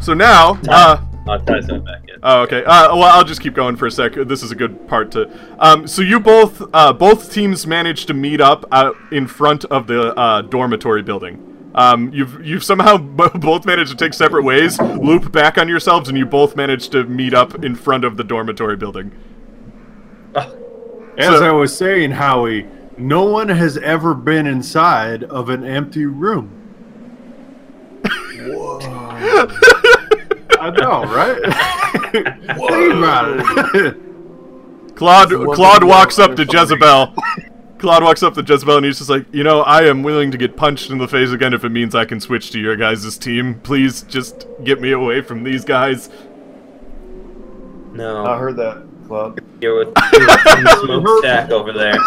So 0.01 0.13
now, 0.13 0.59
uh, 0.69 1.03
I'll 1.29 1.41
tie 1.41 1.61
something 1.61 1.85
back 1.85 2.03
in. 2.09 2.17
Oh, 2.23 2.43
okay. 2.43 2.63
Uh, 2.65 2.95
well, 2.95 3.05
I'll 3.05 3.25
just 3.25 3.41
keep 3.41 3.55
going 3.55 3.75
for 3.77 3.87
a 3.87 3.91
sec. 3.91 4.13
This 4.15 4.43
is 4.43 4.51
a 4.51 4.55
good 4.55 4.87
part 4.89 5.11
to. 5.13 5.31
Um, 5.59 5.87
so 5.87 6.03
you 6.03 6.21
both, 6.21 6.63
uh, 6.75 6.93
both 6.93 7.33
teams 7.33 7.67
managed 7.67 8.07
to 8.09 8.15
meet 8.15 8.41
up 8.43 8.67
out 8.71 8.95
in 9.13 9.27
front 9.27 9.65
of 9.67 9.87
the 9.87 10.15
uh, 10.19 10.43
dormitory 10.43 11.03
building. 11.03 11.71
Um, 11.75 12.13
you've 12.13 12.45
you've 12.45 12.63
somehow 12.65 12.99
b- 12.99 13.29
both 13.37 13.65
managed 13.65 13.93
to 13.93 13.97
take 13.97 14.13
separate 14.13 14.43
ways, 14.45 14.79
loop 14.79 15.33
back 15.33 15.57
on 15.57 15.69
yourselves, 15.69 16.11
and 16.11 16.19
you 16.19 16.27
both 16.27 16.55
managed 16.55 16.93
to 16.93 17.05
meet 17.05 17.33
up 17.33 17.65
in 17.65 17.75
front 17.77 18.05
of 18.05 18.19
the 18.19 18.25
dormitory 18.25 18.77
building. 18.77 19.11
As 20.35 20.45
So- 21.39 21.45
I 21.45 21.51
was 21.53 21.75
saying, 21.77 22.11
Howie, 22.11 22.67
no 22.99 23.25
one 23.25 23.49
has 23.49 23.77
ever 23.79 24.15
been 24.15 24.47
inside 24.47 25.25
of 25.25 25.49
an 25.49 25.65
empty 25.65 26.07
room. 26.07 26.59
I 30.61 30.71
know, 30.71 31.05
right? 31.05 31.43
Think 32.13 32.95
about 32.95 33.75
it. 33.75 33.97
Claude 34.95 35.31
That's 35.31 35.41
the 35.41 35.47
one 35.47 35.57
Claude 35.57 35.85
walks 35.85 36.19
up 36.19 36.37
to. 36.37 36.45
Jezebel. 36.45 37.15
Claude 37.79 38.05
walks 38.05 38.23
up 38.23 38.35
to 38.35 38.43
Jezebel 38.43 38.77
and 38.77 38.87
he's 38.87 38.99
just 38.99 39.11
like, 39.11 39.27
you 39.33 39.43
know, 39.43 39.63
I 39.63 39.83
am 39.87 40.05
willing 40.05 40.31
to 40.31 40.39
get 40.39 40.57
punched 40.57 40.91
in 40.91 40.99
the 40.99 41.09
face 41.09 41.31
again 41.33 41.53
if 41.53 41.65
it 41.65 41.71
means 41.71 41.97
I 41.97 42.05
can 42.05 42.21
switch 42.21 42.53
to 42.53 42.61
your 42.61 42.77
guys' 42.77 43.19
team. 43.19 43.59
Please 43.61 44.03
just 44.03 44.47
get 44.63 44.81
me 44.81 44.93
away 44.93 45.21
from 45.21 45.43
these 45.43 45.65
guys. 45.65 46.09
No. 47.93 48.25
I 48.25 48.39
heard 48.39 48.57
that, 48.59 48.87
Claude. 49.13 49.45
You're 49.61 49.85
with, 49.85 49.93
you're 50.15 50.27
with 50.27 50.41
some 50.41 50.67
smokestack 50.87 51.51
over 51.51 51.71
there. 51.75 51.99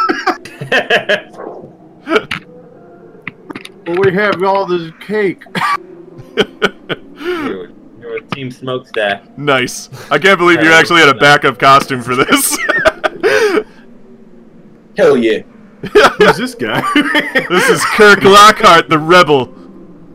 well, 3.86 3.98
we 4.02 4.12
have 4.12 4.42
all 4.42 4.66
this 4.66 4.92
cake. 5.02 5.44
you're, 6.36 7.60
with, 7.60 7.76
you're 8.00 8.14
with 8.16 8.32
Team 8.32 8.50
Smokestack. 8.50 9.38
Nice. 9.38 9.92
I 10.10 10.18
can't 10.18 10.40
believe 10.40 10.64
you 10.64 10.72
actually 10.72 11.02
had 11.02 11.16
a 11.16 11.20
backup 11.20 11.60
costume 11.60 12.02
for 12.02 12.16
this. 12.16 12.58
Hell 14.98 15.16
yeah. 15.16 15.42
Who's 16.18 16.38
this 16.38 16.56
guy? 16.56 16.82
this 17.50 17.70
is 17.70 17.86
Kirk 17.86 18.24
Lockhart, 18.24 18.90
the 18.90 18.98
rebel. 18.98 19.54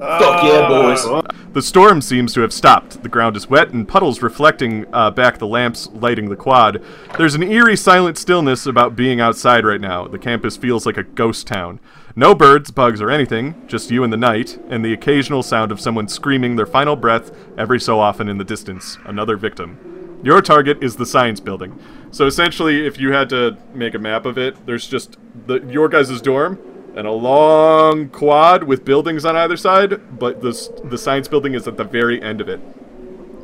Fuck 0.00 0.44
yeah, 0.44 0.66
boys. 0.66 1.04
The 1.52 1.60
storm 1.60 2.00
seems 2.00 2.32
to 2.32 2.40
have 2.40 2.54
stopped. 2.54 3.02
The 3.02 3.08
ground 3.10 3.36
is 3.36 3.50
wet 3.50 3.70
and 3.70 3.86
puddles 3.86 4.22
reflecting 4.22 4.86
uh, 4.94 5.10
back 5.10 5.36
the 5.36 5.46
lamps 5.46 5.88
lighting 5.92 6.30
the 6.30 6.36
quad. 6.36 6.82
There's 7.18 7.34
an 7.34 7.42
eerie, 7.42 7.76
silent 7.76 8.16
stillness 8.16 8.64
about 8.64 8.96
being 8.96 9.20
outside 9.20 9.66
right 9.66 9.80
now. 9.80 10.08
The 10.08 10.18
campus 10.18 10.56
feels 10.56 10.86
like 10.86 10.96
a 10.96 11.02
ghost 11.02 11.46
town. 11.46 11.80
No 12.16 12.34
birds, 12.34 12.70
bugs, 12.70 13.02
or 13.02 13.10
anything, 13.10 13.66
just 13.66 13.90
you 13.90 14.02
and 14.02 14.12
the 14.12 14.16
night, 14.16 14.58
and 14.70 14.82
the 14.82 14.94
occasional 14.94 15.42
sound 15.42 15.70
of 15.70 15.80
someone 15.80 16.08
screaming 16.08 16.56
their 16.56 16.66
final 16.66 16.96
breath 16.96 17.30
every 17.58 17.78
so 17.78 18.00
often 18.00 18.26
in 18.28 18.38
the 18.38 18.44
distance. 18.44 18.96
Another 19.04 19.36
victim. 19.36 20.20
Your 20.22 20.40
target 20.40 20.82
is 20.82 20.96
the 20.96 21.06
science 21.06 21.40
building. 21.40 21.78
So 22.10 22.26
essentially, 22.26 22.86
if 22.86 22.98
you 22.98 23.12
had 23.12 23.28
to 23.30 23.58
make 23.74 23.94
a 23.94 23.98
map 23.98 24.24
of 24.24 24.38
it, 24.38 24.66
there's 24.66 24.86
just 24.86 25.18
the 25.46 25.60
your 25.68 25.88
guys' 25.88 26.20
dorm 26.22 26.58
and 26.96 27.06
a 27.06 27.12
long 27.12 28.08
quad 28.08 28.64
with 28.64 28.84
buildings 28.84 29.24
on 29.24 29.36
either 29.36 29.56
side, 29.56 30.18
but 30.18 30.40
the 30.42 30.80
the 30.84 30.98
science 30.98 31.28
building 31.28 31.54
is 31.54 31.66
at 31.68 31.76
the 31.76 31.84
very 31.84 32.20
end 32.22 32.40
of 32.40 32.48
it. 32.48 32.60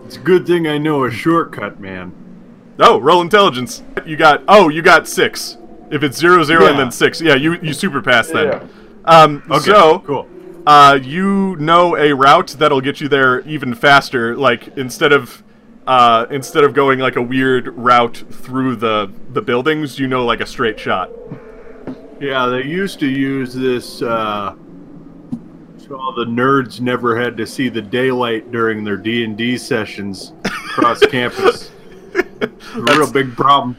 It's 0.05 0.17
a 0.17 0.21
good 0.21 0.47
thing 0.47 0.67
I 0.67 0.79
know 0.79 1.05
a 1.05 1.11
shortcut, 1.11 1.81
man. 1.81 2.13
Oh, 2.79 2.99
roll 2.99 3.21
intelligence. 3.23 3.83
You 4.05 4.17
got 4.17 4.43
oh, 4.49 4.69
you 4.69 4.83
got 4.83 5.09
six. 5.09 5.57
If 5.91 6.03
it's 6.03 6.19
zero 6.19 6.43
zero 6.45 6.67
and 6.67 6.79
then 6.79 6.91
six, 6.91 7.21
yeah, 7.21 7.35
you 7.35 7.55
you 7.61 7.73
super 7.73 8.03
pass 8.03 8.29
then. 8.31 8.47
Yeah. 8.47 8.67
Um, 9.05 9.43
Okay, 9.51 9.65
so 9.71 10.01
cool. 10.01 10.29
uh, 10.67 10.99
you 11.01 11.57
know 11.57 11.97
a 11.97 12.13
route 12.13 12.57
that'll 12.59 12.81
get 12.81 13.01
you 13.01 13.09
there 13.09 13.41
even 13.43 13.75
faster. 13.75 14.37
Like 14.37 14.77
instead 14.77 15.13
of 15.13 15.43
uh, 15.87 16.27
instead 16.31 16.65
of 16.65 16.75
going 16.75 16.99
like 16.99 17.15
a 17.17 17.23
weird 17.23 17.69
route 17.69 18.25
through 18.31 18.77
the 18.77 19.13
the 19.31 19.41
buildings, 19.43 19.99
you 19.99 20.09
know 20.09 20.25
like 20.25 20.41
a 20.41 20.47
straight 20.47 20.79
shot. 20.81 21.11
Yeah, 22.21 22.47
they 22.47 22.65
used 22.65 22.99
to 23.01 23.07
use 23.07 23.55
this. 23.55 24.01
Uh, 24.03 24.55
so 25.79 26.01
all 26.01 26.15
the 26.15 26.25
nerds 26.25 26.81
never 26.81 27.21
had 27.21 27.37
to 27.37 27.47
see 27.47 27.69
the 27.69 27.83
daylight 27.83 28.51
during 28.51 28.83
their 28.85 28.97
D 28.97 29.25
and 29.25 29.37
D 29.37 29.59
sessions 29.59 30.33
across 30.45 31.01
campus. 31.11 31.71
A 32.15 32.49
real 32.75 33.11
big 33.11 33.37
problem 33.37 33.77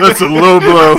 That's 0.00 0.20
a 0.20 0.28
low 0.28 0.60
blow. 0.60 0.96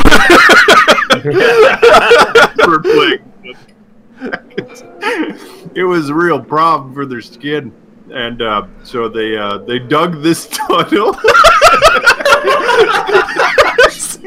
it 5.74 5.88
was 5.88 6.10
a 6.10 6.14
real 6.14 6.42
problem 6.42 6.94
for 6.94 7.06
their 7.06 7.22
skin, 7.22 7.72
and 8.12 8.42
uh, 8.42 8.68
so 8.84 9.08
they 9.08 9.38
uh, 9.38 9.60
they 9.60 9.80
dug 9.80 10.22
this 10.22 10.48
tunnel. 10.52 11.16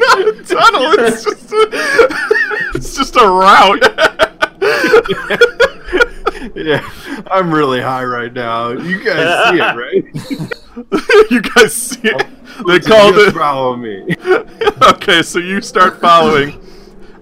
not 0.01 0.21
a 0.21 0.43
tunnel. 0.45 0.93
It's 0.99 1.25
just 1.25 1.53
a, 1.53 1.69
it's 2.75 2.97
just 2.97 3.17
a 3.17 3.27
route. 3.27 3.83
yeah, 6.55 6.89
I'm 7.31 7.53
really 7.53 7.81
high 7.81 8.05
right 8.05 8.33
now. 8.33 8.71
You 8.71 9.03
guys 9.03 9.51
see 9.51 9.59
it, 9.61 9.77
right? 9.77 10.05
you 11.31 11.41
guys 11.43 11.75
see 11.75 12.01
it? 12.03 12.27
They 12.67 12.81
So 12.81 12.89
called 12.89 13.17
it. 13.17 13.33
Follow 13.33 13.77
me. 13.77 14.17
okay, 14.95 15.23
so 15.23 15.39
you 15.39 15.61
start 15.61 16.01
following, 16.01 16.61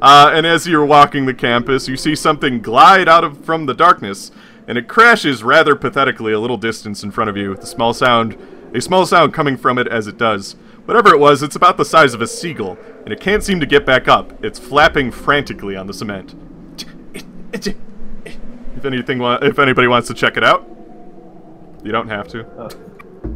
uh, 0.01 0.31
and 0.33 0.47
as 0.47 0.67
you're 0.67 0.85
walking 0.85 1.27
the 1.27 1.35
campus, 1.35 1.89
you 1.89 1.97
see 1.97 2.15
something 2.15 2.61
glide 2.61 3.09
out 3.09 3.25
of 3.25 3.45
from 3.45 3.67
the 3.67 3.75
darkness, 3.75 4.31
and 4.67 4.79
it 4.79 4.89
crashes 4.89 5.43
rather 5.43 5.75
pathetically 5.75 6.33
a 6.33 6.41
little 6.41 6.57
distance 6.57 7.03
in 7.03 7.11
front 7.11 7.31
of 7.31 7.37
you. 7.37 7.55
The 7.55 7.67
small 7.67 7.93
sound, 7.93 8.37
a 8.75 8.81
small 8.81 9.07
sound 9.07 9.35
coming 9.35 9.57
from 9.57 9.79
it 9.79 9.89
as 9.89 10.07
it 10.07 10.19
does. 10.19 10.57
Whatever 10.89 11.11
it 11.13 11.19
was, 11.21 11.43
it's 11.43 11.55
about 11.55 11.77
the 11.77 11.85
size 11.85 12.15
of 12.15 12.23
a 12.23 12.27
seagull, 12.27 12.79
and 13.05 13.13
it 13.13 13.21
can't 13.21 13.45
seem 13.45 13.61
to 13.61 13.67
get 13.67 13.85
back 13.85 14.09
up. 14.09 14.43
It's 14.43 14.59
flapping 14.59 15.11
frantically 15.11 15.77
on 15.77 15.87
the 15.87 15.93
cement. 15.93 16.35
If 17.53 18.85
anything, 18.87 19.19
wa- 19.19 19.39
if 19.43 19.59
anybody 19.59 19.87
wants 19.87 20.09
to 20.09 20.15
check 20.15 20.39
it 20.39 20.45
out, 20.45 20.67
you 21.85 21.93
don't 21.93 22.09
have 22.09 22.27
to. 22.29 22.47
Uh, 22.59 22.71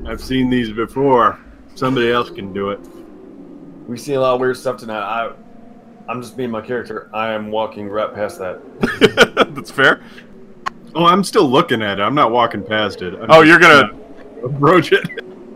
I've 0.07 0.23
seen 0.23 0.49
these 0.49 0.73
before. 0.73 1.39
Somebody 1.75 2.11
else 2.11 2.31
can 2.31 2.55
do 2.55 2.71
it. 2.71 2.81
We've 3.87 4.01
seen 4.01 4.15
a 4.15 4.21
lot 4.21 4.33
of 4.35 4.41
weird 4.41 4.57
stuff 4.57 4.79
tonight. 4.79 5.03
I, 5.03 5.33
I'm 6.09 6.23
just 6.23 6.39
being 6.39 6.51
my 6.51 6.63
character. 6.63 7.11
I 7.13 7.35
am 7.35 7.51
walking 7.51 7.87
right 7.89 8.15
past 8.15 8.39
that. 8.39 8.63
That's 9.55 9.71
fair. 9.71 10.03
Oh, 10.95 11.05
I'm 11.05 11.23
still 11.23 11.47
looking 11.51 11.83
at 11.83 11.99
it. 11.99 12.03
I'm 12.03 12.15
not 12.15 12.31
walking 12.31 12.65
past 12.65 13.03
it. 13.03 13.13
I'm 13.15 13.27
Oh, 13.31 13.43
you're 13.43 13.59
gonna. 13.59 13.91
approach 14.43 14.93
it. 14.93 15.07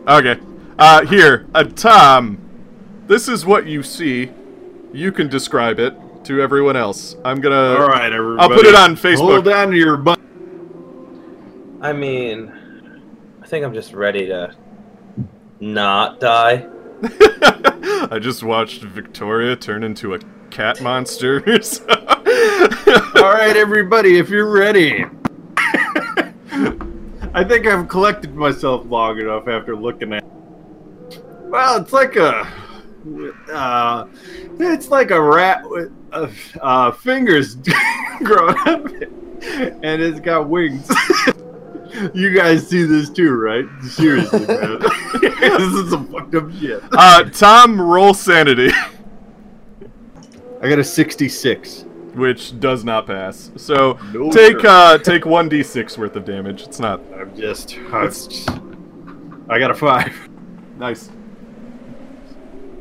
Okay. 0.06 0.38
Uh, 0.78 1.06
here, 1.06 1.46
uh, 1.54 1.64
Tom. 1.64 2.38
This 3.06 3.28
is 3.28 3.46
what 3.46 3.66
you 3.66 3.82
see. 3.82 4.30
You 4.92 5.10
can 5.12 5.28
describe 5.28 5.78
it 5.78 5.94
to 6.24 6.40
everyone 6.40 6.76
else. 6.76 7.16
I'm 7.24 7.40
gonna. 7.40 7.76
All 7.80 7.88
right, 7.88 8.12
everybody. 8.12 8.42
I'll 8.42 8.48
put 8.56 8.66
it 8.66 8.74
on 8.74 8.96
Facebook. 8.96 9.42
Hold 9.44 9.48
on 9.48 9.70
to 9.70 9.76
your 9.76 9.96
butt. 9.96 10.20
I 11.80 11.92
mean, 11.92 12.52
I 13.42 13.46
think 13.46 13.64
I'm 13.64 13.72
just 13.74 13.92
ready 13.92 14.26
to 14.26 14.54
not 15.60 16.20
die. 16.20 16.66
I 18.10 18.18
just 18.20 18.42
watched 18.42 18.82
Victoria 18.82 19.56
turn 19.56 19.82
into 19.82 20.14
a 20.14 20.18
cat 20.50 20.80
monster. 20.82 21.62
so- 21.62 21.84
All 21.88 23.32
right, 23.32 23.56
everybody, 23.56 24.18
if 24.18 24.28
you're 24.28 24.50
ready. 24.50 25.04
I 27.34 27.44
think 27.44 27.66
I've 27.66 27.88
collected 27.88 28.34
myself 28.34 28.84
long 28.86 29.18
enough 29.18 29.46
after 29.48 29.76
looking 29.76 30.12
at. 30.14 30.24
Well, 31.48 31.80
it's 31.80 31.92
like 31.92 32.16
a. 32.16 32.46
Uh, 33.52 34.06
it's 34.58 34.88
like 34.88 35.10
a 35.12 35.20
rat 35.20 35.68
with 35.68 35.92
uh, 36.12 36.28
uh, 36.60 36.90
fingers 36.90 37.54
growing 38.24 38.56
up, 38.66 38.86
and 38.92 40.02
it's 40.02 40.18
got 40.18 40.48
wings. 40.48 40.90
you 42.14 42.34
guys 42.34 42.66
see 42.68 42.82
this 42.82 43.08
too, 43.10 43.32
right? 43.32 43.64
Seriously, 43.84 44.40
man. 44.46 44.80
this 44.80 45.72
is 45.72 45.90
some 45.90 46.08
fucked 46.10 46.34
up 46.34 46.50
shit. 46.52 46.82
uh, 46.92 47.22
Tom, 47.30 47.80
roll 47.80 48.12
sanity, 48.12 48.70
I 50.60 50.68
got 50.68 50.80
a 50.80 50.84
66. 50.84 51.84
which 52.14 52.58
does 52.58 52.82
not 52.84 53.06
pass. 53.06 53.52
So 53.56 53.98
No, 54.12 54.32
take 54.32 54.60
sir. 54.60 54.66
uh, 54.68 54.98
take 54.98 55.26
one 55.26 55.48
d6 55.48 55.96
worth 55.96 56.16
of 56.16 56.24
damage. 56.24 56.62
It's 56.62 56.80
not 56.80 57.00
I'm 57.14 57.36
just. 57.36 57.76
I'm 57.92 58.08
just- 58.08 58.50
I 59.48 59.60
got 59.60 59.70
a 59.70 59.74
five. 59.74 60.12
nice. 60.76 61.08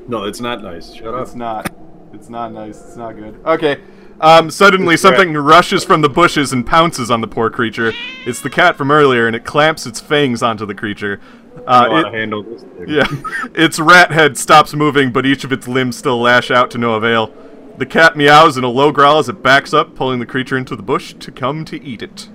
No, 0.08 0.24
it's 0.26 0.40
not 0.40 0.62
nice. 0.62 0.94
Shut 0.94 1.14
up. 1.14 1.22
It's 1.22 1.36
not. 1.36 1.74
It's 2.14 2.30
not 2.30 2.54
nice. 2.54 2.82
It's 2.82 2.96
not 2.96 3.16
good. 3.16 3.40
Okay. 3.46 3.82
Um, 4.22 4.50
suddenly, 4.50 4.94
It's 4.94 5.02
something 5.02 5.34
rushes 5.34 5.84
from 5.84 6.02
the 6.02 6.10
bushes 6.10 6.54
and 6.54 6.66
pounces 6.66 7.12
on 7.12 7.20
the 7.20 7.28
poor 7.28 7.50
creature. 7.50 7.92
It's 8.26 8.40
the 8.42 8.50
cat 8.50 8.78
from 8.78 8.90
earlier, 8.90 9.28
and 9.28 9.36
it 9.36 9.44
clamps 9.44 9.86
its 9.86 10.00
fangs 10.00 10.42
onto 10.42 10.66
the 10.66 10.76
creature. 10.76 11.20
Uh, 11.68 12.04
it, 12.06 12.14
handle 12.14 12.44
this 12.44 12.64
thing. 12.64 12.86
yeah, 12.88 13.08
its 13.56 13.80
rat 13.80 14.12
head 14.12 14.38
stops 14.38 14.74
moving, 14.74 15.12
but 15.12 15.26
each 15.26 15.44
of 15.44 15.52
its 15.52 15.68
limbs 15.68 15.98
still 15.98 16.20
lash 16.22 16.50
out 16.50 16.72
to 16.72 16.78
no 16.78 16.94
avail. 16.94 17.34
The 17.78 17.86
cat 17.86 18.16
meows 18.16 18.58
in 18.58 18.64
a 18.64 18.70
low 18.70 18.92
growl 18.92 19.20
as 19.20 19.28
it 19.28 19.44
backs 19.44 19.74
up, 19.74 19.96
pulling 19.96 20.20
the 20.20 20.26
creature 20.26 20.58
into 20.58 20.78
the 20.78 20.84
bush 20.84 21.14
to 21.14 21.32
come 21.32 21.66
to 21.66 21.82
eat 21.84 22.02
it. 22.02 22.30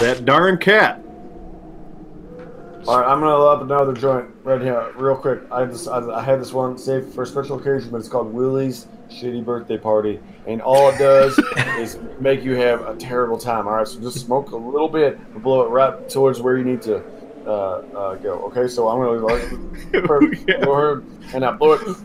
That 0.00 0.24
darn 0.24 0.58
cat. 0.58 1.04
All 2.90 2.98
right, 2.98 3.08
I'm 3.08 3.20
gonna 3.20 3.38
load 3.38 3.54
up 3.54 3.62
another 3.62 3.92
joint 3.92 4.28
right 4.42 4.60
here, 4.60 4.92
real 4.96 5.14
quick. 5.14 5.42
I 5.52 5.64
just 5.64 5.86
I, 5.86 6.00
I 6.10 6.24
had 6.24 6.40
this 6.40 6.52
one 6.52 6.76
saved 6.76 7.14
for 7.14 7.22
a 7.22 7.26
special 7.26 7.56
occasion, 7.56 7.92
but 7.92 7.98
it's 7.98 8.08
called 8.08 8.34
Willie's 8.34 8.88
Shitty 9.08 9.44
Birthday 9.44 9.78
Party, 9.78 10.18
and 10.48 10.60
all 10.60 10.88
it 10.88 10.98
does 10.98 11.38
is 11.78 12.00
make 12.18 12.42
you 12.42 12.56
have 12.56 12.80
a 12.80 12.96
terrible 12.96 13.38
time. 13.38 13.68
All 13.68 13.74
right, 13.74 13.86
so 13.86 14.00
just 14.00 14.18
smoke 14.18 14.50
a 14.50 14.56
little 14.56 14.88
bit 14.88 15.20
and 15.20 15.40
blow 15.40 15.64
it 15.64 15.68
right 15.68 16.08
towards 16.08 16.40
where 16.40 16.56
you 16.56 16.64
need 16.64 16.82
to 16.82 17.00
uh, 17.46 17.50
uh, 17.50 18.14
go. 18.16 18.40
Okay, 18.46 18.66
so 18.66 18.88
I'm 18.88 18.98
gonna 18.98 19.24
like, 19.24 20.04
perfect. 20.04 20.48
Yeah. 20.48 20.96
and 21.32 21.44
I 21.44 21.52
blow 21.52 21.74
it 21.74 21.96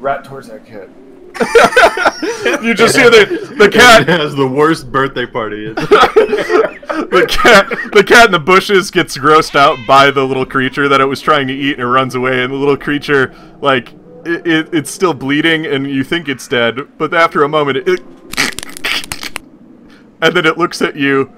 right 0.00 0.24
towards 0.24 0.48
that 0.48 0.64
cat. 0.64 0.88
You 2.62 2.74
just 2.74 2.96
hear 2.96 3.10
the 3.10 3.54
the 3.56 3.64
It 3.64 3.72
cat 3.72 4.08
has 4.08 4.34
the 4.34 4.46
worst 4.46 4.92
birthday 4.92 5.26
party. 5.26 5.72
the 5.74 7.26
cat 7.28 7.68
the 7.92 8.04
cat 8.04 8.26
in 8.26 8.32
the 8.32 8.38
bushes 8.38 8.90
gets 8.90 9.16
grossed 9.16 9.56
out 9.56 9.78
by 9.86 10.10
the 10.10 10.24
little 10.24 10.44
creature 10.44 10.88
that 10.88 11.00
it 11.00 11.06
was 11.06 11.20
trying 11.20 11.46
to 11.48 11.54
eat 11.54 11.72
and 11.72 11.82
it 11.82 11.86
runs 11.86 12.14
away 12.14 12.42
and 12.42 12.52
the 12.52 12.56
little 12.56 12.76
creature 12.76 13.34
like 13.60 13.92
it, 14.24 14.46
it, 14.46 14.74
it's 14.74 14.90
still 14.90 15.14
bleeding 15.14 15.66
and 15.66 15.90
you 15.90 16.04
think 16.04 16.28
it's 16.28 16.46
dead 16.46 16.80
but 16.98 17.14
after 17.14 17.42
a 17.42 17.48
moment 17.48 17.78
it, 17.78 17.88
it 17.88 18.00
and 20.20 20.36
then 20.36 20.44
it 20.44 20.58
looks 20.58 20.82
at 20.82 20.96
you 20.96 21.32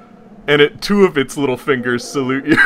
and 0.49 0.61
it 0.61 0.81
two 0.81 1.05
of 1.05 1.17
its 1.17 1.37
little 1.37 1.57
fingers 1.57 2.03
salute 2.03 2.45
you 2.47 2.57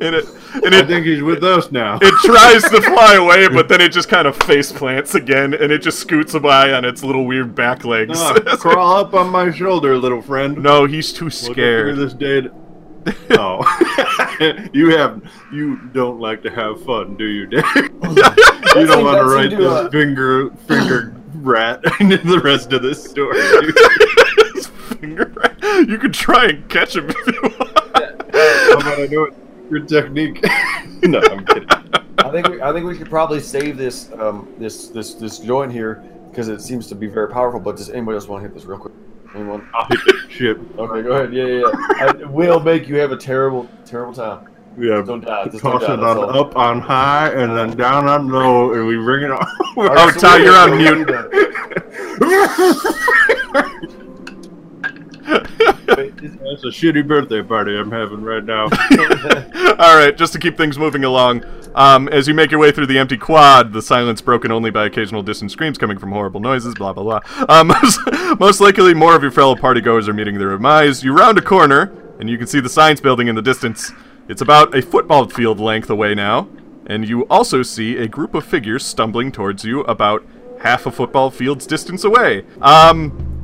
and 0.00 0.14
it 0.14 0.24
and 0.62 0.74
I 0.74 0.84
think 0.84 1.04
he's 1.06 1.22
with 1.22 1.42
us 1.42 1.70
now. 1.72 1.98
it 2.00 2.14
tries 2.24 2.62
to 2.70 2.80
fly 2.82 3.14
away 3.14 3.48
but 3.52 3.68
then 3.68 3.80
it 3.80 3.90
just 3.92 4.08
kind 4.08 4.26
of 4.28 4.36
face 4.36 4.70
plants 4.72 5.14
again 5.14 5.54
and 5.54 5.72
it 5.72 5.78
just 5.82 5.98
scoots 5.98 6.32
by 6.38 6.72
on 6.72 6.84
its 6.84 7.02
little 7.02 7.24
weird 7.26 7.54
back 7.54 7.84
legs 7.84 8.18
Ah, 8.20 8.34
crawl 8.58 8.96
up 8.96 9.14
on 9.14 9.30
my 9.30 9.50
shoulder, 9.50 9.96
little 9.98 10.22
friend. 10.22 10.62
no 10.62 10.84
he's 10.86 11.12
too 11.12 11.24
Look 11.26 11.32
scared 11.32 11.96
This 11.96 12.12
day. 12.14 12.48
Oh, 13.32 13.60
you 14.72 14.96
have 14.96 15.20
you 15.52 15.76
don't 15.92 16.18
like 16.20 16.42
to 16.42 16.50
have 16.50 16.82
fun, 16.84 17.16
do 17.16 17.24
you, 17.26 17.44
Dick? 17.46 17.64
you 17.74 17.84
don't 18.86 19.04
want 19.04 19.18
to 19.18 19.24
write 19.26 19.50
this 19.50 19.92
finger 19.92 20.50
finger 20.66 21.14
rat 21.34 21.82
into 22.00 22.16
the 22.16 22.40
rest 22.40 22.72
of 22.72 22.80
this 22.82 23.04
story. 23.04 23.38
Finger. 25.00 25.30
You 25.86 25.98
could 25.98 26.14
try 26.14 26.46
and 26.46 26.68
catch 26.70 26.96
him 26.96 27.06
if 27.10 27.26
you 27.26 27.42
want. 27.42 27.74
God, 27.74 29.00
I 29.00 29.06
know 29.10 29.24
it. 29.24 29.34
Your 29.70 29.80
technique. 29.80 30.42
no, 31.02 31.20
I'm 31.20 31.44
kidding. 31.46 31.68
I 32.18 32.30
think 32.30 32.48
we, 32.48 32.62
I 32.62 32.72
think 32.72 32.86
we 32.86 32.96
should 32.96 33.10
probably 33.10 33.40
save 33.40 33.76
this 33.76 34.10
um, 34.12 34.52
this 34.58 34.88
this 34.88 35.14
this 35.14 35.38
joint 35.38 35.72
here 35.72 36.02
because 36.30 36.48
it 36.48 36.60
seems 36.60 36.86
to 36.88 36.94
be 36.94 37.06
very 37.06 37.28
powerful. 37.28 37.60
But 37.60 37.76
does 37.76 37.90
anybody 37.90 38.16
else 38.16 38.28
want 38.28 38.42
to 38.42 38.48
hit 38.48 38.54
this 38.54 38.64
real 38.64 38.78
quick? 38.78 38.94
Anyone? 39.34 39.68
I'll 39.74 39.86
hit 39.86 39.98
that 40.06 40.26
shit. 40.30 40.58
Okay, 40.78 41.02
go 41.02 41.12
ahead. 41.12 41.32
Yeah, 41.34 41.44
yeah, 41.44 41.60
yeah. 41.60 42.06
I, 42.06 42.08
it 42.20 42.28
will 42.30 42.60
make 42.60 42.88
you 42.88 42.96
have 42.96 43.12
a 43.12 43.16
terrible, 43.16 43.68
terrible 43.84 44.12
time. 44.12 44.48
Yeah. 44.78 45.02
Don't 45.02 45.24
die. 45.24 45.44
Just 45.44 45.62
don't 45.62 45.72
Toss 45.72 45.86
die. 45.86 45.94
it 45.94 46.00
on 46.00 46.36
up 46.36 46.56
on 46.56 46.80
high 46.80 47.30
and 47.32 47.56
then 47.56 47.76
down 47.76 48.08
on 48.08 48.28
low, 48.28 48.72
and 48.74 48.86
we 48.86 48.96
bring 48.96 49.24
it 49.24 49.30
on. 49.30 49.38
All 49.76 49.88
Oh, 49.98 50.10
so 50.10 50.20
Ty, 50.20 50.38
you're 50.38 50.56
on 50.56 50.76
mute. 50.76 51.08
need 55.86 55.96
that. 55.96 55.98
Wait, 55.98 56.24
is- 56.24 56.36
That's 56.36 56.64
a 56.64 56.68
shitty 56.68 57.06
birthday 57.06 57.42
party 57.42 57.76
I'm 57.78 57.90
having 57.90 58.22
right 58.22 58.44
now. 58.44 58.64
All 59.78 59.96
right, 59.96 60.14
just 60.16 60.32
to 60.34 60.38
keep 60.38 60.56
things 60.56 60.78
moving 60.78 61.04
along, 61.04 61.44
um, 61.74 62.08
as 62.08 62.28
you 62.28 62.34
make 62.34 62.50
your 62.50 62.60
way 62.60 62.70
through 62.70 62.86
the 62.86 62.98
empty 62.98 63.16
quad, 63.16 63.72
the 63.72 63.82
silence 63.82 64.20
broken 64.20 64.50
only 64.52 64.70
by 64.70 64.86
occasional 64.86 65.22
distant 65.22 65.50
screams 65.50 65.78
coming 65.78 65.98
from 65.98 66.12
horrible 66.12 66.40
noises, 66.40 66.74
blah, 66.74 66.92
blah, 66.92 67.02
blah. 67.20 67.46
Um, 67.48 67.66
most, 67.82 68.00
most 68.38 68.60
likely, 68.60 68.94
more 68.94 69.16
of 69.16 69.22
your 69.22 69.32
fellow 69.32 69.54
partygoers 69.54 70.08
are 70.08 70.12
meeting 70.12 70.38
their 70.38 70.50
demise. 70.50 71.02
You 71.02 71.12
round 71.12 71.38
a 71.38 71.42
corner, 71.42 71.92
and 72.20 72.30
you 72.30 72.38
can 72.38 72.46
see 72.46 72.60
the 72.60 72.68
science 72.68 73.00
building 73.00 73.28
in 73.28 73.34
the 73.34 73.42
distance. 73.42 73.92
It's 74.28 74.40
about 74.40 74.74
a 74.74 74.82
football 74.82 75.28
field 75.28 75.58
length 75.60 75.90
away 75.90 76.14
now, 76.14 76.48
and 76.86 77.06
you 77.08 77.22
also 77.28 77.62
see 77.62 77.96
a 77.98 78.06
group 78.08 78.34
of 78.34 78.44
figures 78.44 78.84
stumbling 78.84 79.32
towards 79.32 79.64
you 79.64 79.80
about 79.82 80.24
half 80.62 80.86
a 80.86 80.90
football 80.90 81.30
field's 81.30 81.66
distance 81.66 82.04
away. 82.04 82.44
Um, 82.62 83.43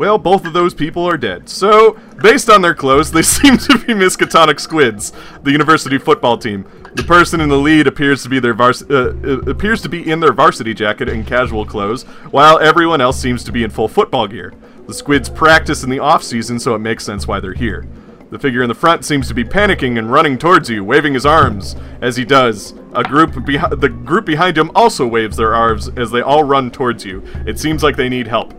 well, 0.00 0.16
both 0.16 0.46
of 0.46 0.54
those 0.54 0.72
people 0.72 1.04
are 1.04 1.18
dead. 1.18 1.46
So, 1.46 1.98
based 2.22 2.48
on 2.48 2.62
their 2.62 2.74
clothes, 2.74 3.12
they 3.12 3.20
seem 3.36 3.58
to 3.58 3.78
be 3.80 3.92
Miskatonic 3.92 4.58
Squids, 4.58 5.12
the 5.42 5.52
university 5.52 5.98
football 5.98 6.38
team. 6.38 6.64
The 6.94 7.02
person 7.02 7.38
in 7.38 7.50
the 7.50 7.58
lead 7.58 7.86
appears 7.86 8.22
to 8.22 8.30
be 8.30 8.40
their 8.40 8.54
vars- 8.54 8.82
uh, 8.88 9.14
uh, 9.22 9.50
appears 9.50 9.82
to 9.82 9.90
be 9.90 10.10
in 10.10 10.18
their 10.18 10.32
varsity 10.32 10.72
jacket 10.72 11.10
and 11.10 11.26
casual 11.26 11.66
clothes, 11.66 12.04
while 12.30 12.58
everyone 12.60 13.02
else 13.02 13.20
seems 13.20 13.44
to 13.44 13.52
be 13.52 13.62
in 13.62 13.68
full 13.68 13.88
football 13.88 14.26
gear. 14.26 14.54
The 14.86 14.94
Squids 14.94 15.28
practice 15.28 15.84
in 15.84 15.90
the 15.90 15.98
off 15.98 16.22
season, 16.22 16.58
so 16.58 16.74
it 16.74 16.78
makes 16.78 17.04
sense 17.04 17.28
why 17.28 17.38
they're 17.38 17.52
here. 17.52 17.86
The 18.30 18.38
figure 18.38 18.62
in 18.62 18.70
the 18.70 18.74
front 18.74 19.04
seems 19.04 19.28
to 19.28 19.34
be 19.34 19.44
panicking 19.44 19.98
and 19.98 20.10
running 20.10 20.38
towards 20.38 20.70
you, 20.70 20.82
waving 20.82 21.12
his 21.12 21.26
arms. 21.26 21.76
As 22.00 22.16
he 22.16 22.24
does, 22.24 22.72
a 22.94 23.04
group 23.04 23.32
behi- 23.32 23.78
the 23.78 23.90
group 23.90 24.24
behind 24.24 24.56
him 24.56 24.70
also 24.74 25.06
waves 25.06 25.36
their 25.36 25.54
arms 25.54 25.90
as 25.98 26.10
they 26.10 26.22
all 26.22 26.42
run 26.42 26.70
towards 26.70 27.04
you. 27.04 27.22
It 27.46 27.58
seems 27.58 27.82
like 27.82 27.96
they 27.96 28.08
need 28.08 28.26
help. 28.26 28.54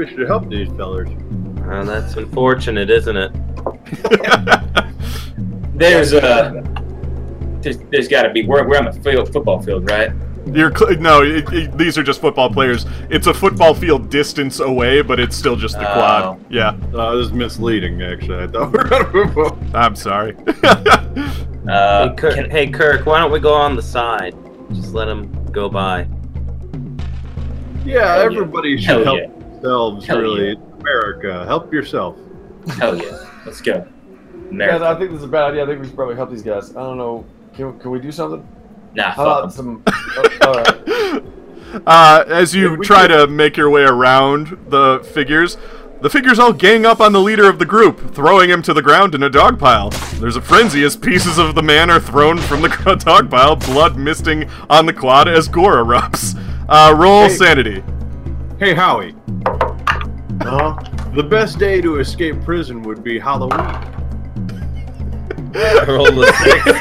We 0.00 0.08
should 0.08 0.26
help 0.26 0.48
these 0.48 0.68
fellers. 0.70 1.08
Uh, 1.70 1.84
that's 1.84 2.14
unfortunate, 2.14 2.88
isn't 2.90 3.16
it? 3.16 3.32
There's 5.74 6.12
uh, 6.12 6.62
there's, 7.62 7.78
there's 7.90 8.08
got 8.08 8.22
to 8.24 8.30
be. 8.30 8.46
We're, 8.46 8.66
we're 8.68 8.78
on 8.78 8.84
the 8.86 8.92
field, 8.92 9.32
football 9.32 9.62
field, 9.62 9.88
right? 9.90 10.10
You're 10.52 10.74
cl- 10.76 10.98
no, 11.00 11.22
it, 11.22 11.50
it- 11.52 11.78
these 11.78 11.96
are 11.96 12.02
just 12.02 12.20
football 12.20 12.50
players. 12.50 12.84
It's 13.08 13.26
a 13.26 13.34
football 13.34 13.74
field 13.74 14.10
distance 14.10 14.60
away, 14.60 15.00
but 15.02 15.18
it's 15.20 15.36
still 15.36 15.56
just 15.56 15.78
the 15.78 15.88
Oh. 15.90 15.94
quad. 15.94 16.44
Yeah, 16.50 16.76
Uh, 16.94 17.14
this 17.16 17.26
is 17.28 17.32
misleading, 17.32 18.02
actually. 18.02 18.42
I 18.44 18.46
thought 18.46 18.72
we 18.72 18.78
were 18.78 18.94
on 18.94 19.02
a 19.02 19.10
football. 19.34 19.58
I'm 19.74 19.94
sorry. 19.96 20.36
Uh, 21.68 22.08
hey, 22.08 22.14
Kirk, 22.16 22.34
can- 22.34 22.50
hey, 22.50 22.66
Kirk, 22.66 23.04
why 23.06 23.18
don't 23.20 23.30
we 23.30 23.38
go 23.38 23.52
on 23.52 23.76
the 23.76 23.82
side? 23.82 24.34
Just 24.72 24.94
let 24.94 25.06
him 25.08 25.30
go 25.52 25.68
by. 25.68 26.06
Yeah, 27.84 28.14
Hell 28.16 28.18
yeah. 28.18 28.24
everybody 28.24 28.76
should 28.78 28.86
Hell 28.86 29.04
help 29.04 29.18
yeah. 29.18 29.28
Themselves, 29.60 30.06
Hell 30.06 30.20
really. 30.20 30.48
yeah. 30.50 30.54
America. 30.80 31.44
Help 31.46 31.72
yourself. 31.72 32.16
hell 32.78 32.96
yeah, 32.96 33.30
let's 33.46 33.60
go. 33.60 33.74
Guys, 33.80 33.86
America. 34.50 34.86
I 34.86 34.94
think 34.98 35.10
this 35.10 35.18
is 35.18 35.24
a 35.24 35.28
bad 35.28 35.44
idea. 35.52 35.62
I 35.64 35.66
think 35.66 35.80
we 35.80 35.86
should 35.86 35.96
probably 35.96 36.16
help 36.16 36.30
these 36.30 36.42
guys. 36.42 36.70
I 36.76 36.80
don't 36.82 36.98
know. 36.98 37.24
Can, 37.54 37.78
can 37.78 37.90
we 37.90 38.00
do 38.00 38.10
something? 38.12 38.46
Nah, 38.94 39.10
How 39.12 39.42
fuck 39.42 39.52
some? 39.52 39.82
oh, 39.86 40.38
all 40.42 40.54
right. 40.54 41.22
uh, 41.86 42.24
as 42.26 42.54
you 42.54 42.70
Yeah, 42.72 42.76
try 42.82 43.06
could- 43.06 43.16
to 43.18 43.26
make 43.28 43.56
your 43.56 43.70
way 43.70 43.82
around 43.82 44.56
the 44.68 45.06
figures, 45.12 45.56
the 46.00 46.10
figures 46.10 46.38
all 46.38 46.52
gang 46.52 46.84
up 46.86 47.00
on 47.00 47.12
the 47.12 47.20
leader 47.20 47.48
of 47.48 47.58
the 47.58 47.66
group, 47.66 48.14
throwing 48.14 48.50
him 48.50 48.62
to 48.62 48.72
the 48.74 48.82
ground 48.82 49.14
in 49.14 49.22
a 49.22 49.30
dog 49.30 49.58
pile. 49.58 49.90
There's 50.18 50.36
a 50.36 50.40
frenzy 50.40 50.82
as 50.82 50.96
pieces 50.96 51.38
of 51.38 51.54
the 51.54 51.62
man 51.62 51.90
are 51.90 52.00
thrown 52.00 52.38
from 52.38 52.62
the 52.62 52.96
dog 53.04 53.30
pile, 53.30 53.54
blood 53.56 53.96
misting 53.96 54.48
on 54.68 54.86
the 54.86 54.92
quad 54.92 55.28
as 55.28 55.46
gore 55.46 55.76
erupts. 55.76 56.34
Uh, 56.68 56.94
roll 56.96 57.24
Hey. 57.24 57.34
sanity. 57.36 57.84
Hey, 58.60 58.74
Howie. 58.74 59.14
Uh-huh. 59.46 60.78
The 61.14 61.22
best 61.22 61.58
day 61.58 61.80
to 61.80 61.98
escape 61.98 62.42
prison 62.44 62.82
would 62.82 63.02
be 63.02 63.18
Halloween. 63.18 63.58
I 65.54 65.86
rolled 65.88 66.18
a 66.18 66.26
six. 66.26 66.62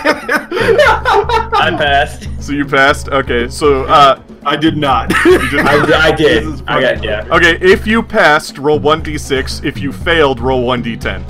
I 1.56 1.74
passed. 1.78 2.28
So 2.42 2.52
you 2.52 2.66
passed. 2.66 3.08
Okay, 3.08 3.48
so 3.48 3.86
uh, 3.86 4.22
I 4.46 4.58
did 4.58 4.76
not. 4.76 5.10
I, 5.16 6.10
I 6.10 6.12
did. 6.12 6.46
I 6.68 6.82
got 6.82 6.96
funny. 6.96 7.08
yeah. 7.08 7.26
Okay, 7.32 7.58
if 7.62 7.88
you 7.88 8.04
passed, 8.04 8.58
roll 8.58 8.78
1d6. 8.78 9.64
If 9.64 9.78
you 9.78 9.94
failed, 9.94 10.42
roll 10.42 10.66
1d10. 10.66 11.24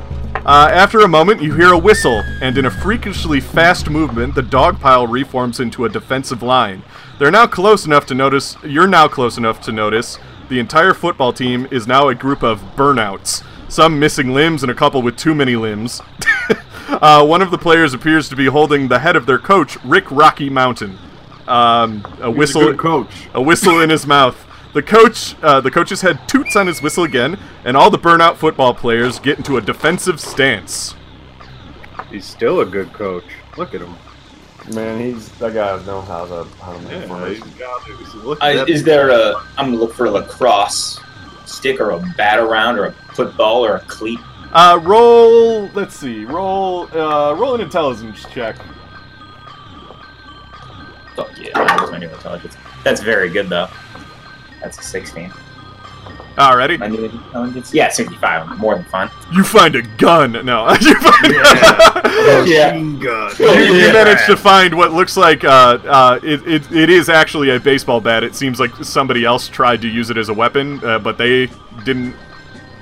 Uh, 0.48 0.70
after 0.74 1.02
a 1.02 1.08
moment, 1.08 1.44
you 1.44 1.54
hear 1.54 1.74
a 1.74 1.78
whistle, 1.78 2.24
and 2.42 2.58
in 2.58 2.66
a 2.66 2.72
freakishly 2.72 3.40
fast 3.40 3.88
movement, 3.92 4.34
the 4.34 4.42
dog 4.42 4.80
pile 4.80 5.06
reforms 5.06 5.60
into 5.60 5.86
a 5.86 5.90
defensive 5.90 6.42
line. 6.42 6.82
They're 7.20 7.30
now 7.30 7.46
close 7.46 7.86
enough 7.86 8.08
to 8.08 8.16
notice. 8.16 8.58
You're 8.64 8.88
now 8.88 9.08
close 9.08 9.38
enough 9.38 9.62
to 9.62 9.72
notice 9.72 10.18
the 10.50 10.60
entire 10.60 10.94
football 10.94 11.32
team 11.32 11.68
is 11.72 11.88
now 11.88 12.10
a 12.10 12.16
group 12.16 12.44
of 12.44 12.60
burnouts. 12.76 13.44
Some 13.70 14.00
missing 14.00 14.34
limbs 14.34 14.64
and 14.64 14.72
a 14.72 14.76
couple 14.76 15.02
with 15.02 15.16
too 15.16 15.36
many 15.36 15.56
limbs. 15.56 16.02
uh, 16.90 17.24
one 17.26 17.42
of 17.42 17.52
the 17.52 17.58
players 17.58 17.94
appears 17.94 18.28
to 18.30 18.36
be 18.36 18.48
holding 18.48 18.88
the 18.88 19.00
head 19.00 19.16
of 19.16 19.26
their 19.28 19.38
coach, 19.38 19.78
Rick 19.84 20.10
Rocky 20.10 20.50
Mountain. 20.50 20.98
Um, 21.48 22.04
a 22.04 22.16
He's 22.16 22.22
a 22.26 22.32
whistle 22.32 22.62
good 22.62 22.80
coach. 22.80 23.28
a 23.34 23.42
whistle 23.42 23.80
in 23.80 23.90
his 23.90 24.06
mouth. 24.06 24.46
The 24.74 24.84
coach, 24.84 25.36
uh, 25.42 25.62
the 25.62 25.72
coach's 25.72 26.02
head 26.02 26.28
toots 26.28 26.56
on 26.56 26.68
his 26.68 26.82
whistle 26.82 27.04
again, 27.04 27.40
and 27.64 27.76
all 27.76 27.90
the 27.90 27.98
burnout 27.98 28.36
football 28.36 28.74
players 28.74 29.20
get 29.20 29.38
into 29.38 29.58
a 29.58 29.62
defensive 29.62 30.20
stance. 30.20 30.96
He's 32.12 32.26
still 32.26 32.60
a 32.62 32.66
good 32.66 32.92
coach. 32.94 33.26
Look 33.58 33.74
at 33.74 33.82
him. 33.82 33.96
Man, 34.74 35.00
he's 35.00 35.30
that 35.39 35.54
guy 35.54 35.84
knows 35.86 36.08
how 36.08 36.26
to 36.26 36.45
how 36.62 36.74
to 36.74 36.80
make 36.80 36.91
Yeah, 36.91 37.00
he's 37.00 37.08
formation. 37.08 37.54
got 37.58 37.89
it. 37.89 37.98
He's- 37.98 38.13
look 38.15 38.43
at 38.43 38.54
that. 38.56 38.69
is 38.69 38.84
there 38.84 39.10
a? 39.10 39.34
I'm 39.58 39.67
gonna 39.67 39.78
look 39.78 39.93
for 39.93 40.06
a 40.06 40.12
lacrosse 40.12 41.00
stick 41.45 41.80
or 41.80 41.91
a 41.91 42.00
bat 42.17 42.39
around 42.39 42.78
or 42.78 42.86
a 42.86 42.91
football 43.15 43.65
or 43.65 43.76
a 43.76 43.80
cleat. 43.82 44.19
Uh, 44.54 44.80
roll. 44.84 45.67
Let's 45.74 45.95
see. 45.95 46.26
Roll. 46.26 46.88
Uh, 46.95 47.34
roll 47.34 47.56
an 47.56 47.62
intelligence 47.62 48.26
check. 48.32 48.56
Fuck 51.15 51.30
yeah, 51.38 51.52
that 51.54 51.82
was 51.82 51.91
my 51.91 51.98
new 51.98 52.10
intelligence. 52.10 52.56
That's 52.84 53.02
very 53.02 53.30
good 53.30 53.50
though. 53.50 53.67
That's 54.62 54.78
a 54.80 54.84
16. 54.84 55.32
Alrighty. 56.39 56.80
My 56.80 56.88
new 56.88 57.04
intelligence. 57.04 57.73
Yeah, 57.73 57.89
65. 57.89 58.58
More 58.60 58.75
than 58.75 58.86
fun. 58.86 59.10
You 59.34 59.43
find 59.43 59.75
a 59.75 59.82
gun. 59.82 60.32
No. 60.45 60.69
you, 60.82 60.95
find- 61.02 61.34
Yeah. 62.47 62.71
Machine 62.71 62.99
gun. 62.99 63.34
you, 63.38 63.45
you 63.45 63.73
Yeah. 63.75 63.91
manage 63.93 64.25
to 64.25 64.38
find 64.38 64.73
what 64.73 64.93
looks 64.93 65.17
like 65.17 65.43
uh, 65.43 65.78
uh, 65.86 66.19
it, 66.23 66.47
it, 66.47 66.71
it 66.71 66.89
is 66.89 67.10
actually 67.10 67.49
a 67.49 67.60
baseball 67.60 67.99
bat. 67.99 68.23
It 68.23 68.36
seems 68.36 68.58
like 68.60 68.73
somebody 68.84 69.25
else 69.25 69.49
tried 69.49 69.82
to 69.82 69.89
use 69.89 70.10
it 70.10 70.17
as 70.17 70.30
a 70.30 70.34
weapon, 70.34 70.84
uh, 70.84 70.97
but 70.99 71.17
they 71.17 71.49
didn't. 71.84 72.15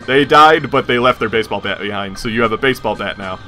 They 0.06 0.24
died, 0.24 0.70
but 0.70 0.86
they 0.86 1.00
left 1.00 1.20
their 1.20 1.28
baseball 1.30 1.60
bat 1.60 1.80
behind. 1.80 2.18
So 2.20 2.30
you 2.30 2.44
have 2.44 2.52
a 2.52 2.58
baseball 2.58 2.96
bat 2.96 3.18
now. 3.18 3.40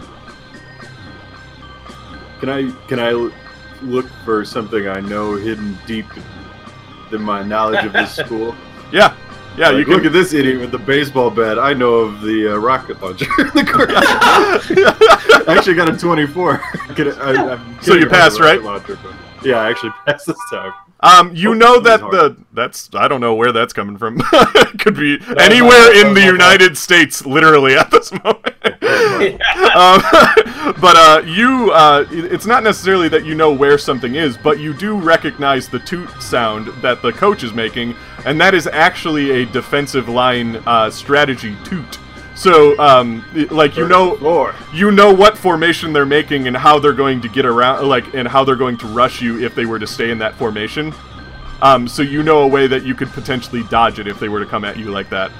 Can 2.39 2.49
I 2.49 2.71
can 2.87 2.99
I 2.99 3.11
look 3.83 4.07
for 4.25 4.43
something 4.43 4.87
I 4.87 5.01
know 5.01 5.35
hidden 5.35 5.77
deep 5.85 6.05
in 7.11 7.21
my 7.21 7.43
knowledge 7.43 7.85
of 7.85 7.93
this 7.93 8.15
school? 8.25 8.55
Yeah. 8.91 9.15
Yeah, 9.57 9.69
Like, 9.69 9.77
you 9.79 9.85
can 9.85 9.93
look 9.95 10.05
at 10.05 10.13
this 10.13 10.33
idiot 10.33 10.59
with 10.61 10.71
the 10.71 10.77
baseball 10.77 11.29
bat. 11.29 11.59
I 11.59 11.73
know 11.73 11.95
of 11.95 12.21
the 12.21 12.53
uh, 12.53 12.57
rocket 12.57 13.01
launcher. 13.01 13.25
the. 13.53 13.87
I 13.95 15.43
actually 15.57 15.73
got 15.75 15.89
a 15.93 15.97
24. 15.97 16.57
Could- 16.95 17.17
I- 17.19 17.57
So 17.81 17.93
you 17.93 17.99
kidding 17.99 18.03
about 18.03 18.09
the 18.09 18.09
passed, 18.09 18.39
right? 18.39 18.61
launcher, 18.63 18.97
yeah, 19.43 19.57
I 19.57 19.69
actually 19.69 19.91
passed 20.05 20.27
this 20.27 20.37
time. 20.51 20.71
Um, 21.01 21.33
you 21.33 21.51
Oh, 21.51 21.53
know 21.53 21.79
that 21.79 22.01
the 22.01 22.35
that's 22.53 22.89
I 22.93 23.07
don't 23.07 23.21
know 23.21 23.33
where 23.35 23.51
that's 23.51 23.71
coming 23.73 23.97
from. 23.97 24.19
Could 24.79 24.95
be 24.95 25.17
no, 25.17 25.33
anywhere 25.39 25.93
no, 25.93 26.01
in 26.07 26.13
the. 26.13 26.29
United 26.29 26.77
States, 26.77 27.25
literally 27.25 27.75
at 27.75 27.89
this 27.89 28.11
moment. 28.11 28.45
um, 29.75 30.01
but 30.81 30.95
uh, 30.95 31.21
you, 31.25 31.71
uh, 31.71 32.05
it's 32.11 32.45
not 32.45 32.63
necessarily 32.63 33.09
that 33.09 33.25
you 33.25 33.33
know 33.35 33.51
where 33.51 33.77
something 33.77 34.15
is, 34.15 34.37
but 34.37 34.59
you 34.59 34.73
do 34.73 34.95
recognize 34.99 35.67
the 35.69 35.79
toot 35.79 36.09
sound 36.21 36.67
that 36.81 37.01
the 37.01 37.11
coach 37.11 37.43
is 37.43 37.53
making, 37.53 37.95
and 38.25 38.39
that 38.39 38.53
is 38.53 38.67
actually 38.67 39.31
a 39.31 39.45
defensive 39.45 40.07
line 40.09 40.57
uh, 40.65 40.89
strategy 40.89 41.55
toot. 41.63 41.97
So, 42.39 42.79
um, 42.79 43.25
like 43.51 43.75
you 43.75 43.85
know, 43.85 44.53
you 44.73 44.91
know 44.91 45.13
what 45.13 45.37
formation 45.37 45.91
they're 45.91 46.05
making 46.05 46.47
and 46.47 46.55
how 46.55 46.79
they're 46.79 46.93
going 46.93 47.19
to 47.19 47.27
get 47.27 47.45
around 47.45 47.85
like 47.87 48.13
and 48.13 48.25
how 48.25 48.45
they're 48.45 48.55
going 48.55 48.77
to 48.77 48.87
rush 48.87 49.21
you 49.21 49.43
if 49.43 49.53
they 49.55 49.65
were 49.65 49.77
to 49.77 49.85
stay 49.85 50.09
in 50.09 50.17
that 50.19 50.35
formation 50.35 50.93
um, 51.61 51.85
so 51.85 52.01
you 52.01 52.23
know 52.23 52.43
a 52.43 52.47
way 52.47 52.65
that 52.65 52.85
you 52.85 52.95
could 52.95 53.09
potentially 53.09 53.63
dodge 53.63 53.99
it 53.99 54.07
if 54.07 54.19
they 54.21 54.29
were 54.29 54.39
to 54.39 54.45
come 54.45 54.63
at 54.63 54.77
you 54.77 54.89
like 54.89 55.09
that 55.09 55.31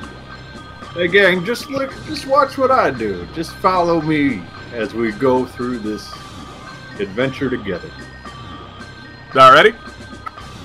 Hey 0.94 1.08
gang, 1.08 1.46
just 1.46 1.70
look, 1.70 1.92
just 2.08 2.26
watch 2.26 2.58
what 2.58 2.72
I 2.72 2.90
do. 2.90 3.28
Just 3.36 3.56
follow 3.58 4.02
me 4.02 4.42
as 4.74 4.94
we 4.94 5.12
go 5.12 5.46
through 5.46 5.80
this 5.80 6.12
adventure 7.00 7.48
together. 7.48 7.92
Alrighty? 9.30 9.76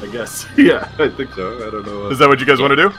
I 0.01 0.11
guess. 0.11 0.47
Yeah, 0.57 0.91
I 0.99 1.11
think 1.11 1.35
so. 1.35 1.69
I 1.69 1.71
don't 1.71 1.85
know. 1.85 2.07
Is 2.07 2.19
that 2.19 2.29
what 2.29 2.41
you 2.41 2.47
guys 2.47 2.59
want 2.59 2.71
to 2.71 2.77
do? 2.77 2.93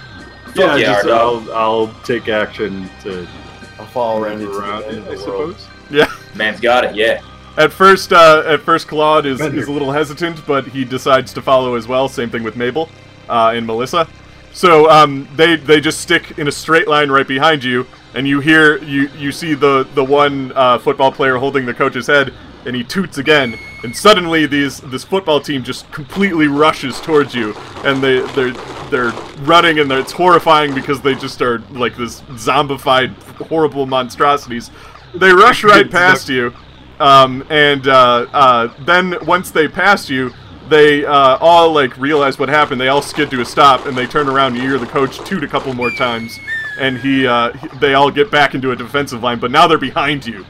Yeah, 0.55 0.75
yeah, 0.75 0.93
just, 0.93 1.07
I'll, 1.07 1.53
I'll 1.53 1.93
take 2.03 2.27
action 2.27 2.89
to 3.01 3.27
I'll 3.79 3.85
follow 3.87 4.21
run 4.21 4.41
around 4.41 4.41
into 4.41 4.57
around 4.57 4.81
the, 4.83 4.89
it, 4.89 5.05
the 5.05 5.23
I 5.23 5.27
world. 5.27 5.57
suppose. 5.57 5.67
Yeah. 5.89 6.11
Man's 6.35 6.59
got 6.59 6.83
it, 6.83 6.95
yeah. 6.95 7.21
At 7.57 7.71
first, 7.71 8.11
uh, 8.11 8.43
at 8.45 8.61
first, 8.61 8.87
Claude 8.87 9.25
is, 9.25 9.39
is 9.39 9.67
a 9.67 9.71
little 9.71 9.91
hesitant, 9.91 10.45
but 10.45 10.67
he 10.67 10.83
decides 10.83 11.33
to 11.33 11.41
follow 11.41 11.75
as 11.75 11.87
well. 11.87 12.09
Same 12.09 12.29
thing 12.29 12.43
with 12.43 12.57
Mabel 12.57 12.89
uh, 13.29 13.53
and 13.55 13.65
Melissa. 13.65 14.07
So 14.51 14.89
um, 14.89 15.27
they 15.35 15.57
they 15.57 15.81
just 15.81 15.99
stick 15.99 16.37
in 16.37 16.47
a 16.47 16.51
straight 16.51 16.87
line 16.87 17.09
right 17.09 17.27
behind 17.27 17.63
you, 17.63 17.85
and 18.13 18.25
you 18.27 18.39
hear 18.39 18.77
you 18.83 19.09
you 19.17 19.31
see 19.31 19.53
the 19.53 19.85
the 19.95 20.03
one 20.03 20.53
uh, 20.55 20.79
football 20.79 21.11
player 21.11 21.37
holding 21.37 21.65
the 21.65 21.73
coach's 21.73 22.07
head, 22.07 22.33
and 22.65 22.75
he 22.75 22.83
toots 22.83 23.17
again, 23.17 23.57
and 23.85 23.95
suddenly 23.95 24.47
these 24.47 24.79
this 24.81 25.03
football 25.03 25.39
team 25.39 25.63
just 25.63 25.89
completely 25.91 26.47
rushes 26.47 26.99
towards 26.99 27.35
you, 27.35 27.53
and 27.85 28.03
they 28.03 28.19
they're 28.33 28.51
they're 28.89 29.11
running, 29.43 29.79
and 29.79 29.89
they're, 29.89 29.99
it's 29.99 30.11
horrifying 30.11 30.73
because 30.73 31.01
they 31.01 31.13
just 31.15 31.41
are 31.41 31.59
like 31.71 31.95
this 31.95 32.21
zombified 32.21 33.13
horrible 33.47 33.85
monstrosities. 33.85 34.71
They 35.13 35.31
rush 35.31 35.63
right 35.75 35.89
past 35.89 36.27
you. 36.27 36.51
Um, 36.99 37.45
and 37.49 37.87
uh, 37.87 38.25
uh, 38.33 38.73
then 38.85 39.15
once 39.25 39.51
they 39.51 39.67
pass 39.67 40.09
you, 40.09 40.33
they 40.67 41.05
uh, 41.05 41.37
all 41.39 41.71
like 41.71 41.95
realize 41.97 42.39
what 42.39 42.49
happened. 42.49 42.81
They 42.81 42.87
all 42.87 43.03
skid 43.03 43.29
to 43.31 43.41
a 43.41 43.45
stop, 43.45 43.85
and 43.85 43.95
they 43.95 44.07
turn 44.07 44.27
around. 44.27 44.53
And 44.53 44.63
you 44.63 44.69
hear 44.69 44.79
the 44.79 44.87
coach 44.87 45.19
toot 45.19 45.43
a 45.43 45.47
couple 45.47 45.73
more 45.73 45.91
times, 45.91 46.39
and 46.79 46.97
he, 46.97 47.27
uh, 47.27 47.51
he- 47.53 47.67
they 47.79 47.93
all 47.93 48.09
get 48.09 48.31
back 48.31 48.55
into 48.55 48.71
a 48.71 48.75
defensive 48.75 49.21
line. 49.21 49.39
But 49.39 49.51
now 49.51 49.67
they're 49.67 49.77
behind 49.77 50.25
you. 50.25 50.43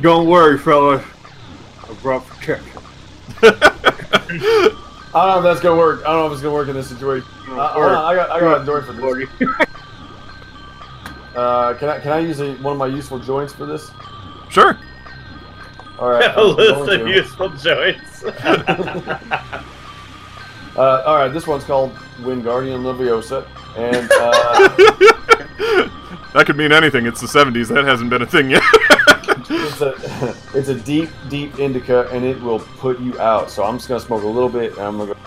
Don't 0.00 0.26
worry, 0.26 0.56
fella. 0.56 1.04
I 1.88 1.92
brought 2.02 2.26
protection. 2.26 2.82
I 3.42 3.50
don't 5.14 5.14
know 5.14 5.38
if 5.38 5.42
that's 5.44 5.60
gonna 5.60 5.76
work. 5.76 6.00
I 6.00 6.12
don't 6.12 6.20
know 6.20 6.26
if 6.26 6.32
it's 6.32 6.42
gonna 6.42 6.54
work 6.54 6.68
in 6.68 6.74
this 6.74 6.88
situation. 6.88 7.28
Uh, 7.48 7.68
hold 7.68 7.84
on, 7.86 8.04
I 8.04 8.14
got 8.14 8.30
I 8.30 8.40
got 8.40 8.62
a 8.62 8.66
joint 8.66 8.84
for 8.84 8.92
this. 8.92 9.28
Uh, 11.34 11.74
can 11.74 11.88
I 11.88 12.00
can 12.00 12.12
I 12.12 12.18
use 12.18 12.40
a, 12.40 12.54
one 12.56 12.72
of 12.72 12.78
my 12.78 12.86
useful 12.88 13.18
joints 13.18 13.52
for 13.52 13.64
this? 13.64 13.90
Sure. 14.50 14.76
All 15.98 16.10
right. 16.10 16.24
A 16.24 16.40
I'm 16.40 16.56
list 16.56 16.90
of 16.92 17.00
to. 17.00 17.10
useful 17.10 17.48
joints. 17.50 18.24
Uh, 20.76 21.02
all 21.06 21.16
right, 21.16 21.32
this 21.32 21.44
one's 21.44 21.64
called 21.64 21.92
Wingardium 22.20 22.82
Leviosa, 22.84 23.44
and 23.76 24.08
uh, 24.12 24.68
that 26.32 26.46
could 26.46 26.56
mean 26.56 26.70
anything. 26.70 27.04
It's 27.04 27.20
the 27.20 27.26
'70s. 27.26 27.66
That 27.66 27.84
hasn't 27.84 28.10
been 28.10 28.22
a 28.22 28.26
thing 28.26 28.50
yet. 28.50 28.62
It's 29.50 29.80
a 29.80 30.34
it's 30.54 30.68
a 30.68 30.74
deep 30.74 31.10
deep 31.28 31.58
indica, 31.58 32.08
and 32.12 32.24
it 32.24 32.40
will 32.40 32.60
put 32.60 32.98
you 33.00 33.18
out. 33.20 33.50
So 33.50 33.64
I'm 33.64 33.76
just 33.76 33.88
gonna 33.88 34.00
smoke 34.00 34.22
a 34.22 34.26
little 34.26 34.48
bit, 34.48 34.72
and 34.72 34.80
I'm 34.82 34.98
gonna 34.98 35.14
go 35.14 35.20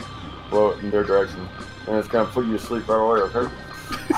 blow 0.49 0.69
it 0.71 0.79
in 0.79 0.89
their 0.91 1.03
direction, 1.03 1.47
and 1.87 1.95
it's 1.97 2.07
gonna 2.07 2.29
put 2.29 2.45
you 2.45 2.53
to 2.53 2.59
sleep 2.59 2.87
right 2.87 2.97
away. 2.97 3.21
Okay. 3.21 3.51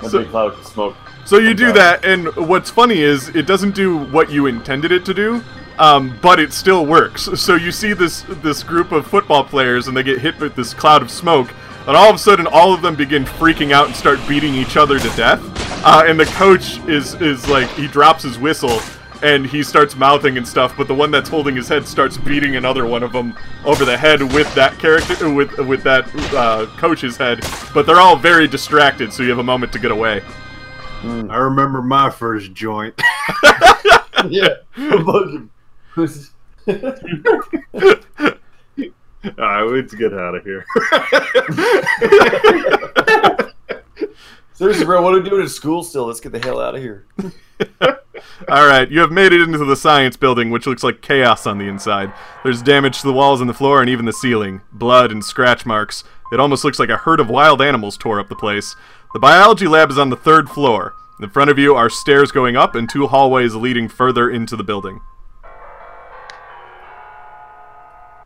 A 0.00 0.08
So- 0.08 0.20
big 0.20 0.30
cloud 0.30 0.54
of 0.54 0.66
smoke. 0.66 0.96
So 1.24 1.38
you 1.38 1.54
do 1.54 1.72
that, 1.72 2.04
and 2.04 2.34
what's 2.34 2.68
funny 2.70 3.00
is 3.00 3.28
it 3.28 3.46
doesn't 3.46 3.76
do 3.76 3.96
what 3.96 4.28
you 4.30 4.46
intended 4.46 4.90
it 4.90 5.04
to 5.04 5.14
do, 5.14 5.40
um, 5.78 6.18
but 6.20 6.40
it 6.40 6.52
still 6.52 6.84
works. 6.84 7.28
So 7.36 7.54
you 7.54 7.70
see 7.70 7.92
this 7.92 8.24
this 8.42 8.62
group 8.64 8.90
of 8.90 9.06
football 9.06 9.44
players, 9.44 9.86
and 9.86 9.96
they 9.96 10.02
get 10.02 10.18
hit 10.18 10.40
with 10.40 10.56
this 10.56 10.74
cloud 10.74 11.00
of 11.00 11.10
smoke, 11.12 11.52
and 11.86 11.96
all 11.96 12.08
of 12.10 12.16
a 12.16 12.18
sudden, 12.18 12.46
all 12.48 12.74
of 12.74 12.82
them 12.82 12.96
begin 12.96 13.24
freaking 13.24 13.70
out 13.72 13.86
and 13.86 13.94
start 13.94 14.18
beating 14.28 14.52
each 14.54 14.76
other 14.76 14.98
to 14.98 15.08
death. 15.10 15.40
Uh, 15.84 16.04
and 16.06 16.18
the 16.18 16.26
coach 16.26 16.78
is 16.88 17.14
is 17.20 17.48
like 17.48 17.68
he 17.70 17.86
drops 17.88 18.22
his 18.22 18.38
whistle. 18.38 18.80
And 19.24 19.46
he 19.46 19.62
starts 19.62 19.94
mouthing 19.94 20.36
and 20.36 20.48
stuff, 20.48 20.76
but 20.76 20.88
the 20.88 20.94
one 20.94 21.12
that's 21.12 21.28
holding 21.28 21.54
his 21.54 21.68
head 21.68 21.86
starts 21.86 22.16
beating 22.16 22.56
another 22.56 22.86
one 22.86 23.04
of 23.04 23.12
them 23.12 23.38
over 23.64 23.84
the 23.84 23.96
head 23.96 24.20
with 24.20 24.52
that 24.56 24.76
character, 24.80 25.32
with 25.32 25.56
with 25.58 25.84
that 25.84 26.12
uh, 26.34 26.66
coach's 26.76 27.16
head. 27.16 27.38
But 27.72 27.86
they're 27.86 28.00
all 28.00 28.16
very 28.16 28.48
distracted, 28.48 29.12
so 29.12 29.22
you 29.22 29.28
have 29.30 29.38
a 29.38 29.44
moment 29.44 29.72
to 29.74 29.78
get 29.78 29.92
away. 29.92 30.22
I 31.04 31.36
remember 31.36 31.82
my 31.82 32.10
first 32.10 32.52
joint. 32.52 33.00
yeah. 34.28 34.54
a 34.76 34.98
bunch 34.98 35.48
of- 35.96 36.32
All 39.38 39.44
right, 39.46 39.62
let's 39.62 39.94
get 39.94 40.12
out 40.12 40.34
of 40.34 40.42
here. 40.42 40.66
Seriously, 44.62 44.84
bro, 44.84 45.02
what 45.02 45.12
are 45.12 45.20
we 45.20 45.28
doing 45.28 45.42
at 45.42 45.48
school 45.50 45.82
still? 45.82 46.06
Let's 46.06 46.20
get 46.20 46.30
the 46.30 46.38
hell 46.38 46.60
out 46.60 46.76
of 46.76 46.80
here. 46.80 47.04
All 48.48 48.64
right, 48.68 48.88
you 48.88 49.00
have 49.00 49.10
made 49.10 49.32
it 49.32 49.40
into 49.42 49.58
the 49.58 49.74
science 49.74 50.16
building, 50.16 50.50
which 50.50 50.68
looks 50.68 50.84
like 50.84 51.02
chaos 51.02 51.48
on 51.48 51.58
the 51.58 51.66
inside. 51.66 52.12
There's 52.44 52.62
damage 52.62 53.00
to 53.00 53.08
the 53.08 53.12
walls 53.12 53.40
and 53.40 53.50
the 53.50 53.54
floor 53.54 53.80
and 53.80 53.90
even 53.90 54.04
the 54.04 54.12
ceiling. 54.12 54.60
Blood 54.70 55.10
and 55.10 55.24
scratch 55.24 55.66
marks. 55.66 56.04
It 56.32 56.38
almost 56.38 56.62
looks 56.62 56.78
like 56.78 56.90
a 56.90 56.96
herd 56.98 57.18
of 57.18 57.28
wild 57.28 57.60
animals 57.60 57.96
tore 57.96 58.20
up 58.20 58.28
the 58.28 58.36
place. 58.36 58.76
The 59.14 59.18
biology 59.18 59.66
lab 59.66 59.90
is 59.90 59.98
on 59.98 60.10
the 60.10 60.16
third 60.16 60.48
floor. 60.48 60.94
In 61.20 61.28
front 61.28 61.50
of 61.50 61.58
you 61.58 61.74
are 61.74 61.90
stairs 61.90 62.30
going 62.30 62.56
up 62.56 62.76
and 62.76 62.88
two 62.88 63.08
hallways 63.08 63.56
leading 63.56 63.88
further 63.88 64.30
into 64.30 64.54
the 64.54 64.62
building. 64.62 65.00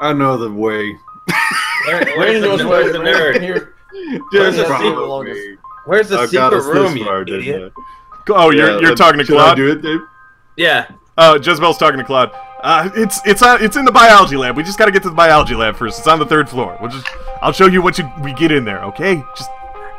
I 0.00 0.12
know 0.12 0.36
the 0.36 0.52
way. 0.52 0.98
Where- 1.86 2.04
Brandon 2.04 2.18
where's, 2.18 2.42
knows 2.42 2.58
the, 2.58 2.68
where 2.68 2.92
the 2.92 2.98
Brandon 2.98 3.22
nerd? 3.22 3.40
here. 3.40 3.74
Where's 4.32 4.56
the 4.56 4.64
Just 4.64 4.82
secret 4.82 4.94
follow 4.96 5.22
me. 5.22 5.56
Where's 5.86 6.08
the 6.08 6.18
I 6.18 6.26
got 6.26 6.52
secret 6.52 6.58
us 6.58 6.66
room, 6.66 6.84
this 6.92 6.94
you 6.96 7.04
far, 7.04 7.22
idiot? 7.22 7.72
Oh, 8.28 8.50
you're, 8.50 8.72
Yeah, 8.72 8.78
you're 8.80 8.94
talking 8.96 9.18
to 9.18 9.24
should 9.24 9.36
I 9.36 9.44
Claude? 9.44 9.56
do 9.56 9.70
it, 9.70 9.82
Dave? 9.82 10.00
Yeah. 10.56 10.88
Uh, 11.16 11.38
Jezebel's 11.42 11.78
talking 11.78 11.98
to 11.98 12.04
Claude. 12.04 12.30
Uh, 12.62 12.90
it's 12.96 13.20
it's 13.24 13.42
on, 13.42 13.62
it's 13.62 13.76
in 13.76 13.84
the 13.84 13.92
biology 13.92 14.36
lab. 14.36 14.56
We 14.56 14.62
just 14.64 14.78
got 14.78 14.86
to 14.86 14.90
get 14.92 15.02
to 15.04 15.08
the 15.10 15.14
biology 15.14 15.54
lab 15.54 15.76
first. 15.76 15.98
It's 15.98 16.08
on 16.08 16.18
the 16.18 16.26
third 16.26 16.48
floor. 16.48 16.76
We'll 16.80 16.90
just 16.90 17.06
I'll 17.40 17.52
show 17.52 17.66
you 17.66 17.80
once 17.82 17.98
you, 17.98 18.10
we 18.22 18.32
get 18.32 18.50
in 18.50 18.64
there. 18.64 18.82
Okay? 18.86 19.22
Just 19.36 19.50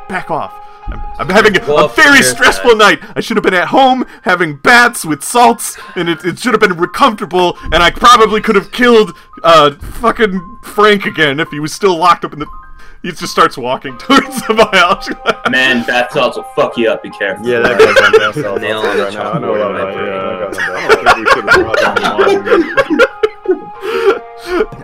back 0.08 0.30
off. 0.30 0.52
I'm, 0.88 1.00
I'm 1.18 1.28
having 1.28 1.56
a, 1.56 1.60
a 1.72 1.88
very 1.88 2.22
stressful 2.22 2.72
guys. 2.76 2.98
night. 3.00 3.12
I 3.16 3.20
should 3.20 3.36
have 3.36 3.44
been 3.44 3.54
at 3.54 3.68
home 3.68 4.04
having 4.22 4.56
bats 4.56 5.04
with 5.04 5.22
salts, 5.22 5.78
and 5.96 6.08
it, 6.08 6.24
it 6.24 6.38
should 6.38 6.52
have 6.52 6.60
been 6.60 6.76
comfortable. 6.88 7.56
And 7.64 7.76
I 7.76 7.90
probably 7.90 8.40
could 8.40 8.56
have 8.56 8.70
killed 8.72 9.16
uh 9.42 9.74
fucking 9.76 10.58
Frank 10.64 11.06
again 11.06 11.40
if 11.40 11.48
he 11.50 11.60
was 11.60 11.72
still 11.72 11.96
locked 11.96 12.24
up 12.24 12.32
in 12.34 12.38
the. 12.40 12.46
He 13.02 13.12
just 13.12 13.32
starts 13.32 13.56
walking 13.56 13.96
towards 13.98 14.42
the 14.46 14.54
biology 14.54 15.14
lab. 15.24 15.50
Man, 15.50 15.86
bath 15.86 16.12
salts 16.12 16.36
will 16.36 16.44
fuck 16.56 16.76
you 16.76 16.90
up. 16.90 17.02
Be 17.02 17.10
careful. 17.10 17.46
Yeah, 17.46 17.60
that 17.60 17.78
guy's 17.78 17.96
on 17.96 18.12
bath 18.12 18.34
salts. 18.34 18.60
Nail 18.60 18.78
I'll 18.78 18.86
on 18.86 18.96
the 18.96 19.02
you 19.02 19.04
right 19.04 19.14
now. 19.14 19.32
I 19.32 19.38
know 19.38 19.54
about 19.54 19.94
chalkboard, 19.94 19.94
that. 19.94 19.98
I 19.98 20.04
Yeah, 20.04 20.22
that 20.22 20.52
guy's 20.52 20.58
on 20.58 20.74
bath 20.74 20.90
don't 20.90 21.04
think 21.04 21.16
we 21.16 21.24
should 21.32 21.44
have 21.48 21.60
brought 21.62 21.80
him 21.80 22.90
along. 22.90 23.00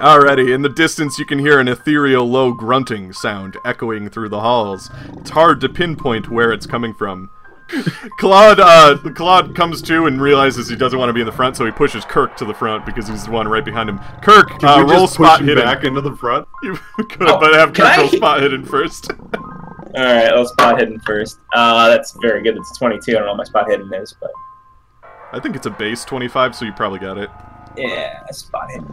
Alrighty, 0.05 0.55
in 0.55 0.63
the 0.63 0.69
distance 0.69 1.19
you 1.19 1.25
can 1.25 1.39
hear 1.39 1.59
an 1.59 1.69
ethereal 1.69 2.29
low 2.29 2.53
grunting 2.53 3.13
sound 3.13 3.57
echoing 3.65 4.11
through 4.11 4.29
the 4.29 4.41
halls. 4.41 4.91
It's 5.17 5.31
hard 5.31 5.61
to 5.63 5.69
pinpoint 5.69 6.29
where 6.29 6.53
it's 6.53 6.67
coming 6.67 6.93
from. 6.93 7.31
Claude, 8.19 8.61
uh, 8.61 8.97
Claude 9.15 9.55
comes 9.57 9.81
to 9.83 10.07
and 10.07 10.21
realizes 10.21 10.69
he 10.69 10.77
doesn't 10.77 10.99
want 10.99 11.09
to 11.09 11.13
be 11.15 11.21
in 11.21 11.27
the 11.27 11.33
front, 11.33 11.57
so 11.57 11.65
he 11.65 11.71
pushes 11.73 12.05
Kirk 12.05 12.37
to 12.37 12.45
the 12.45 12.55
front 12.55 12.85
because 12.87 13.09
he's 13.09 13.25
the 13.25 13.31
one 13.31 13.49
right 13.49 13.65
behind 13.65 13.89
him. 13.89 13.99
Kirk, 14.23 14.49
Can 14.61 14.69
uh, 14.69 14.77
we 14.85 14.93
roll 14.93 15.03
just 15.03 15.15
spot 15.15 15.41
him 15.41 15.47
hidden. 15.49 15.65
back 15.65 15.85
into 15.85 16.01
the 16.01 16.15
front? 16.17 16.47
You 16.63 16.77
could, 17.07 17.29
Oh, 17.29 17.39
but 17.41 17.55
have 17.55 17.73
can 17.73 17.85
Kirk 17.87 17.99
I- 17.99 18.01
roll 18.03 18.09
spot 18.11 18.43
hidden 18.43 18.65
first. 18.65 19.11
All 19.35 20.03
right, 20.03 20.35
let's 20.35 20.51
spot 20.51 20.79
hidden 20.79 20.99
first. 21.01 21.39
Uh, 21.55 21.89
that's 21.89 22.17
very 22.21 22.43
good. 22.43 22.57
It's 22.57 22.77
22. 22.79 23.13
I 23.13 23.15
don't 23.15 23.23
know 23.27 23.29
what 23.33 23.39
my 23.39 23.45
spot 23.45 23.69
hidden 23.71 23.93
is, 23.95 24.15
but 24.21 24.31
I 25.33 25.39
think 25.41 25.55
it's 25.57 25.67
a 25.67 25.71
base 25.71 26.05
25, 26.05 26.55
so 26.57 26.65
you 26.65 26.73
probably 26.73 26.99
got 26.99 27.17
it. 27.19 27.31
yeah, 27.77 28.25
spot 28.31 28.71
hidden. 28.71 28.89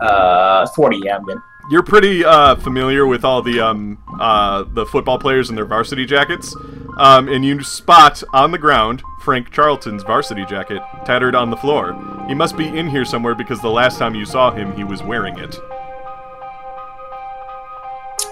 Uh, 0.00 0.66
40. 0.74 1.00
Yeah, 1.04 1.16
I'm 1.16 1.24
good. 1.24 1.38
You're 1.70 1.82
pretty 1.82 2.24
uh, 2.24 2.56
familiar 2.56 3.06
with 3.06 3.24
all 3.24 3.40
the 3.40 3.60
um, 3.60 3.98
uh, 4.20 4.64
the 4.74 4.84
football 4.84 5.18
players 5.18 5.48
and 5.48 5.56
their 5.56 5.64
varsity 5.64 6.04
jackets, 6.04 6.56
um, 6.98 7.28
and 7.28 7.44
you 7.44 7.62
spot 7.62 8.22
on 8.32 8.50
the 8.50 8.58
ground 8.58 9.02
Frank 9.20 9.50
Charlton's 9.50 10.02
varsity 10.02 10.44
jacket 10.44 10.82
tattered 11.04 11.34
on 11.34 11.50
the 11.50 11.56
floor. 11.56 11.94
He 12.26 12.34
must 12.34 12.56
be 12.56 12.66
in 12.66 12.88
here 12.88 13.04
somewhere 13.04 13.34
because 13.34 13.60
the 13.60 13.70
last 13.70 13.98
time 13.98 14.14
you 14.14 14.24
saw 14.24 14.50
him, 14.50 14.72
he 14.72 14.82
was 14.82 15.02
wearing 15.02 15.38
it. 15.38 15.56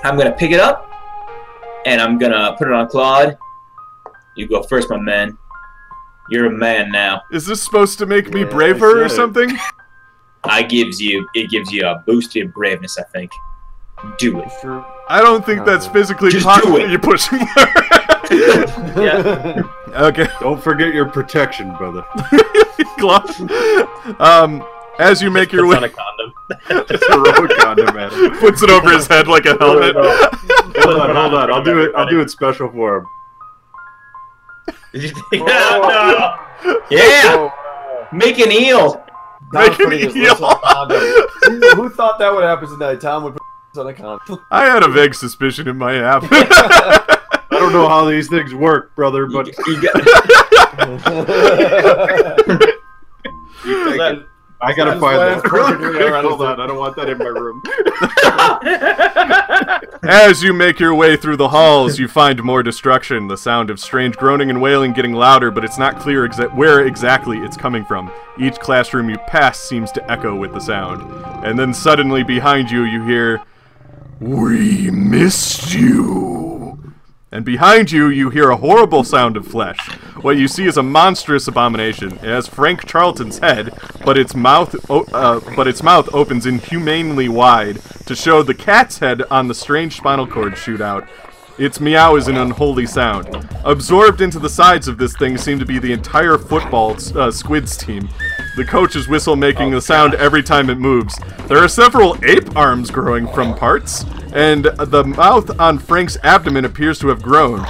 I'm 0.03 0.17
gonna 0.17 0.33
pick 0.33 0.51
it 0.51 0.61
up, 0.61 0.91
and 1.87 2.01
I'm 2.01 2.19
gonna 2.19 2.57
put 2.59 2.67
it 2.67 2.75
on 2.75 2.89
Claude. 2.89 3.39
You 4.37 4.49
go 4.49 4.63
first, 4.65 4.91
my 4.91 4.99
man. 4.99 5.39
You're 6.31 6.47
a 6.47 6.51
man 6.51 6.91
now. 6.91 7.23
Is 7.33 7.47
this 7.47 7.63
supposed 7.63 7.99
to 7.99 8.07
make 8.07 8.33
me 8.33 8.45
braver 8.45 9.05
or 9.05 9.09
something? 9.09 9.57
I 10.45 10.63
gives 10.63 11.01
you 11.01 11.29
it 11.35 11.51
gives 11.51 11.71
you 11.73 11.87
a 11.87 12.03
boost 12.07 12.33
to 12.33 12.39
your 12.41 12.49
braveness. 12.49 12.99
I 12.99 13.03
think. 13.05 13.31
Do 14.19 14.41
it. 14.41 14.49
I 15.09 15.21
don't 15.21 15.45
think 15.45 15.67
that's 15.67 15.87
physically 15.87 16.31
Just 16.31 16.45
do 16.45 16.49
possible. 16.51 16.77
it. 16.77 16.91
You 16.91 16.99
push 16.99 17.29
him. 17.29 17.41
Yeah. 18.97 19.63
okay. 19.89 20.27
Don't 20.41 20.63
forget 20.63 20.95
your 20.95 21.07
protection, 21.07 21.75
brother. 21.77 22.05
Claude. 22.99 23.29
Um, 24.21 24.65
as 24.99 25.21
you 25.21 25.31
make 25.31 25.53
your 25.53 25.67
way, 25.67 25.77
on 25.77 25.85
a 25.85 25.89
condom. 25.91 26.33
Just 26.89 27.05
a 27.11 27.19
road 27.19 27.51
condom, 27.59 27.95
man. 27.95 28.11
puts 28.39 28.63
it 28.63 28.71
over 28.71 28.91
his 28.91 29.07
head 29.07 29.27
like 29.29 29.45
a 29.47 29.57
helmet. 29.59 29.95
Hold 29.97 31.01
on, 31.01 31.15
hold 31.17 31.35
on. 31.35 31.51
I'll 31.53 31.63
do 31.65 31.81
it. 31.83 31.93
I'll 31.95 32.09
do 32.09 32.21
it 32.21 32.31
special 32.31 32.71
for 32.71 32.99
him. 32.99 33.07
Did 34.93 35.03
you 35.03 35.09
take 35.11 35.43
it 35.43 35.49
out? 35.51 36.39
Yeah, 36.91 37.23
Oh, 37.37 38.09
make 38.13 38.39
an 38.39 38.51
eel. 38.53 39.05
Tom's 39.53 39.71
Make 39.71 39.79
an 39.81 39.85
putting 39.85 39.99
his 40.01 40.17
eel. 40.17 40.23
lips 40.31 40.41
on 40.41 40.53
a 40.53 40.59
condom. 40.61 41.01
who, 41.43 41.61
who 41.83 41.89
thought 41.91 42.19
that 42.21 42.33
would 42.33 42.45
happen 42.45 42.69
tonight? 42.69 43.01
Tom 43.01 43.25
would 43.25 43.35
put 43.35 43.81
on 43.81 43.87
a 43.89 43.93
condom. 43.95 44.45
I 44.51 44.65
had 44.67 44.83
a 44.85 44.89
vague 44.89 45.15
suspicion 45.15 45.67
it 45.69 45.73
might 45.75 45.95
happen. 45.97 46.29
I 46.33 47.17
don't 47.51 47.73
know 47.73 47.89
how 47.89 48.05
these 48.05 48.29
things 48.29 48.55
work, 48.55 48.95
brother, 48.95 49.27
but 49.27 49.49
You 49.67 49.83
got- 49.83 49.95
That- 53.65 54.27
I 54.63 54.75
gotta 54.75 55.01
find 55.01 55.19
that. 55.19 55.39
it's 55.39 55.49
quick. 55.49 55.65
Hold 56.25 56.43
on, 56.43 56.61
I 56.61 56.67
don't 56.67 56.79
want 56.79 56.95
that 56.97 57.09
in 57.09 57.19
my 57.19 57.25
room. 57.25 57.63
As 60.03 60.43
you 60.43 60.53
make 60.53 60.79
your 60.81 60.95
way 60.95 61.17
through 61.17 61.37
the 61.37 61.49
halls, 61.49 61.99
you 61.99 62.09
find 62.09 62.43
more 62.43 62.63
destruction. 62.63 63.27
The 63.29 63.37
sound 63.37 63.71
of 63.71 63.79
strange 63.81 64.17
groaning 64.17 64.51
and 64.51 64.61
wailing 64.61 64.93
getting 64.93 65.13
louder, 65.13 65.51
but 65.51 65.65
it's 65.65 65.79
not 65.79 65.99
clear 65.99 66.27
exa- 66.29 66.55
where 66.55 66.87
exactly 66.87 67.39
it's 67.39 67.57
coming 67.57 67.85
from. 67.85 68.11
Each 68.39 68.59
classroom 68.59 69.09
you 69.11 69.17
pass 69.29 69.59
seems 69.61 69.93
to 69.93 70.11
echo 70.11 70.35
with 70.37 70.53
the 70.53 70.61
sound. 70.61 71.03
And 71.45 71.59
then 71.59 71.73
suddenly 71.75 72.23
behind 72.23 72.71
you, 72.71 72.85
you 72.85 73.03
hear, 73.05 73.43
We 74.21 74.91
missed 74.91 75.73
you. 75.75 76.50
And 77.33 77.45
behind 77.45 77.93
you, 77.93 78.09
you 78.09 78.29
hear 78.31 78.51
a 78.51 78.57
horrible 78.57 79.05
sound 79.05 79.37
of 79.37 79.47
flesh. 79.47 79.79
What 80.23 80.37
you 80.37 80.49
see 80.49 80.67
is 80.67 80.77
a 80.77 80.83
monstrous 80.83 81.47
abomination. 81.47 82.13
It 82.15 82.23
has 82.25 82.49
Frank 82.49 82.87
Charlton's 82.87 83.39
head, 83.39 83.73
but 84.05 84.19
its 84.19 84.35
mouth, 84.35 84.75
o- 84.91 85.05
uh, 85.13 85.41
but 85.55 85.69
its 85.69 85.83
mouth 85.83 86.13
opens 86.13 86.47
inhumanely 86.47 87.29
wide 87.29 87.81
to 88.07 88.17
show 88.17 88.43
the 88.43 88.55
cat's 88.55 88.99
head 88.99 89.23
on 89.31 89.47
the 89.47 89.55
strange 89.55 89.97
spinal 89.97 90.27
cord 90.27 90.55
shootout. 90.55 91.09
Its 91.57 91.79
meow 91.79 92.17
is 92.17 92.27
an 92.27 92.37
unholy 92.37 92.87
sound. 92.87 93.47
Absorbed 93.65 94.21
into 94.23 94.39
the 94.41 94.49
sides 94.49 94.89
of 94.89 94.99
this 94.99 95.15
thing 95.17 95.37
seem 95.39 95.59
to 95.61 95.67
be 95.67 95.79
the 95.79 95.93
entire 95.93 96.37
football 96.39 96.97
uh, 97.15 97.31
squids 97.31 97.77
team. 97.77 98.09
The 98.57 98.65
coach's 98.65 99.09
whistle 99.09 99.37
making 99.37 99.71
the 99.71 99.81
sound 99.81 100.15
every 100.15 100.43
time 100.43 100.71
it 100.71 100.79
moves. 100.79 101.19
There 101.47 101.59
are 101.59 101.69
several 101.69 102.17
ape 102.25 102.57
arms 102.57 102.91
growing 102.91 103.29
from 103.29 103.55
parts, 103.55 104.05
and 104.33 104.65
the 104.65 105.05
mouth 105.05 105.59
on 105.61 105.79
Frank's 105.79 106.17
abdomen 106.23 106.65
appears 106.65 106.99
to 107.01 107.09
have 107.09 107.23
grown. 107.23 107.65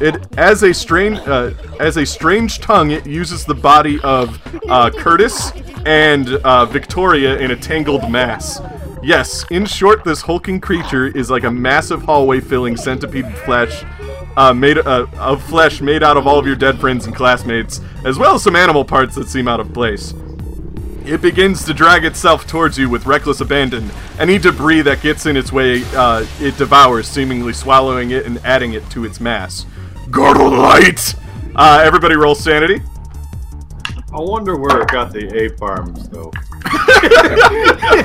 It 0.00 0.26
as 0.38 0.62
a 0.62 0.72
strange 0.72 1.18
uh, 1.20 1.52
as 1.78 1.96
a 1.96 2.06
strange 2.06 2.60
tongue. 2.60 2.90
It 2.90 3.06
uses 3.06 3.44
the 3.44 3.54
body 3.54 4.00
of 4.02 4.40
uh, 4.68 4.90
Curtis 4.90 5.52
and 5.84 6.28
uh, 6.28 6.66
Victoria 6.66 7.38
in 7.38 7.50
a 7.50 7.56
tangled 7.56 8.10
mass. 8.10 8.60
Yes, 9.02 9.44
in 9.50 9.66
short, 9.66 10.04
this 10.04 10.22
hulking 10.22 10.60
creature 10.60 11.06
is 11.06 11.28
like 11.28 11.42
a 11.42 11.50
massive 11.50 12.02
hallway-filling 12.02 12.76
centipede 12.76 13.36
flesh, 13.38 13.84
uh, 14.36 14.52
made 14.52 14.78
uh, 14.78 15.06
of 15.18 15.42
flesh 15.42 15.80
made 15.80 16.02
out 16.02 16.16
of 16.16 16.26
all 16.26 16.38
of 16.38 16.46
your 16.46 16.56
dead 16.56 16.78
friends 16.78 17.06
and 17.06 17.14
classmates, 17.14 17.80
as 18.04 18.18
well 18.18 18.34
as 18.34 18.42
some 18.42 18.56
animal 18.56 18.84
parts 18.84 19.14
that 19.14 19.28
seem 19.28 19.48
out 19.48 19.60
of 19.60 19.72
place. 19.72 20.14
It 21.04 21.20
begins 21.20 21.64
to 21.64 21.74
drag 21.74 22.04
itself 22.04 22.46
towards 22.46 22.78
you 22.78 22.88
with 22.88 23.06
reckless 23.06 23.40
abandon. 23.40 23.90
Any 24.20 24.38
debris 24.38 24.82
that 24.82 25.02
gets 25.02 25.26
in 25.26 25.36
its 25.36 25.52
way, 25.52 25.82
uh, 25.96 26.24
it 26.40 26.56
devours, 26.56 27.08
seemingly 27.08 27.52
swallowing 27.52 28.12
it 28.12 28.24
and 28.24 28.38
adding 28.44 28.74
it 28.74 28.88
to 28.90 29.04
its 29.04 29.20
mass. 29.20 29.66
Girdle 30.10 30.50
light! 30.50 31.14
Uh, 31.56 31.82
everybody 31.84 32.14
roll 32.14 32.34
sanity. 32.34 32.80
I 34.14 34.20
wonder 34.20 34.56
where 34.56 34.82
it 34.82 34.88
got 34.88 35.12
the 35.12 35.26
A 35.44 35.64
arms, 35.64 36.08
though. 36.08 36.30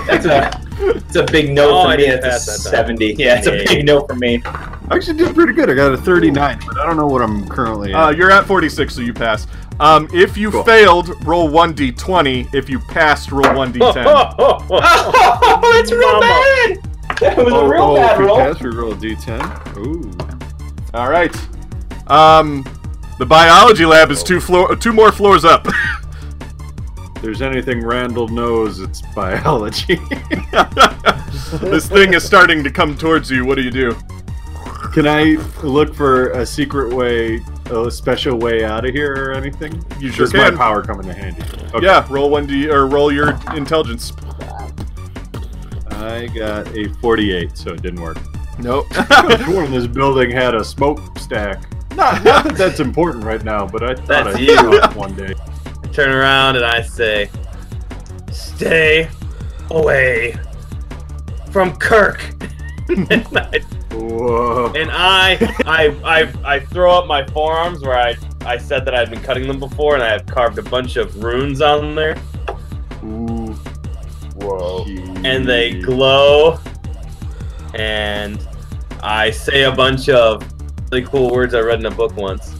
It's 0.10 0.26
a, 0.26 0.52
it's 0.80 1.16
a 1.16 1.24
big 1.26 1.52
no 1.52 1.70
Oh, 1.80 1.84
for 1.84 1.90
I 1.90 1.98
me. 1.98 2.04
didn't 2.06 2.20
a 2.20 2.30
pass 2.30 2.46
that 2.46 2.64
time. 2.64 2.72
70. 2.88 3.14
Yeah, 3.18 3.38
it's 3.38 3.48
a 3.48 3.52
big 3.52 3.86
no 3.86 4.06
for 4.06 4.16
me. 4.16 4.42
I 4.46 4.78
actually 4.96 5.18
did 5.18 5.36
pretty 5.36 5.54
good. 5.54 5.70
I 5.70 5.74
got 5.74 5.94
a 5.94 5.98
39, 5.98 6.60
but 6.66 6.78
I 6.80 6.86
don't 6.86 6.96
know 6.98 7.08
what 7.08 7.22
I'm 7.22 7.48
currently 7.50 7.94
at. 7.94 8.00
Uh, 8.02 8.10
you're 8.12 8.32
at 8.32 8.46
46, 8.46 8.96
so 8.96 9.02
you 9.02 9.14
pass. 9.14 9.48
Um, 9.80 10.08
if 10.14 10.38
you 10.38 10.50
Cool. 10.50 10.64
failed, 10.64 11.10
roll 11.26 11.50
1d20. 11.50 12.54
If 12.54 12.70
you 12.70 12.80
passed, 12.80 13.32
roll 13.32 13.44
1d10. 13.44 14.06
Oh, 14.40 15.60
it's 15.80 15.92
real 15.92 16.02
Mama. 16.14 16.20
bad. 16.22 17.20
That 17.20 17.38
was 17.46 17.54
a 17.54 17.68
real 17.68 17.82
oh, 17.84 17.96
bad 17.96 18.12
if 18.14 18.20
we 18.20 18.26
roll. 18.26 18.38
pass, 18.38 18.62
we 18.62 18.70
roll 18.70 18.92
a 18.94 18.96
d10. 18.96 19.78
Ooh. 19.78 20.12
All 20.94 21.10
right. 21.10 21.36
Um, 22.10 22.64
the 23.20 23.26
biology 23.26 23.86
lab 23.86 24.12
is 24.12 24.24
two 24.24 24.40
floor, 24.40 24.76
two 24.76 24.94
more 24.94 25.12
floors 25.12 25.46
up. 25.46 25.68
If 27.18 27.24
there's 27.24 27.42
anything 27.42 27.84
Randall 27.84 28.28
knows, 28.28 28.80
it's 28.80 29.02
biology. 29.16 29.96
this 31.62 31.90
thing 31.90 32.14
is 32.14 32.24
starting 32.24 32.64
to 32.64 32.70
come 32.70 32.96
towards 32.96 33.32
you. 33.32 33.44
What 33.44 33.56
do 33.56 33.64
you 33.64 33.72
do? 33.72 33.98
Can 34.94 35.08
I 35.08 35.38
look 35.64 35.96
for 35.96 36.30
a 36.34 36.46
secret 36.46 36.94
way, 36.94 37.42
a 37.72 37.90
special 37.90 38.38
way 38.38 38.64
out 38.64 38.86
of 38.86 38.94
here 38.94 39.14
or 39.16 39.34
anything? 39.34 39.84
You 40.00 40.12
sure 40.12 40.28
Does 40.28 40.34
my 40.36 40.52
power 40.52 40.84
come 40.84 41.00
into 41.00 41.12
handy? 41.12 41.42
Okay. 41.74 41.88
Yeah, 41.88 42.06
roll 42.08 42.30
1d 42.30 42.72
or 42.72 42.86
roll 42.86 43.12
your 43.12 43.32
intelligence. 43.56 44.14
I 45.90 46.28
got 46.28 46.68
a 46.78 46.94
48, 47.02 47.58
so 47.58 47.74
it 47.74 47.82
didn't 47.82 48.02
work. 48.02 48.20
Nope. 48.60 48.86
Everyone 49.12 49.66
in 49.66 49.72
this 49.72 49.88
building 49.88 50.30
had 50.30 50.54
a 50.54 50.64
smokestack. 50.64 51.64
Not, 51.98 52.24
not 52.24 52.44
that 52.44 52.56
that's 52.56 52.80
important 52.80 53.24
right 53.24 53.44
now, 53.44 53.66
but 53.66 53.82
I 53.82 53.96
thought 53.96 54.08
That's 54.26 54.36
I'd 54.36 54.40
you. 54.40 54.56
do 54.56 54.74
it 54.76 54.96
one 54.96 55.16
day. 55.16 55.34
Turn 55.92 56.12
around 56.12 56.56
and 56.56 56.64
I 56.64 56.84
say, 56.84 57.28
"Stay 58.32 59.10
away 59.72 60.36
from 61.50 61.76
Kirk." 61.78 62.22
and 62.90 63.28
I, 63.36 63.60
Whoa. 63.92 64.72
and 64.76 64.92
I, 64.92 65.38
I, 65.66 65.88
I, 66.06 66.56
I 66.56 66.60
throw 66.60 66.92
up 66.92 67.08
my 67.08 67.26
forearms 67.26 67.82
where 67.82 67.98
I, 67.98 68.16
I 68.46 68.58
said 68.58 68.86
that 68.86 68.94
I'd 68.94 69.10
been 69.10 69.24
cutting 69.24 69.48
them 69.48 69.60
before, 69.60 69.96
and 69.96 70.04
I 70.04 70.10
have 70.10 70.28
carved 70.28 70.60
a 70.60 70.64
bunch 70.64 70.98
of 70.98 71.24
runes 71.24 71.62
on 71.62 71.96
there, 71.96 72.16
Ooh. 73.04 73.54
Whoa. 74.36 74.86
and 75.26 75.48
they 75.48 75.82
glow. 75.82 76.60
And 77.74 78.48
I 79.02 79.32
say 79.32 79.64
a 79.64 79.72
bunch 79.72 80.10
of 80.10 80.44
really 80.92 81.06
cool 81.06 81.32
words 81.32 81.54
I 81.54 81.60
read 81.60 81.80
in 81.80 81.86
a 81.86 81.92
book 81.92 82.16
once. 82.16 82.54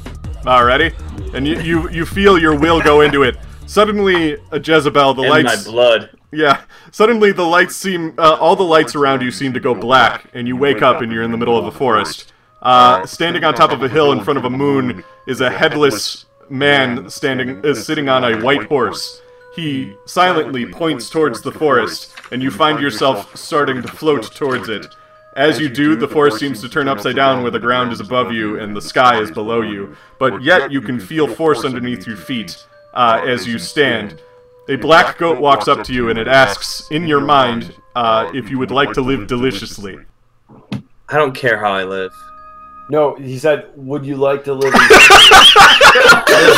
Alrighty. 0.44 0.94
And 1.34 1.48
you, 1.48 1.60
you 1.60 1.90
you 1.90 2.06
feel 2.06 2.38
your 2.38 2.58
will 2.58 2.82
go 2.82 3.02
into 3.02 3.24
it. 3.24 3.38
Suddenly, 3.66 4.38
a 4.52 4.60
Jezebel, 4.60 5.14
the 5.14 5.24
in 5.24 5.30
lights. 5.30 5.66
my 5.66 5.72
blood. 5.72 6.10
Yeah. 6.32 6.62
Suddenly, 6.92 7.32
the 7.34 7.44
lights 7.44 7.76
seem. 7.76 8.14
Uh, 8.18 8.38
all 8.40 8.56
the 8.56 8.64
lights 8.64 8.96
around 8.96 9.22
you 9.22 9.32
seem 9.32 9.54
to 9.54 9.60
go 9.60 9.76
black, 9.76 10.30
and 10.34 10.48
you 10.48 10.56
wake 10.56 10.82
up 10.82 11.02
and 11.02 11.12
you're 11.12 11.24
in 11.24 11.32
the 11.32 11.38
middle 11.38 11.58
of 11.58 11.66
a 11.66 11.72
forest. 11.72 12.32
Uh, 12.62 13.06
standing 13.06 13.44
on 13.44 13.54
top 13.54 13.72
of 13.72 13.84
a 13.84 13.90
hill 13.90 14.12
in 14.12 14.24
front 14.24 14.38
of 14.38 14.46
a 14.46 14.50
moon 14.50 15.04
is 15.28 15.42
a 15.42 15.50
headless 15.50 16.26
man 16.50 17.10
standing, 17.10 17.64
uh, 17.66 17.74
sitting 17.74 18.10
on 18.10 18.24
a 18.24 18.42
white 18.42 18.64
horse. 18.68 19.22
He 19.56 19.96
silently 20.06 20.66
points 20.66 21.10
towards 21.10 21.42
the 21.42 21.52
forest, 21.52 22.14
and 22.32 22.42
you 22.42 22.52
find 22.52 22.80
yourself 22.80 23.36
starting 23.36 23.82
to 23.82 23.88
float 23.88 24.32
towards 24.36 24.70
it. 24.70 24.86
As 25.38 25.60
you 25.60 25.70
do, 25.70 25.96
the 25.96 26.08
forest 26.08 26.40
seems 26.40 26.60
to 26.62 26.68
turn 26.68 26.88
upside 26.88 27.16
down 27.16 27.44
where 27.44 27.52
the 27.52 27.60
ground 27.60 27.94
is 27.94 28.00
above 28.00 28.32
you 28.32 28.60
and 28.60 28.76
the 28.76 28.82
sky 28.82 29.22
is 29.22 29.30
below 29.30 29.62
you, 29.62 29.96
but 30.18 30.42
yet 30.42 30.72
you 30.72 30.82
can 30.82 31.00
feel 31.00 31.28
force 31.28 31.64
underneath 31.64 32.08
your 32.08 32.18
feet 32.18 32.66
uh, 32.96 33.22
as 33.24 33.46
you 33.46 33.60
stand. 33.60 34.20
A 34.68 34.78
black 34.78 35.20
goat 35.20 35.40
walks 35.40 35.68
up 35.68 35.84
to 35.84 35.94
you 35.94 36.10
and 36.10 36.18
it 36.18 36.28
asks, 36.28 36.90
in 36.90 37.06
your 37.06 37.22
mind, 37.22 37.76
uh, 37.96 38.32
if 38.34 38.50
you 38.50 38.58
would 38.58 38.72
like 38.72 38.94
to 38.94 39.02
live 39.02 39.28
deliciously. 39.28 40.00
I 41.08 41.18
don't 41.18 41.36
care 41.36 41.60
how 41.60 41.72
I 41.72 41.84
live. 41.84 42.12
No, 42.90 43.14
he 43.16 43.38
said, 43.38 43.70
"Would 43.76 44.06
you 44.06 44.16
like 44.16 44.44
to 44.46 44.54
live?" 44.54 44.74
in... 44.74 44.82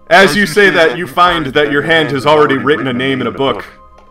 As 0.10 0.36
you 0.36 0.46
say 0.46 0.70
that, 0.72 0.98
you 0.98 1.08
find 1.08 1.46
that 1.48 1.72
your 1.72 1.84
hand 1.84 2.10
has 2.10 2.26
already 2.26 2.58
written 2.58 2.88
a 2.88 2.94
name 2.94 3.22
in 3.22 3.28
a 3.28 3.32
book, 3.32 3.64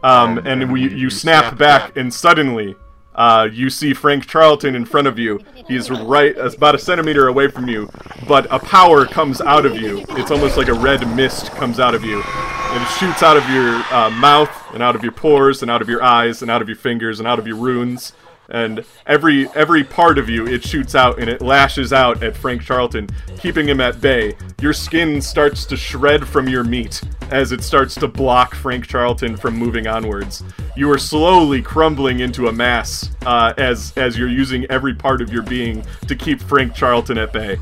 um, 0.02 0.38
and 0.46 0.72
we, 0.72 0.88
you 0.94 1.10
snap 1.10 1.56
back, 1.56 1.96
and 1.96 2.12
suddenly 2.12 2.76
uh, 3.14 3.48
you 3.52 3.68
see 3.70 3.92
Frank 3.92 4.26
Charlton 4.26 4.74
in 4.74 4.84
front 4.84 5.06
of 5.06 5.18
you. 5.18 5.40
He's 5.68 5.90
right, 5.90 6.36
about 6.36 6.74
a 6.74 6.78
centimeter 6.78 7.28
away 7.28 7.48
from 7.48 7.68
you, 7.68 7.88
but 8.26 8.46
a 8.50 8.58
power 8.58 9.04
comes 9.04 9.40
out 9.40 9.66
of 9.66 9.76
you. 9.76 10.04
It's 10.10 10.30
almost 10.30 10.56
like 10.56 10.68
a 10.68 10.74
red 10.74 11.06
mist 11.14 11.50
comes 11.52 11.78
out 11.78 11.94
of 11.94 12.04
you, 12.04 12.22
and 12.22 12.82
it 12.82 12.88
shoots 12.98 13.22
out 13.22 13.36
of 13.36 13.48
your 13.50 13.74
uh, 13.92 14.10
mouth, 14.10 14.50
and 14.72 14.82
out 14.82 14.96
of 14.96 15.02
your 15.02 15.12
pores, 15.12 15.62
and 15.62 15.70
out 15.70 15.82
of 15.82 15.88
your 15.88 16.02
eyes, 16.02 16.42
and 16.42 16.50
out 16.50 16.62
of 16.62 16.68
your 16.68 16.76
fingers, 16.78 17.18
and 17.18 17.28
out 17.28 17.38
of 17.38 17.46
your 17.46 17.56
runes. 17.56 18.12
And 18.52 18.84
every 19.06 19.48
every 19.54 19.84
part 19.84 20.18
of 20.18 20.28
you, 20.28 20.46
it 20.46 20.64
shoots 20.64 20.94
out 20.94 21.20
and 21.20 21.28
it 21.28 21.40
lashes 21.40 21.92
out 21.92 22.22
at 22.22 22.36
Frank 22.36 22.62
Charlton, 22.62 23.08
keeping 23.38 23.68
him 23.68 23.80
at 23.80 24.00
bay. 24.00 24.34
Your 24.60 24.72
skin 24.72 25.20
starts 25.22 25.64
to 25.66 25.76
shred 25.76 26.26
from 26.26 26.48
your 26.48 26.64
meat 26.64 27.00
as 27.30 27.52
it 27.52 27.62
starts 27.62 27.94
to 27.96 28.08
block 28.08 28.54
Frank 28.56 28.86
Charlton 28.86 29.36
from 29.36 29.56
moving 29.56 29.86
onwards. 29.86 30.42
You 30.76 30.90
are 30.90 30.98
slowly 30.98 31.62
crumbling 31.62 32.20
into 32.20 32.48
a 32.48 32.52
mass 32.52 33.10
uh, 33.24 33.52
as 33.56 33.92
as 33.96 34.18
you're 34.18 34.28
using 34.28 34.64
every 34.70 34.94
part 34.94 35.22
of 35.22 35.32
your 35.32 35.42
being 35.42 35.84
to 36.08 36.16
keep 36.16 36.40
Frank 36.40 36.74
Charlton 36.74 37.18
at 37.18 37.32
bay. 37.32 37.56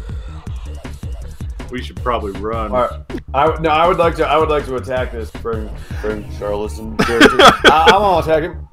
we 1.71 1.83
should 1.83 1.97
probably 2.03 2.33
run. 2.41 2.73
All 2.73 2.79
right. 2.89 3.21
I 3.35 3.47
would- 3.49 3.61
no, 3.61 3.69
I 3.69 3.87
would 3.87 3.99
like 3.99 4.15
to. 4.17 4.27
I 4.27 4.39
would 4.39 4.49
like 4.49 4.65
to 4.67 4.77
attack 4.77 5.13
this 5.13 5.31
Frank 5.33 5.71
Frank 6.01 6.27
Charleston 6.39 6.97
character. 6.97 7.37
I, 7.41 7.91
I'm 7.93 8.01
gonna 8.01 8.19
attack 8.27 8.43
him. 8.45 8.65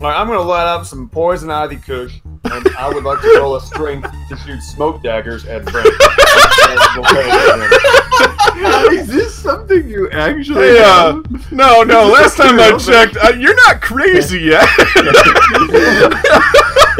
All 0.00 0.08
right, 0.08 0.18
I'm 0.18 0.26
gonna 0.28 0.40
let 0.40 0.66
up 0.66 0.86
some 0.86 1.10
poison 1.10 1.50
ivy 1.50 1.76
kush. 1.76 2.20
and 2.44 2.68
I 2.78 2.88
would 2.88 3.04
like 3.04 3.20
to 3.20 3.36
roll 3.38 3.56
a 3.56 3.60
strength 3.60 4.10
to 4.30 4.36
shoot 4.38 4.62
smoke 4.62 5.02
daggers 5.02 5.44
at 5.44 5.68
Frank. 5.68 5.86
Is 8.92 9.06
this 9.08 9.34
something 9.34 9.86
you 9.88 10.10
actually? 10.10 10.68
Hey, 10.68 10.78
uh, 10.82 11.14
have? 11.22 11.52
no, 11.52 11.82
no. 11.82 12.08
Last 12.08 12.36
time 12.38 12.58
I 12.58 12.76
checked, 12.78 13.16
uh, 13.22 13.32
you're 13.38 13.54
not 13.54 13.82
crazy 13.82 14.40
yet. 14.40 14.66
What 14.76 14.96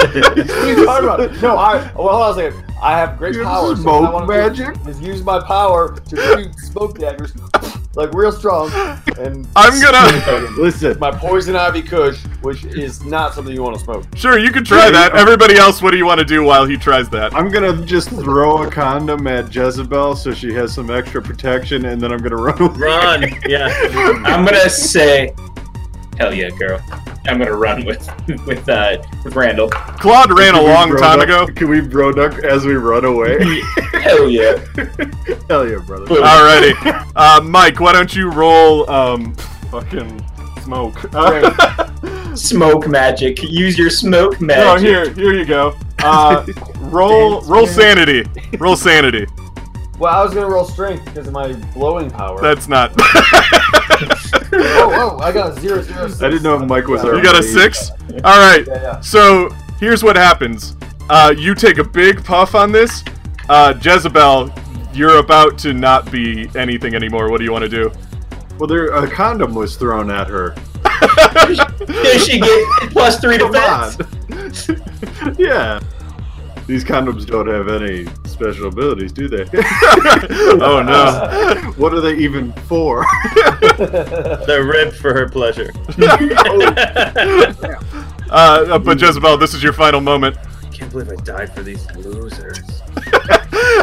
are 0.05 0.68
you 0.68 0.84
talking 0.84 1.09
about? 1.09 1.42
No, 1.42 1.57
I. 1.57 1.78
Well, 1.94 2.09
hold 2.09 2.11
on 2.11 2.30
a 2.32 2.34
second. 2.53 2.64
I 2.82 2.98
have 2.98 3.16
great 3.18 3.34
You 3.34 3.40
have 3.40 3.48
power. 3.48 3.76
so 3.76 3.82
smoke 3.82 4.03
what 4.03 4.11
I 4.11 4.12
wanna 4.12 4.26
magic? 4.26 4.76
Is 4.86 5.01
use 5.01 5.22
my 5.22 5.42
power 5.42 5.96
to 5.98 6.16
shoot 6.16 6.55
smoke 6.59 6.98
daggers, 6.98 7.32
like 7.95 8.14
real 8.14 8.30
strong, 8.30 8.70
and 9.18 9.47
I'm 9.57 9.80
gonna. 9.80 10.51
Listen, 10.61 10.99
my 10.99 11.11
poison 11.11 11.57
ivy 11.57 11.82
kush, 11.82 12.22
which 12.43 12.64
is 12.64 13.05
not 13.05 13.34
something 13.34 13.55
you 13.55 13.62
want 13.62 13.76
to 13.76 13.82
smoke. 13.82 14.05
Sure, 14.14 14.38
you 14.38 14.53
can 14.53 14.64
try 14.64 14.91
that. 14.91 15.16
Everybody 15.16 15.57
else, 15.57 15.82
what 15.82 15.91
do 15.91 15.97
you 15.97 16.07
want 16.07 16.20
to 16.20 16.24
do 16.24 16.45
while 16.45 16.64
he 16.64 16.76
tries 16.76 17.09
that? 17.11 17.34
I'm 17.34 17.51
gonna 17.51 17.84
just 17.84 18.11
throw 18.11 18.62
a 18.62 18.70
condom 18.70 19.26
at 19.26 19.55
Jezebel 19.55 20.16
so 20.16 20.32
she 20.32 20.53
has 20.55 20.72
some 20.72 20.91
extra 20.91 21.20
protection, 21.20 21.86
and 21.86 22.01
then 22.01 22.12
I'm 22.12 22.22
gonna 22.22 22.36
run 22.36 22.61
away. 22.61 22.78
Run. 22.78 23.24
Yeah. 23.49 23.68
I'm 24.24 24.45
gonna 24.45 24.70
say, 24.70 25.34
hell 26.19 26.35
yeah, 26.35 26.51
girl. 26.51 26.81
I'm 27.27 27.39
gonna 27.39 27.53
run 27.53 27.85
with 27.85 28.09
with 28.47 28.69
uh 28.69 29.03
with 29.25 29.37
Randall. 29.37 29.69
Claude 29.71 30.37
ran 30.37 30.55
a 30.55 30.63
long 30.63 30.97
time 30.97 31.21
ago. 31.21 31.47
Can 31.47 31.69
we 31.69 31.81
bro 31.81 32.13
duck 32.13 32.43
as 32.45 32.65
we 32.65 32.75
run 32.75 33.05
away? 33.05 33.39
Hell 33.93 34.29
yeah. 34.31 34.65
Hell 35.49 35.69
yeah, 35.69 35.79
brother. 35.79 36.07
Alrighty. 36.07 37.13
Uh, 37.15 37.41
Mike, 37.43 37.81
why 37.81 37.93
don't 37.93 38.15
you 38.17 38.31
roll, 38.31 38.89
um, 38.91 39.35
fucking 39.71 40.25
smoke? 40.63 40.99
Smoke 42.35 42.89
magic. 42.89 43.43
Use 43.43 43.77
your 43.79 43.91
smoke 43.91 44.41
no, 44.41 44.47
magic. 44.47 44.87
here, 44.87 45.13
here 45.13 45.35
you 45.35 45.45
go. 45.45 45.77
Uh, 45.99 46.47
roll, 46.79 47.43
roll 47.43 47.67
sanity. 47.67 48.25
Roll 48.59 48.77
sanity. 48.77 49.27
Well, 50.01 50.14
I 50.14 50.24
was 50.24 50.32
gonna 50.32 50.48
roll 50.48 50.64
strength 50.64 51.05
because 51.05 51.26
of 51.26 51.34
my 51.34 51.53
blowing 51.74 52.11
power. 52.11 52.40
That's 52.40 52.68
not. 52.68 52.90
oh, 54.53 55.18
oh, 55.18 55.18
I 55.18 55.30
got 55.30 55.59
a 55.59 55.61
zero 55.61 55.82
zero 55.82 56.09
six. 56.09 56.22
I 56.22 56.30
didn't 56.30 56.42
know 56.42 56.57
if 56.57 56.66
Mike 56.66 56.86
was 56.86 57.03
there. 57.03 57.14
You 57.14 57.22
got 57.22 57.38
a 57.38 57.42
six? 57.42 57.90
Alright. 58.24 58.66
Yeah, 58.66 58.82
yeah. 58.82 59.01
So 59.01 59.51
here's 59.78 60.03
what 60.03 60.16
happens. 60.16 60.74
Uh, 61.11 61.34
you 61.36 61.55
take 61.55 61.76
a 61.76 61.84
big 61.84 62.24
puff 62.24 62.55
on 62.55 62.72
this. 62.72 63.05
Uh, 63.51 63.74
Jezebel, 63.78 64.51
you're 64.94 65.18
about 65.18 65.59
to 65.59 65.74
not 65.74 66.11
be 66.11 66.48
anything 66.57 66.94
anymore. 66.94 67.30
What 67.30 67.36
do 67.36 67.44
you 67.44 67.53
want 67.53 67.64
to 67.64 67.68
do? 67.68 67.92
Well, 68.59 68.68
there 68.68 68.86
a 68.86 69.11
condom 69.11 69.55
was 69.55 69.76
thrown 69.76 70.11
at 70.11 70.28
her. 70.28 70.55
Does 71.86 72.26
she 72.26 72.40
get 72.40 72.90
plus 72.90 73.20
three 73.20 73.36
Come 73.36 73.53
defense? 73.53 74.70
yeah. 75.38 75.78
These 76.66 76.84
condoms 76.84 77.26
don't 77.26 77.48
have 77.48 77.68
any 77.68 78.07
special 78.41 78.68
abilities, 78.68 79.12
do 79.12 79.28
they? 79.28 79.43
oh 80.62 80.82
no. 80.82 81.72
what 81.76 81.93
are 81.93 82.01
they 82.01 82.16
even 82.16 82.53
for? 82.53 83.05
They're 84.47 84.64
ribbed 84.64 84.97
for 84.97 85.12
her 85.12 85.28
pleasure. 85.28 85.70
Uh, 88.32 88.78
but 88.78 89.01
Jezebel, 89.01 89.36
this 89.38 89.55
is 89.55 89.61
your 89.61 89.72
final 89.72 90.01
moment. 90.01 90.36
I 90.38 90.72
can't 90.72 90.88
believe 90.93 91.11
I 91.11 91.16
died 91.24 91.53
for 91.53 91.64
these 91.64 91.84
losers. 91.97 92.61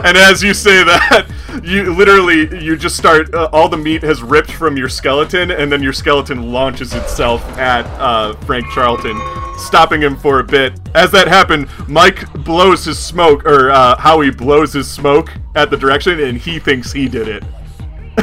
And 0.05 0.15
as 0.15 0.41
you 0.41 0.53
say 0.53 0.85
that, 0.85 1.27
you 1.63 1.93
literally 1.93 2.63
you 2.63 2.77
just 2.77 2.95
start. 2.95 3.33
Uh, 3.33 3.49
all 3.51 3.67
the 3.67 3.75
meat 3.75 4.03
has 4.03 4.21
ripped 4.21 4.51
from 4.51 4.77
your 4.77 4.87
skeleton, 4.87 5.51
and 5.51 5.69
then 5.69 5.83
your 5.83 5.91
skeleton 5.91 6.53
launches 6.53 6.93
itself 6.93 7.43
at 7.57 7.85
uh, 7.99 8.35
Frank 8.45 8.65
Charlton, 8.71 9.17
stopping 9.57 10.01
him 10.01 10.15
for 10.15 10.39
a 10.39 10.43
bit. 10.43 10.79
As 10.95 11.11
that 11.11 11.27
happened, 11.27 11.67
Mike 11.87 12.31
blows 12.43 12.85
his 12.85 12.99
smoke, 12.99 13.45
or 13.45 13.71
uh, 13.71 13.97
Howie 13.97 14.31
blows 14.31 14.73
his 14.73 14.89
smoke 14.89 15.31
at 15.55 15.69
the 15.69 15.77
direction, 15.77 16.19
and 16.19 16.37
he 16.37 16.59
thinks 16.59 16.91
he 16.91 17.07
did 17.07 17.27
it. 17.27 17.43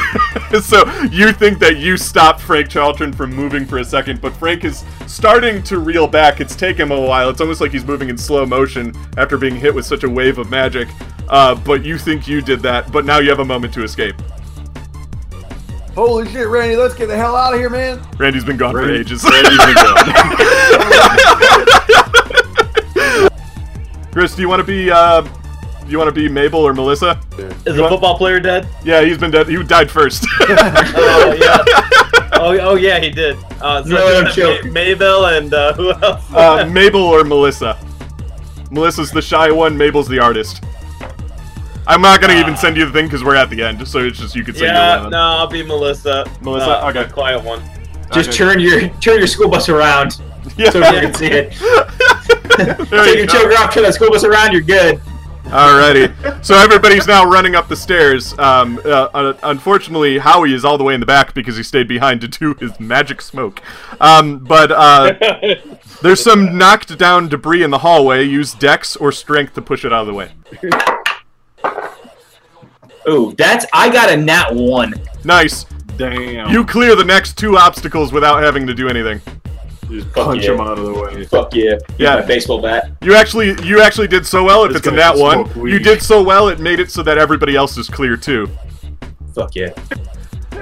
so 0.63 0.85
you 1.11 1.33
think 1.33 1.59
that 1.59 1.77
you 1.77 1.97
stopped 1.97 2.41
Frank 2.41 2.69
Charlton 2.69 3.13
from 3.13 3.35
moving 3.35 3.65
for 3.65 3.79
a 3.79 3.85
second, 3.85 4.21
but 4.21 4.35
Frank 4.35 4.65
is 4.65 4.85
starting 5.07 5.63
to 5.65 5.79
reel 5.79 6.07
back. 6.07 6.41
It's 6.41 6.57
taken 6.57 6.91
him 6.91 6.99
a 6.99 7.01
while. 7.01 7.31
It's 7.31 7.41
almost 7.41 7.61
like 7.61 7.71
he's 7.71 7.85
moving 7.85 8.09
in 8.09 8.19
slow 8.19 8.45
motion 8.45 8.93
after 9.17 9.37
being 9.39 9.55
hit 9.55 9.75
with 9.75 9.87
such 9.87 10.05
a 10.05 10.09
wave 10.09 10.39
of 10.39 10.51
magic. 10.51 10.89
Uh, 11.29 11.55
but 11.55 11.85
you 11.85 11.97
think 11.99 12.29
you 12.29 12.43
did 12.43 12.61
that, 12.61 12.91
but 12.93 13.05
now 13.05 13.19
you 13.19 13.31
have 13.31 13.39
a 13.39 13.45
moment 13.45 13.73
to 13.75 13.83
escape. 13.83 14.17
Holy 15.95 16.29
shit, 16.33 16.49
Randy! 16.49 16.77
Let's 16.77 16.95
get 16.95 17.07
the 17.07 17.17
hell 17.17 17.37
out 17.37 17.53
of 17.55 17.61
here, 17.61 17.71
man. 17.71 18.01
Randy's 18.19 18.45
been 18.45 18.57
gone 18.57 18.75
Randy- 18.75 18.95
for 18.95 19.01
ages. 19.01 19.25
Randy's 19.25 19.59
been 19.59 19.75
gone. 19.75 19.97
Chris, 24.13 24.35
do 24.37 24.43
you 24.43 24.49
want 24.49 24.61
to 24.61 24.65
be? 24.65 24.91
Uh, 24.91 25.21
do 25.23 25.91
you 25.91 25.99
want 25.99 26.09
to 26.09 26.13
be 26.15 26.29
Mabel 26.29 26.61
or 26.61 26.73
Melissa? 26.73 27.21
Is 27.67 27.77
the 27.77 27.87
football 27.89 28.17
player 28.17 28.41
dead? 28.41 28.69
Yeah, 28.85 29.03
he's 29.03 29.19
been 29.19 29.31
dead. 29.31 29.49
He 29.49 29.61
died 29.63 29.91
first. 29.91 30.25
Oh 30.47 31.35
yeah. 31.39 31.59
Oh, 32.37 32.59
oh 32.61 32.75
yeah, 32.75 32.99
he 33.01 33.11
did. 33.11 33.37
Uh, 33.61 33.83
so 33.83 33.89
No, 33.91 34.23
just 34.25 34.37
joke. 34.37 34.65
Ma- 34.67 34.73
Mabel 34.73 35.27
and 35.27 35.53
uh, 35.55 35.73
who 35.75 35.93
else? 35.93 36.33
uh, 36.33 36.69
Mabel 36.73 37.01
or 37.03 37.25
Melissa? 37.25 37.79
Melissa's 38.71 39.11
the 39.11 39.23
shy 39.23 39.51
one. 39.51 39.77
Mabel's 39.77 40.09
the 40.09 40.19
artist. 40.19 40.63
I'm 41.87 42.01
not 42.01 42.21
gonna 42.21 42.35
even 42.41 42.57
send 42.57 42.77
you 42.77 42.87
the 42.87 42.93
thing 42.93 43.07
because 43.07 43.23
we're 43.23 43.37
at 43.37 43.51
the 43.51 43.63
end, 43.63 43.87
so 43.87 43.99
it's 44.01 44.19
just 44.19 44.35
you 44.35 44.43
can 44.45 44.55
send 44.55 44.67
yeah, 44.69 45.03
your 45.03 45.11
no, 45.11 45.19
I'll 45.19 45.47
be 45.47 45.63
Melissa. 45.63 46.25
Melissa? 46.41 46.83
Uh, 46.85 46.89
Okay. 46.91 47.05
the 47.05 47.13
quiet 47.13 47.43
one. 47.45 47.63
Just 48.13 48.29
Okay. 48.31 48.39
turn 48.39 48.61
your 48.61 48.89
turn 49.01 49.19
your 49.19 49.27
school 49.27 49.49
bus 49.51 49.69
around 49.69 50.21
Yeah. 50.57 50.71
so 50.71 50.81
everyone 50.83 51.13
can 51.13 51.15
see 51.15 51.27
it. 51.27 51.55
There 52.57 52.67
Take 52.77 53.15
you 53.15 53.19
your 53.19 53.27
go. 53.27 53.33
choker 53.33 53.55
off, 53.59 53.75
turn 53.75 53.83
that 53.83 53.95
school 53.95 54.11
bus 54.11 54.23
around, 54.23 54.53
you're 54.53 54.61
good. 54.63 55.01
Alrighty. 55.47 56.13
So 56.45 56.55
everybody's 56.57 57.07
now 57.07 57.25
running 57.25 57.55
up 57.55 57.69
the 57.69 57.77
stairs. 57.77 58.39
Um, 58.39 58.79
uh, 58.85 59.09
uh, 59.15 59.33
unfortunately, 59.45 60.19
Howie 60.19 60.53
is 60.53 60.63
all 60.65 60.77
the 60.77 60.85
way 60.85 60.93
in 60.95 61.01
the 61.01 61.07
back 61.07 61.33
because 61.33 61.57
he 61.57 61.63
stayed 61.63 61.89
behind 61.89 62.21
to 62.21 62.29
do 62.29 62.55
his 62.61 62.79
magic 62.79 63.23
smoke. 63.23 63.63
Um, 63.99 64.39
but 64.41 64.71
uh, 64.71 65.15
there's 66.03 66.23
some 66.23 66.59
knocked 66.59 66.97
down 66.99 67.29
debris 67.29 67.63
in 67.63 67.71
the 67.71 67.79
hallway. 67.79 68.25
Use 68.25 68.53
dex 68.53 68.95
or 68.95 69.11
strength 69.11 69.55
to 69.55 69.63
push 69.63 69.85
it 69.87 69.93
out 69.93 70.03
of 70.03 70.07
the 70.07 70.13
way. 70.15 70.33
Ooh, 73.09 73.35
that's 73.37 73.67
I 73.73 73.91
got 73.91 74.11
a 74.11 74.17
nat 74.17 74.55
one. 74.55 74.95
Nice. 75.25 75.67
Damn. 75.97 76.51
You 76.51 76.65
clear 76.65 76.97
the 76.97 77.05
next 77.05 77.39
two 77.39 77.57
obstacles 77.57 78.13
without 78.13 78.43
having 78.43 78.67
to 78.67 78.75
do 78.75 78.89
anything. 78.89 79.21
just 79.89 80.11
punch 80.13 80.45
yeah. 80.45 80.53
him 80.53 80.61
out 80.61 80.79
of 80.79 80.85
the 80.85 80.93
way. 80.93 81.25
Fuck 81.25 81.55
yeah. 81.55 81.77
Yeah. 81.99 82.17
My 82.17 82.23
baseball 82.23 82.61
bat. 82.61 82.93
You 83.03 83.15
actually, 83.15 83.61
you 83.63 83.81
actually 83.81 84.09
did 84.09 84.27
so 84.27 84.45
well. 84.45 84.65
If 84.65 84.71
This 84.73 84.79
it's 84.79 84.87
a 84.89 84.91
guy 84.91 84.97
nat 84.97 85.17
one, 85.17 85.51
smoke 85.53 85.69
you 85.69 85.79
did 85.79 86.03
so 86.03 86.23
well. 86.23 86.49
It 86.49 86.59
made 86.59 86.81
it 86.81 86.91
so 86.91 87.03
that 87.03 87.19
everybody 87.19 87.55
else 87.55 87.77
is 87.79 87.89
clear 87.89 88.17
too. 88.17 88.49
Fuck 89.35 89.55
yeah. 89.55 89.71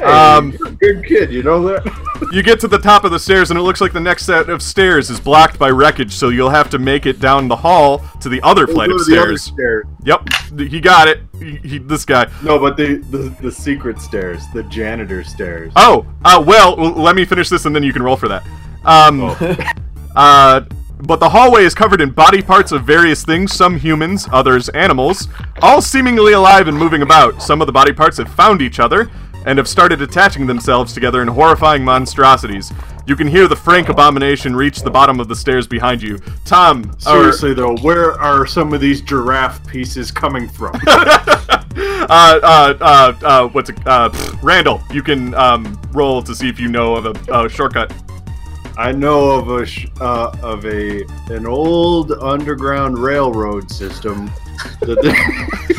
Hey, 0.02 0.08
Um, 0.08 0.52
you're 0.52 0.68
a 0.68 0.72
good 0.72 1.04
kid, 1.06 1.32
you 1.32 1.42
know 1.42 1.62
that? 1.68 1.82
You 2.30 2.42
get 2.42 2.60
to 2.60 2.68
the 2.68 2.78
top 2.78 3.02
of 3.04 3.10
the 3.10 3.18
stairs, 3.18 3.50
and 3.50 3.58
it 3.58 3.62
looks 3.62 3.80
like 3.80 3.92
the 3.92 4.00
next 4.00 4.26
set 4.26 4.48
of 4.48 4.62
stairs 4.62 5.10
is 5.10 5.18
blocked 5.18 5.58
by 5.58 5.70
wreckage, 5.70 6.12
so 6.12 6.28
you'll 6.28 6.50
have 6.50 6.70
to 6.70 6.78
make 6.78 7.04
it 7.04 7.18
down 7.18 7.48
the 7.48 7.56
hall 7.56 8.00
to 8.20 8.28
the 8.28 8.40
other 8.42 8.66
flight 8.68 8.90
Go 8.90 8.94
of 8.94 9.04
to 9.04 9.10
the 9.10 9.20
other 9.20 9.36
stairs. 9.36 9.42
stairs. 9.42 9.86
Yep, 10.04 10.28
he 10.70 10.80
got 10.80 11.08
it. 11.08 11.20
He, 11.40 11.56
he, 11.56 11.78
this 11.78 12.04
guy. 12.04 12.30
No, 12.44 12.60
but 12.60 12.76
the, 12.76 12.98
the 13.10 13.36
the 13.42 13.50
secret 13.50 14.00
stairs, 14.00 14.44
the 14.54 14.62
janitor 14.64 15.24
stairs. 15.24 15.72
Oh, 15.74 16.06
uh, 16.24 16.42
well, 16.46 16.76
let 16.76 17.16
me 17.16 17.24
finish 17.24 17.48
this, 17.48 17.66
and 17.66 17.74
then 17.74 17.82
you 17.82 17.92
can 17.92 18.02
roll 18.04 18.16
for 18.16 18.28
that. 18.28 18.44
Um, 18.84 19.22
uh, 20.16 20.60
but 21.00 21.18
the 21.18 21.28
hallway 21.28 21.64
is 21.64 21.74
covered 21.74 22.00
in 22.00 22.10
body 22.10 22.40
parts 22.40 22.70
of 22.70 22.84
various 22.84 23.24
things, 23.24 23.52
some 23.52 23.76
humans, 23.76 24.28
others 24.32 24.68
animals, 24.70 25.26
all 25.60 25.82
seemingly 25.82 26.34
alive 26.34 26.68
and 26.68 26.78
moving 26.78 27.02
about. 27.02 27.42
Some 27.42 27.60
of 27.60 27.66
the 27.66 27.72
body 27.72 27.92
parts 27.92 28.16
have 28.18 28.32
found 28.32 28.62
each 28.62 28.78
other 28.78 29.10
and 29.46 29.58
have 29.58 29.68
started 29.68 30.02
attaching 30.02 30.46
themselves 30.46 30.92
together 30.92 31.22
in 31.22 31.28
horrifying 31.28 31.84
monstrosities. 31.84 32.72
You 33.06 33.16
can 33.16 33.26
hear 33.26 33.48
the 33.48 33.56
Frank 33.56 33.88
abomination 33.88 34.54
reach 34.54 34.82
the 34.82 34.90
bottom 34.90 35.18
of 35.18 35.28
the 35.28 35.34
stairs 35.34 35.66
behind 35.66 36.00
you. 36.02 36.18
Tom, 36.44 36.84
or- 36.84 37.00
Seriously 37.00 37.54
though, 37.54 37.76
where 37.78 38.12
are 38.20 38.46
some 38.46 38.72
of 38.72 38.80
these 38.80 39.00
giraffe 39.00 39.66
pieces 39.66 40.10
coming 40.12 40.48
from? 40.48 40.74
uh, 40.86 42.38
uh, 42.42 42.74
uh, 42.80 43.14
uh, 43.22 43.48
what's 43.48 43.70
it? 43.70 43.78
Uh, 43.86 44.08
pfft, 44.08 44.42
Randall, 44.42 44.80
you 44.92 45.02
can 45.02 45.34
um, 45.34 45.80
roll 45.92 46.22
to 46.22 46.34
see 46.34 46.48
if 46.48 46.60
you 46.60 46.68
know 46.68 46.94
of 46.94 47.06
a, 47.28 47.48
shortcut. 47.48 47.92
I 48.78 48.92
know 48.92 49.30
of 49.30 49.48
a 49.48 49.66
sh- 49.66 49.86
uh, 50.00 50.34
of 50.42 50.64
a 50.64 51.02
an 51.28 51.46
old 51.46 52.12
underground 52.12 52.98
railroad 52.98 53.70
system 53.70 54.30
that 54.80 55.00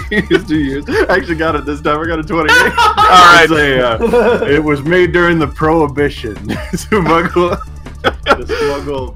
they 0.10 0.18
used 0.30 0.48
to 0.50 0.56
use. 0.58 0.86
I 0.90 1.16
actually 1.18 1.36
got 1.36 1.56
it 1.56 1.66
this 1.66 1.82
time. 1.82 2.00
I 2.00 2.06
got 2.06 2.20
a 2.20 2.24
twenty-eight. 2.24 2.74
All 2.78 3.34
right. 3.34 3.44
It's 3.50 3.52
a, 3.52 3.82
uh, 3.82 4.46
it 4.50 4.64
was 4.64 4.82
made 4.84 5.12
during 5.12 5.40
the 5.40 5.48
Prohibition. 5.48 6.36
smuggle, 6.76 7.58
to 8.04 8.48
smuggle 8.48 9.16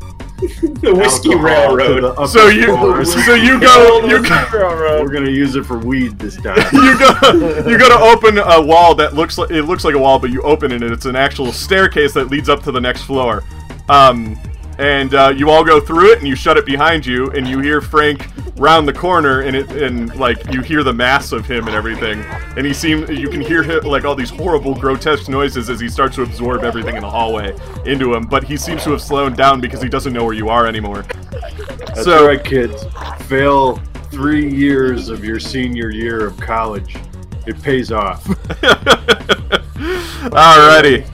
The 0.82 0.93
whiskey 0.95 1.32
alcohol 1.34 1.76
railroad. 1.76 2.28
So 2.30 2.47
you, 2.47 2.65
floors. 2.65 3.11
so 3.26 3.34
you 3.34 3.59
go, 3.59 4.05
you 4.05 4.22
go, 4.24 5.01
We're 5.01 5.11
gonna 5.11 5.32
use 5.32 5.55
it 5.55 5.65
for 5.65 5.78
weed 5.80 6.20
this 6.20 6.36
time. 6.38 6.57
you 6.74 6.97
go, 6.99 7.68
you 7.68 7.78
go 7.78 7.89
to 7.89 7.99
open 7.99 8.38
a 8.38 8.61
wall 8.61 8.93
that 8.95 9.13
looks 9.15 9.38
like 9.38 9.49
it 9.51 9.63
looks 9.63 9.84
like 9.84 9.95
a 9.95 9.99
wall, 9.99 10.20
but 10.20 10.30
you 10.30 10.41
open 10.43 10.72
it 10.72 10.84
and 10.84 10.91
it's 10.93 11.05
an 11.05 11.15
actual 11.15 11.51
staircase 11.51 12.13
that 12.13 12.30
leads 12.30 12.49
up 12.49 12.61
to 12.63 12.72
the 12.72 12.82
next 12.82 13.03
floor. 13.03 13.43
Um, 13.89 14.38
and 14.80 15.15
uh, 15.15 15.34
you 15.36 15.49
all 15.49 15.63
go 15.63 15.80
through 15.82 16.11
it, 16.11 16.20
and 16.20 16.28
you 16.28 16.36
shut 16.36 16.55
it 16.55 16.65
behind 16.68 17.03
you, 17.03 17.32
and 17.32 17.47
you 17.47 17.59
hear 17.59 17.82
Frank 17.82 18.30
round 18.58 18.88
the 18.88 18.93
corner, 18.93 19.41
and 19.41 19.55
it 19.55 19.70
and 19.72 20.14
like 20.16 20.51
you 20.53 20.62
hear 20.62 20.84
the 20.84 20.93
mass 20.93 21.32
of 21.32 21.45
him 21.45 21.68
and 21.68 21.76
everything, 21.76 22.20
and 22.58 22.66
he 22.66 22.74
seems 22.74 23.10
you 23.10 23.30
can 23.30 23.41
hear 23.41 23.64
him, 23.64 23.84
like 23.84 24.03
all 24.05 24.16
these 24.16 24.30
horrible, 24.30 24.74
grotesque 24.76 25.30
noises 25.30 25.70
as 25.70 25.80
he 25.80 25.88
starts 25.89 26.16
to 26.16 26.24
absorb 26.24 26.64
everything 26.64 26.95
in 26.95 27.01
the 27.01 27.10
hallway 27.10 27.55
into 27.86 28.14
him. 28.14 28.26
But 28.26 28.43
he 28.43 28.58
seems 28.58 28.84
to 28.84 28.91
have 28.91 29.01
slowed 29.01 29.36
down 29.38 29.62
because 29.62 29.82
he 29.82 29.89
doesn't 29.89 30.14
know 30.14 30.24
where 30.26 30.34
you 30.34 30.49
are 30.49 30.66
anymore. 30.68 31.03
That's 31.80 32.03
So- 32.03 32.28
right, 32.28 32.43
kids. 32.43 32.86
Fail 33.28 33.78
three 34.12 34.49
years 34.49 35.10
of 35.10 35.24
your 35.24 35.39
senior 35.39 35.89
year 35.89 36.26
of 36.28 36.38
college. 36.39 36.95
It 37.45 37.62
pays 37.62 37.91
off. 37.91 38.24
Alrighty. 40.26 41.05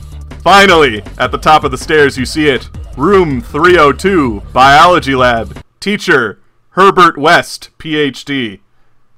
Finally, 0.42 1.02
at 1.20 1.32
the 1.32 1.38
top 1.38 1.64
of 1.64 1.72
the 1.72 1.78
stairs, 1.78 2.18
you 2.18 2.26
see 2.26 2.48
it. 2.48 2.70
Room 2.98 3.42
302, 3.42 4.42
Biology 4.52 5.16
Lab. 5.16 5.58
Teacher, 5.80 6.40
Herbert 6.76 7.20
West, 7.20 7.70
PhD. 7.78 8.60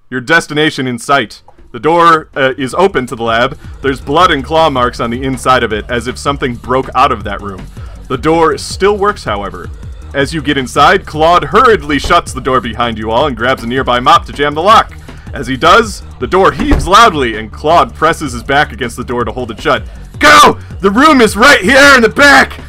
Your 0.10 0.20
destination 0.20 0.88
in 0.88 1.00
sight. 1.00 1.42
The 1.72 1.80
door 1.80 2.30
uh, 2.36 2.54
is 2.58 2.74
open 2.74 3.08
to 3.08 3.16
the 3.16 3.24
lab. 3.24 3.58
There's 3.82 4.02
blood 4.02 4.30
and 4.30 4.44
claw 4.44 4.70
marks 4.70 5.00
on 5.00 5.10
the 5.10 5.24
inside 5.24 5.64
of 5.64 5.72
it, 5.72 5.90
as 5.90 6.08
if 6.08 6.18
something 6.18 6.56
broke 6.56 6.90
out 6.96 7.14
of 7.14 7.24
that 7.24 7.40
room. 7.40 7.66
The 8.10 8.18
door 8.18 8.58
still 8.58 8.98
works, 8.98 9.24
however. 9.24 9.70
As 10.14 10.34
you 10.34 10.42
get 10.42 10.58
inside, 10.58 11.06
Claude 11.06 11.46
hurriedly 11.46 11.98
shuts 11.98 12.34
the 12.34 12.42
door 12.42 12.60
behind 12.60 12.98
you 12.98 13.10
all 13.10 13.28
and 13.28 13.38
grabs 13.38 13.64
a 13.64 13.68
nearby 13.68 14.02
mop 14.02 14.26
to 14.26 14.34
jam 14.34 14.54
the 14.54 14.62
lock. 14.62 14.94
As 15.34 15.48
he 15.48 15.56
does, 15.56 16.04
the 16.20 16.28
door 16.28 16.52
heaves 16.52 16.86
loudly, 16.86 17.38
and 17.38 17.54
Claude 17.54 17.96
presses 17.96 18.34
his 18.34 18.44
back 18.44 18.74
against 18.74 18.98
the 18.98 19.04
door 19.06 19.24
to 19.24 19.32
hold 19.32 19.52
it 19.52 19.62
shut. 19.62 19.84
Go! 20.20 20.60
The 20.82 20.92
room 20.92 21.22
is 21.22 21.38
right 21.38 21.62
here 21.62 21.96
in 21.96 22.02
the 22.02 22.10
back! 22.10 22.60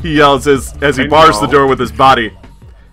He 0.00 0.16
yells 0.16 0.46
as, 0.46 0.74
as 0.82 0.96
he 0.96 1.06
bars 1.06 1.38
the 1.40 1.46
door 1.46 1.66
with 1.66 1.78
his 1.78 1.92
body. 1.92 2.34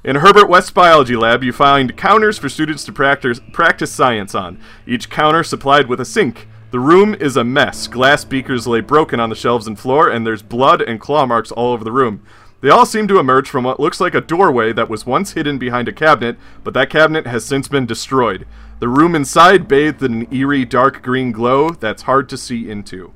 In 0.07 0.15
Herbert 0.15 0.47
West 0.47 0.73
Biology 0.73 1.17
Lab, 1.17 1.43
you 1.43 1.51
find 1.51 1.97
counters 1.97 2.37
for 2.37 2.47
students 2.47 2.85
to 2.85 2.93
practice, 2.93 3.41
practice 3.51 3.91
science 3.91 4.33
on, 4.33 4.57
each 4.85 5.09
counter 5.09 5.43
supplied 5.43 5.87
with 5.87 5.99
a 5.99 6.05
sink. 6.05 6.47
The 6.71 6.79
room 6.79 7.13
is 7.15 7.35
a 7.35 7.43
mess. 7.43 7.87
Glass 7.87 8.23
beakers 8.23 8.65
lay 8.67 8.79
broken 8.79 9.19
on 9.19 9.29
the 9.29 9.35
shelves 9.35 9.67
and 9.67 9.77
floor, 9.77 10.07
and 10.09 10.25
there's 10.25 10.41
blood 10.41 10.81
and 10.81 11.01
claw 11.01 11.25
marks 11.25 11.51
all 11.51 11.73
over 11.73 11.83
the 11.83 11.91
room. 11.91 12.23
They 12.61 12.69
all 12.69 12.85
seem 12.85 13.09
to 13.09 13.19
emerge 13.19 13.49
from 13.49 13.65
what 13.65 13.81
looks 13.81 13.99
like 13.99 14.15
a 14.15 14.21
doorway 14.21 14.71
that 14.71 14.87
was 14.89 15.05
once 15.05 15.33
hidden 15.33 15.57
behind 15.57 15.89
a 15.89 15.93
cabinet, 15.93 16.37
but 16.63 16.73
that 16.73 16.89
cabinet 16.89 17.27
has 17.27 17.43
since 17.43 17.67
been 17.67 17.85
destroyed. 17.85 18.47
The 18.79 18.87
room 18.87 19.13
inside 19.13 19.67
bathed 19.67 20.01
in 20.01 20.21
an 20.21 20.33
eerie 20.33 20.63
dark 20.63 21.03
green 21.03 21.33
glow 21.33 21.71
that's 21.71 22.03
hard 22.03 22.29
to 22.29 22.37
see 22.37 22.69
into. 22.71 23.11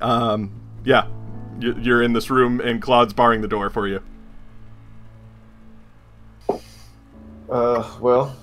Um, 0.00 0.60
yeah. 0.84 1.06
You- 1.60 1.76
You're 1.80 2.02
in 2.02 2.14
this 2.14 2.30
room, 2.30 2.60
and 2.60 2.82
Claude's 2.82 3.12
barring 3.12 3.42
the 3.42 3.48
door 3.48 3.70
for 3.70 3.86
you. 3.86 4.00
Uh, 7.52 7.86
well, 8.00 8.34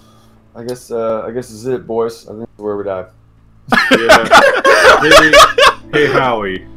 I 0.55 0.63
guess 0.63 0.91
uh, 0.91 1.23
I 1.25 1.31
guess 1.31 1.47
this 1.47 1.57
is 1.57 1.65
it, 1.65 1.87
boys. 1.87 2.27
I 2.27 2.33
think 2.33 2.41
this 2.41 2.49
is 2.59 2.63
where 2.63 2.77
we 2.77 2.83
die. 2.83 3.07
Yeah. 3.91 4.99
hey, 5.01 5.33
hey, 5.91 6.11
Howie. 6.13 6.67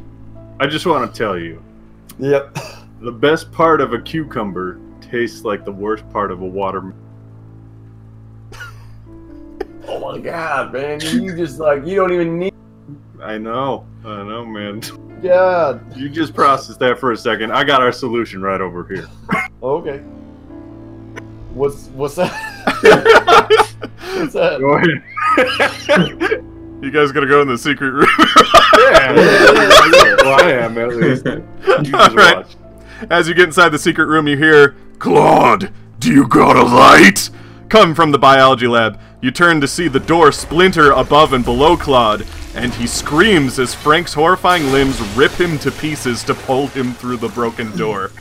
I 0.59 0.65
just 0.65 0.87
want 0.87 1.13
to 1.13 1.15
tell 1.15 1.37
you 1.37 1.61
Yep. 2.17 2.57
the 3.01 3.11
best 3.11 3.51
part 3.51 3.81
of 3.81 3.93
a 3.93 4.01
cucumber 4.01 4.79
tastes 4.99 5.43
like 5.45 5.63
the 5.63 5.71
worst 5.71 6.09
part 6.09 6.31
of 6.31 6.41
a 6.41 6.45
watermelon. 6.45 6.97
Oh 9.87 9.99
my 9.99 10.17
god, 10.17 10.73
man! 10.73 11.01
You 11.01 11.35
just 11.35 11.59
like 11.59 11.85
you 11.85 11.95
don't 11.97 12.13
even 12.13 12.39
need. 12.39 12.53
I 13.21 13.37
know. 13.37 13.85
I 14.03 14.23
know, 14.23 14.43
man. 14.43 14.81
God. 15.21 15.95
You 15.95 16.09
just 16.09 16.33
process 16.33 16.77
that 16.77 16.97
for 16.99 17.11
a 17.11 17.17
second. 17.17 17.51
I 17.51 17.63
got 17.63 17.81
our 17.83 17.91
solution 17.91 18.41
right 18.41 18.59
over 18.59 18.85
here. 18.85 19.07
Okay. 19.61 20.01
What's 21.53 21.87
what's 21.89 22.15
that? 22.15 22.31
what's 24.17 24.33
that? 24.33 24.59
Go 24.59 24.73
ahead. 24.73 26.43
You 26.83 26.91
guys 26.91 27.11
gonna 27.11 27.27
go 27.27 27.41
in 27.41 27.47
the 27.47 27.57
secret 27.57 27.91
room? 27.91 28.07
yeah, 28.91 29.13
well, 30.23 30.41
I 30.41 30.51
am 30.51 30.77
at 30.77 30.95
least. 30.95 31.25
You 31.85 31.91
just 31.91 31.93
Alright. 32.11 32.37
watch. 32.37 32.55
As 33.09 33.27
you 33.27 33.33
get 33.33 33.45
inside 33.45 33.69
the 33.69 33.79
secret 33.79 34.05
room, 34.07 34.27
you 34.27 34.35
hear, 34.37 34.75
Claude, 34.99 35.71
do 35.99 36.11
you 36.11 36.27
got 36.27 36.55
a 36.55 36.63
light? 36.63 37.29
Come 37.69 37.95
from 37.95 38.11
the 38.11 38.19
biology 38.19 38.67
lab. 38.67 38.99
You 39.21 39.31
turn 39.31 39.61
to 39.61 39.67
see 39.67 39.87
the 39.87 39.99
door 39.99 40.31
splinter 40.31 40.91
above 40.91 41.33
and 41.33 41.43
below 41.45 41.75
Claude, 41.77 42.25
and 42.53 42.73
he 42.73 42.85
screams 42.85 43.57
as 43.59 43.73
Frank's 43.73 44.13
horrifying 44.13 44.71
limbs 44.71 45.01
rip 45.15 45.31
him 45.31 45.57
to 45.59 45.71
pieces 45.71 46.23
to 46.25 46.33
pull 46.35 46.67
him 46.67 46.93
through 46.93 47.17
the 47.17 47.29
broken 47.29 47.75
door. 47.77 48.11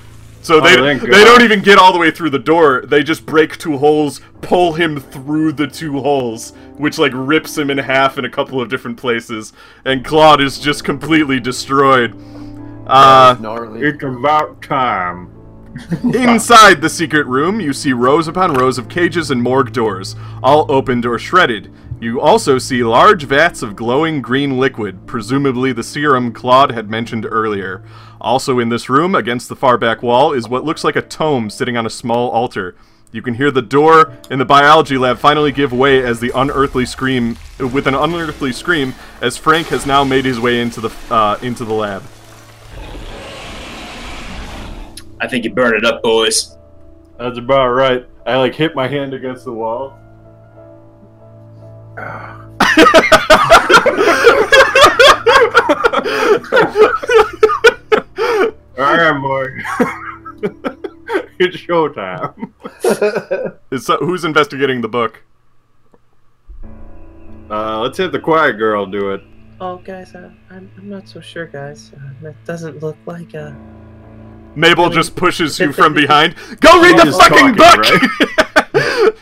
So 0.43 0.61
they, 0.61 0.75
Oh, 0.77 0.99
they 1.13 1.25
don't 1.25 1.43
even 1.43 1.63
get 1.63 1.79
all 1.79 1.93
the 1.93 1.99
way 1.99 2.11
through 2.11 2.31
the 2.31 2.39
door. 2.39 2.83
They 2.85 3.03
just 3.03 3.25
break 3.25 3.57
two 3.59 3.79
holes, 3.79 4.21
pull 4.41 4.73
him 4.73 4.99
through 5.01 5.53
the 5.53 5.69
two 5.69 6.01
holes, 6.01 6.51
which 6.77 6.99
like 6.99 7.13
rips 7.15 7.57
him 7.57 7.71
in 7.71 7.79
half 7.79 8.19
in 8.19 8.25
a 8.25 8.31
couple 8.31 8.61
of 8.61 8.69
different 8.69 8.97
places. 8.97 9.53
And 9.85 10.05
Claude 10.05 10.41
is 10.41 10.59
just 10.59 10.85
completely 10.85 11.39
destroyed. 11.39 12.15
Uh, 12.87 13.37
It's 13.83 14.03
about 14.03 14.61
time. 14.63 15.31
Inside 16.03 16.83
the 16.83 16.91
secret 16.91 17.27
room, 17.27 17.61
you 17.61 17.73
see 17.73 17.93
rows 17.93 18.29
upon 18.29 18.55
rows 18.55 18.77
of 18.77 18.89
cages 18.89 19.31
and 19.31 19.41
morgue 19.43 19.73
doors, 19.73 20.17
all 20.43 20.71
opened 20.71 21.07
or 21.07 21.19
shredded. 21.19 21.73
You 22.01 22.21
also 22.21 22.59
see 22.59 22.83
large 22.83 23.23
vats 23.25 23.63
of 23.63 23.77
glowing 23.77 24.21
green 24.21 24.59
liquid, 24.59 25.07
presumably 25.07 25.73
the 25.73 25.85
serum 25.85 26.33
Claude 26.33 26.73
had 26.73 26.91
mentioned 26.91 27.25
earlier. 27.31 27.85
Also 28.23 28.61
in 28.61 28.69
this 28.69 28.89
room, 28.89 29.17
against 29.17 29.49
the 29.49 29.57
far 29.57 29.77
back 29.77 30.01
wall, 30.01 30.33
is 30.33 30.49
what 30.49 30.65
looks 30.65 30.85
like 30.85 30.95
a 30.95 31.03
tome 31.03 31.51
sitting 31.51 31.77
on 31.77 31.85
a 31.85 31.91
small 31.91 32.31
altar. 32.31 32.77
You 33.11 33.21
can 33.21 33.35
hear 33.35 33.51
the 33.51 33.63
door 33.63 34.17
in 34.31 34.39
the 34.39 34.45
biology 34.45 34.97
lab 34.97 35.19
finally 35.19 35.51
give 35.51 35.73
way 35.73 36.05
as 36.05 36.21
the 36.21 36.31
unearthly 36.33 36.87
scream, 36.87 37.37
with 37.59 37.89
an 37.89 37.97
unearthly 37.97 38.53
scream, 38.53 38.95
as 39.21 39.37
Frank 39.37 39.67
has 39.69 39.87
now 39.87 40.05
made 40.05 40.25
his 40.25 40.39
way 40.39 40.61
into 40.61 40.81
the 40.81 40.95
uh, 41.11 41.37
into 41.43 41.65
the 41.65 41.75
lab. 41.75 42.05
I 45.21 45.27
think 45.27 45.45
you 45.45 45.53
burn 45.53 45.75
it 45.75 45.85
up, 45.85 46.01
boys. 46.01 46.57
That's 47.19 47.39
about 47.39 47.71
right. 47.71 48.07
I 48.25 48.37
like 48.37 48.55
hit 48.55 48.77
my 48.77 48.87
hand 48.87 49.15
against 49.15 49.45
the 49.45 49.53
wall. 49.53 49.99
All 58.83 58.97
right, 58.97 59.21
boy. 59.21 59.47
it's 61.39 61.57
showtime. 61.57 62.51
Is 63.71 63.87
so, 63.87 63.97
who's 63.99 64.25
investigating 64.25 64.81
the 64.81 64.89
book? 64.89 65.23
Uh, 67.49 67.79
let's 67.79 67.97
have 67.99 68.11
the 68.11 68.19
quiet 68.19 68.55
girl 68.55 68.85
do 68.87 69.13
it. 69.13 69.21
Oh, 69.61 69.77
guys, 69.77 70.17
uh, 70.17 70.33
I'm, 70.51 70.69
I'm 70.77 70.89
not 70.91 71.09
so 71.09 71.21
sure, 71.21 71.47
guys. 71.47 71.93
Uh, 71.95 72.11
that 72.23 72.45
doesn't 72.45 72.83
look 72.83 72.97
like 73.07 73.37
uh 73.37 73.53
Mabel 74.57 74.91
just 74.91 75.15
pushes 75.15 75.61
you 75.61 75.73
from 75.73 75.95
behind. 76.03 76.35
Go 76.59 76.83
read 76.83 76.99
the 76.99 77.13
fucking 77.13 77.55
talking, 77.55 78.03
book! 78.75 79.17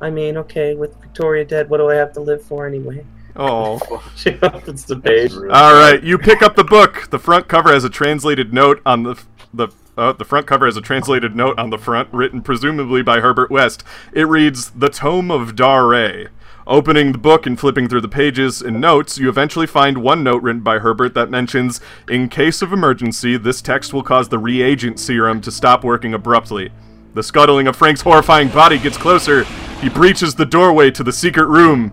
I 0.00 0.10
mean, 0.10 0.36
okay, 0.38 0.74
with 0.74 1.00
Victoria 1.00 1.44
dead, 1.44 1.70
what 1.70 1.78
do 1.78 1.88
I 1.90 1.94
have 1.94 2.12
to 2.14 2.20
live 2.20 2.42
for 2.42 2.66
anyway? 2.66 3.06
Oh. 3.36 3.80
She 4.16 4.38
opens 4.42 4.84
the 4.84 4.96
page. 4.96 5.32
All 5.32 5.74
right, 5.74 6.02
you 6.02 6.18
pick 6.18 6.42
up 6.42 6.56
the 6.56 6.64
book. 6.64 7.08
The 7.10 7.18
front 7.18 7.48
cover 7.48 7.72
has 7.72 7.84
a 7.84 7.90
translated 7.90 8.52
note 8.52 8.80
on 8.86 9.02
the 9.02 9.22
the 9.52 9.68
uh, 9.96 10.12
the 10.12 10.24
front 10.24 10.46
cover 10.46 10.66
has 10.66 10.76
a 10.76 10.80
translated 10.80 11.36
note 11.36 11.58
on 11.58 11.70
the 11.70 11.78
front, 11.78 12.08
written 12.12 12.42
presumably 12.42 13.02
by 13.02 13.20
Herbert 13.20 13.50
West. 13.50 13.84
It 14.12 14.26
reads, 14.26 14.70
"The 14.70 14.88
Tome 14.88 15.30
of 15.30 15.54
Dare." 15.54 16.30
Opening 16.66 17.12
the 17.12 17.18
book 17.18 17.46
and 17.46 17.60
flipping 17.60 17.88
through 17.88 18.00
the 18.00 18.08
pages 18.08 18.62
and 18.62 18.80
notes, 18.80 19.18
you 19.18 19.28
eventually 19.28 19.66
find 19.66 19.98
one 19.98 20.24
note 20.24 20.42
written 20.42 20.62
by 20.62 20.78
Herbert 20.78 21.12
that 21.14 21.30
mentions, 21.30 21.80
"In 22.08 22.28
case 22.28 22.62
of 22.62 22.72
emergency, 22.72 23.36
this 23.36 23.60
text 23.60 23.92
will 23.92 24.02
cause 24.02 24.28
the 24.28 24.38
reagent 24.38 24.98
serum 24.98 25.40
to 25.42 25.50
stop 25.50 25.84
working 25.84 26.14
abruptly." 26.14 26.70
The 27.14 27.22
scuttling 27.22 27.68
of 27.68 27.76
Frank's 27.76 28.00
horrifying 28.00 28.48
body 28.48 28.78
gets 28.78 28.96
closer. 28.96 29.44
He 29.80 29.88
breaches 29.88 30.34
the 30.34 30.46
doorway 30.46 30.90
to 30.92 31.04
the 31.04 31.12
secret 31.12 31.46
room. 31.46 31.92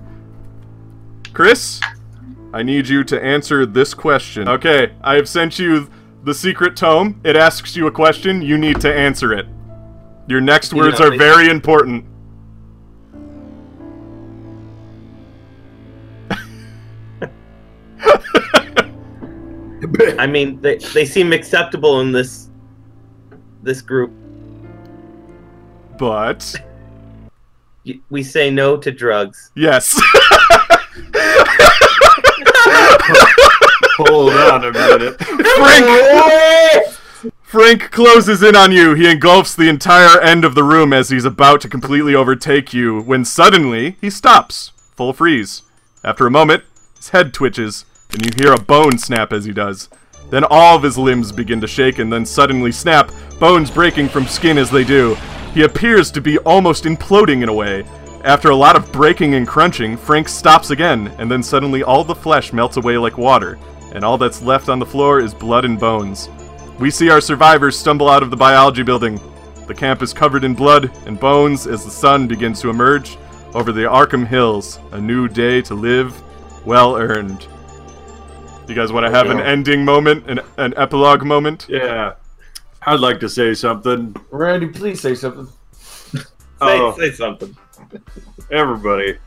Chris, 1.34 1.80
I 2.54 2.64
need 2.64 2.88
you 2.88 3.04
to 3.06 3.24
answer 3.24 3.66
this 3.66 3.94
question. 3.94 4.48
Okay, 4.48 4.94
I 5.02 5.16
have 5.16 5.30
sent 5.30 5.58
you 5.58 5.90
the 6.24 6.34
secret 6.34 6.76
tome. 6.76 7.20
It 7.24 7.36
asks 7.36 7.76
you 7.76 7.88
a 7.88 7.92
question. 7.92 8.42
You 8.42 8.58
need 8.58 8.82
to 8.82 8.94
answer 8.94 9.34
it. 9.34 9.48
Your 10.28 10.42
next 10.42 10.72
You 10.74 10.80
words 10.80 11.00
know, 11.00 11.08
are 11.08 11.18
very 11.18 11.50
important. 11.50 12.06
I 20.20 20.28
mean, 20.28 20.62
they 20.62 20.78
they 20.94 21.06
seem 21.06 21.34
acceptable 21.34 22.02
in 22.02 22.12
this 22.12 22.50
this 23.64 23.82
group. 23.82 24.12
But 25.98 26.56
We 28.10 28.24
say 28.24 28.50
no 28.52 28.78
to 28.78 28.92
drugs. 28.92 29.52
yes. 29.56 30.00
Hold 33.98 34.34
on 34.34 34.66
a 34.66 34.72
minute. 34.72 35.22
Frank 35.22 36.96
Frank 37.52 37.92
closes 37.92 38.42
in 38.42 38.56
on 38.56 38.72
you. 38.72 38.94
He 38.94 39.12
engulfs 39.12 39.54
the 39.54 39.68
entire 39.68 40.22
end 40.22 40.46
of 40.46 40.56
the 40.56 40.64
room 40.64 40.94
as 40.94 41.10
he's 41.10 41.26
about 41.26 41.60
to 41.62 41.68
completely 41.68 42.16
overtake 42.16 42.74
you 42.74 43.02
when 43.02 43.26
suddenly 43.26 43.98
he 44.00 44.10
stops. 44.10 44.72
Full 44.96 45.12
freeze. 45.12 45.64
After 46.02 46.26
a 46.26 46.32
moment, 46.32 46.64
his 46.96 47.10
head 47.10 47.34
twitches, 47.34 47.84
and 48.12 48.26
you 48.26 48.32
hear 48.38 48.54
a 48.54 48.62
bone 48.62 48.98
snap 48.98 49.34
as 49.34 49.44
he 49.44 49.52
does. 49.52 49.90
Then 50.30 50.46
all 50.46 50.78
of 50.78 50.84
his 50.84 50.98
limbs 50.98 51.34
begin 51.34 51.60
to 51.60 51.68
shake 51.68 52.00
and 52.00 52.12
then 52.12 52.26
suddenly 52.26 52.72
snap, 52.72 53.12
bones 53.38 53.70
breaking 53.70 54.08
from 54.08 54.28
skin 54.28 54.58
as 54.58 54.72
they 54.72 54.86
do. 54.86 55.16
He 55.54 55.64
appears 55.64 56.10
to 56.12 56.22
be 56.22 56.38
almost 56.40 56.86
imploding 56.86 57.44
in 57.44 57.50
a 57.50 57.54
way. 57.54 57.84
After 58.24 58.50
a 58.50 58.56
lot 58.56 58.76
of 58.76 58.92
breaking 58.92 59.34
and 59.34 59.48
crunching, 59.48 59.98
Frank 59.98 60.30
stops 60.30 60.70
again, 60.70 61.08
and 61.18 61.30
then 61.30 61.42
suddenly 61.42 61.82
all 61.82 62.04
the 62.04 62.14
flesh 62.14 62.54
melts 62.54 62.78
away 62.78 62.98
like 62.98 63.18
water, 63.18 63.58
and 63.94 64.06
all 64.06 64.18
that's 64.18 64.42
left 64.44 64.70
on 64.70 64.78
the 64.80 64.86
floor 64.86 65.20
is 65.20 65.34
blood 65.34 65.66
and 65.66 65.80
bones. 65.80 66.30
We 66.80 66.92
see 66.92 67.10
our 67.10 67.22
survivors 67.22 67.78
stumble 67.78 68.10
out 68.10 68.22
of 68.22 68.30
the 68.30 68.38
biology 68.38 68.84
building. 68.84 69.20
The 69.68 69.74
camp 69.74 70.02
is 70.04 70.14
covered 70.14 70.44
in 70.44 70.54
blood 70.54 70.92
and 71.08 71.20
bones 71.20 71.66
as 71.66 71.84
the 71.84 71.92
sun 71.92 72.28
begins 72.28 72.62
to 72.62 72.70
emerge 72.70 73.18
over 73.54 73.72
the 73.72 73.82
Arkham 73.82 74.26
Hills. 74.28 74.80
A 74.92 75.02
new 75.02 75.28
day 75.28 75.62
to 75.64 75.74
live, 75.74 76.20
well 76.66 76.96
earned. 76.98 77.48
You 78.68 78.76
guys 78.76 78.92
want 78.92 79.06
to 79.06 79.12
have 79.12 79.30
an 79.30 79.40
ending 79.40 79.84
moment, 79.84 80.30
an, 80.30 80.40
an 80.58 80.74
epilogue 80.78 81.24
moment? 81.26 81.66
Yeah. 81.68 82.14
I'd 82.84 83.00
like 83.00 83.20
to 83.22 83.30
say 83.30 83.54
something. 83.54 84.16
Randy, 84.30 84.68
please 84.68 85.02
say 85.02 85.16
something. 85.16 85.48
Say, 85.74 86.22
Oh. 86.62 86.96
say 86.98 87.12
something. 87.12 87.56
Everybody. 88.52 89.18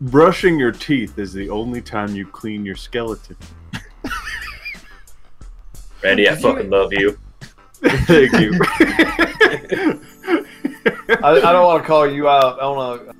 Brushing 0.00 0.58
your 0.58 0.72
teeth 0.72 1.18
is 1.18 1.32
the 1.32 1.48
only 1.50 1.80
time 1.80 2.14
you 2.14 2.26
clean 2.26 2.64
your 2.64 2.76
skeleton. 2.76 3.36
Randy, 6.02 6.28
I 6.28 6.34
fucking 6.36 6.68
love 6.68 6.92
you. 6.92 7.18
Thank 7.82 8.32
you. 8.32 8.52
I, 11.22 11.40
I 11.42 11.52
don't 11.52 11.64
want 11.64 11.82
to 11.82 11.86
call 11.86 12.06
you 12.06 12.28
out. 12.28 12.60
I 12.60 12.66
want 12.66 13.06
to 13.06 13.14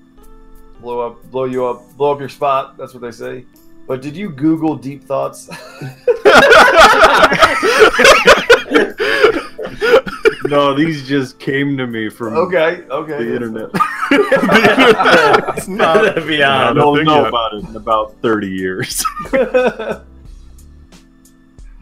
blow 0.81 1.01
up, 1.01 1.31
blow 1.31 1.45
you 1.45 1.65
up, 1.65 1.97
blow 1.97 2.13
up 2.13 2.21
your 2.21 2.29
spot. 2.29 2.77
That's 2.77 2.93
what 2.93 3.01
they 3.03 3.11
say. 3.11 3.47
But 3.87 4.03
did 4.03 4.17
you 4.17 4.31
Google 4.31 4.77
deep 4.77 5.05
thoughts? 5.05 5.49
no, 10.45 10.75
these 10.75 11.07
just 11.07 11.39
came 11.39 11.77
to 11.77 11.87
me 11.87 12.09
from 12.09 12.35
okay, 12.35 12.83
okay. 12.91 13.25
the 13.25 13.35
internet. 13.35 13.71
it's 15.57 15.69
not. 15.69 16.15
To 16.15 16.21
be 16.27 16.43
I 16.43 16.73
don't 16.73 17.05
know 17.05 17.21
yet. 17.23 17.29
about 17.29 17.55
it 17.55 17.65
in 17.65 17.77
about 17.77 18.15
30 18.21 18.49
years. 18.49 19.05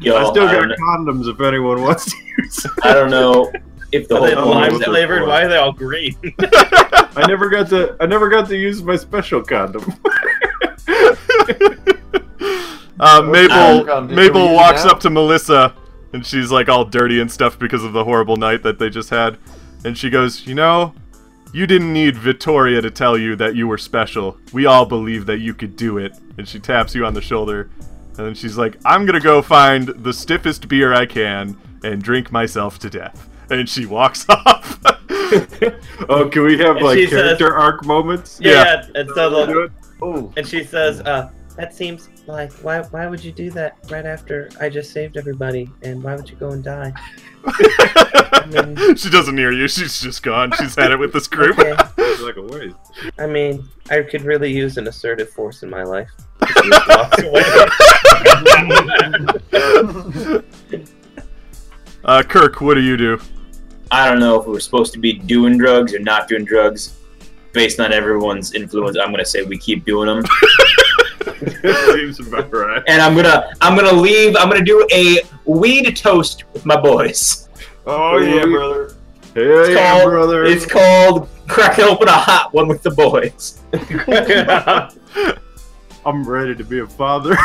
Yo, 0.01 0.17
I 0.17 0.31
still 0.31 0.49
I, 0.49 0.53
got 0.53 0.61
don't, 0.61 0.69
know- 0.69 0.77
condoms 0.77 1.29
if 1.33 1.41
anyone 1.41 1.83
wants 1.83 2.07
to 2.11 2.17
use 2.39 2.57
them. 2.57 2.73
I 2.83 2.93
don't 2.95 3.11
know 3.11 3.53
if 3.93 4.09
the 4.09 4.17
whole 4.17 4.31
know 4.31 4.49
lime 4.49 4.81
flavored? 4.81 5.23
Why 5.27 5.43
are 5.45 5.49
they 5.49 5.57
all 5.57 5.73
green? 5.73 6.17
I 6.41 7.25
never 7.29 7.49
got 7.51 7.69
to 7.71 7.97
I 8.01 8.07
never 8.07 8.29
got 8.29 8.49
to 8.49 8.57
use 8.57 8.83
my 8.83 8.97
special 8.97 9.43
condom. 9.43 9.85
Uh, 10.89 11.17
Um, 13.01 13.31
Mabel 13.33 13.85
Mabel 14.07 14.55
walks 14.55 14.85
now? 14.85 14.93
up 14.93 15.01
to 15.01 15.11
Melissa, 15.11 15.75
and 16.13 16.25
she's 16.27 16.51
like 16.51 16.69
all 16.69 16.85
dirty 16.85 17.21
and 17.21 17.31
stuff 17.31 17.59
because 17.59 17.85
of 17.85 17.93
the 17.93 18.05
horrible 18.05 18.37
night 18.37 18.63
that 18.63 18.79
they 18.79 18.91
just 18.91 19.11
had, 19.11 19.39
and 19.85 19.97
she 19.97 20.11
goes, 20.11 20.47
"You 20.47 20.55
know, 20.55 20.95
you 21.53 21.67
didn't 21.67 21.93
need 21.93 22.17
Victoria 22.17 22.81
to 22.83 22.91
tell 22.91 23.17
you 23.19 23.37
that 23.37 23.55
you 23.57 23.67
were 23.69 23.79
special. 23.79 24.37
We 24.53 24.67
all 24.67 24.85
believe 24.87 25.27
that 25.27 25.39
you 25.39 25.55
could 25.55 25.77
do 25.77 25.99
it." 25.99 26.13
And 26.39 26.47
she 26.49 26.59
taps 26.59 26.95
you 26.95 27.05
on 27.07 27.15
the 27.15 27.21
shoulder, 27.21 27.71
and 28.19 28.27
then 28.27 28.35
she's 28.35 28.57
like, 28.57 28.77
"I'm 28.85 29.05
gonna 29.07 29.21
go 29.21 29.43
find 29.43 29.89
the 29.89 30.13
stiffest 30.13 30.69
beer 30.69 30.93
I 30.95 31.07
can 31.07 31.57
and 31.85 32.03
drink 32.03 32.31
myself 32.33 32.79
to 32.81 32.91
death." 32.91 33.29
And 33.51 33.69
she 33.69 33.85
walks 33.87 34.25
off. 34.29 34.79
oh, 36.09 36.29
can 36.31 36.43
we 36.43 36.59
have 36.59 36.77
And 36.77 36.85
like 36.87 36.99
she 36.99 37.07
says- 37.07 37.39
character 37.39 37.57
arc 37.57 37.85
moments? 37.85 38.39
yeah, 38.41 38.51
Yeah. 38.53 38.65
yeah. 38.95 39.01
And 39.01 39.11
so 39.15 39.31
the, 39.31 39.71
oh, 40.01 40.33
and 40.37 40.47
she 40.47 40.65
says, 40.65 41.01
uh, 41.01 41.31
"That 41.57 41.75
seems 41.75 42.09
like 42.27 42.53
why? 42.55 42.83
Why 42.83 43.07
would 43.07 43.23
you 43.25 43.33
do 43.33 43.51
that 43.53 43.77
right 43.91 44.07
after 44.07 44.49
I 44.61 44.69
just 44.69 44.93
saved 44.93 45.17
everybody? 45.17 45.71
And 45.83 46.03
why 46.03 46.15
would 46.15 46.29
you 46.29 46.37
go 46.37 46.51
and 46.51 46.63
die?" 46.63 46.93
mean- 48.47 48.97
she 48.97 49.11
doesn't 49.11 49.37
hear 49.37 49.53
you. 49.53 49.69
She's 49.69 50.01
just 50.01 50.23
gone. 50.23 50.53
She's 50.59 50.75
had 50.75 50.93
it 50.93 50.99
with 50.99 51.13
this 51.13 51.27
group. 51.29 51.59
Okay. 51.59 51.77
Like 52.23 52.37
a 52.37 52.43
waste. 52.43 52.77
I 53.19 53.27
mean, 53.27 53.69
I 53.91 54.03
could 54.03 54.23
really 54.23 54.53
use 54.53 54.77
an 54.77 54.87
assertive 54.87 55.31
force 55.31 55.65
in 55.65 55.71
my 55.71 55.83
life. 55.83 56.09
She 56.47 56.71
just 56.71 56.89
walks 56.89 57.21
away. 57.21 57.43
Uh, 62.05 62.23
Kirk, 62.23 62.61
what 62.61 62.75
do 62.75 62.81
you 62.81 62.97
do? 62.97 63.21
I 63.91 64.09
don't 64.09 64.21
know 64.21 64.41
if 64.41 64.47
we 64.47 64.53
were 64.53 64.61
supposed 64.61 64.93
to 64.93 64.99
be 65.01 65.13
doing 65.15 65.59
drugs 65.59 65.95
or 65.95 65.99
not 65.99 66.29
doing 66.29 66.45
drugs. 66.45 66.97
Based 67.53 67.81
on 67.81 67.93
everyone's 67.93 68.55
influence, 68.55 68.97
I'm 68.97 69.11
gonna 69.11 69.25
say 69.25 69.43
we 69.43 69.59
keep 69.59 69.85
doing 69.85 70.07
them. 70.07 70.25
Seems 71.95 72.21
about 72.21 72.53
right. 72.53 72.83
and 72.89 73.01
I'm 73.03 73.15
gonna 73.15 73.53
I'm 73.61 73.77
gonna 73.77 73.93
leave. 73.93 74.35
I'm 74.37 74.49
gonna 74.49 74.65
do 74.65 74.87
a 74.93 75.21
weed 75.45 75.97
toast 75.97 76.45
with 76.53 76.65
my 76.67 76.81
boys. 76.81 77.49
oh, 77.87 78.15
oh 78.15 78.19
yeah, 78.19 78.45
brother. 78.45 78.95
Hey, 79.35 79.43
It's 79.45 79.71
yeah, 79.71 79.91
called 79.99 80.11
brother. 80.11 80.45
it's 80.45 80.67
called 80.67 81.29
cracking 81.49 81.85
open 81.85 82.09
a 82.09 82.13
hot 82.13 82.53
one 82.53 82.69
with 82.69 82.83
the 82.83 82.91
boys. 82.91 83.61
I'm 86.05 86.29
ready 86.29 86.55
to 86.57 86.65
be 86.65 86.81
a 86.81 86.87
father. 86.87 87.37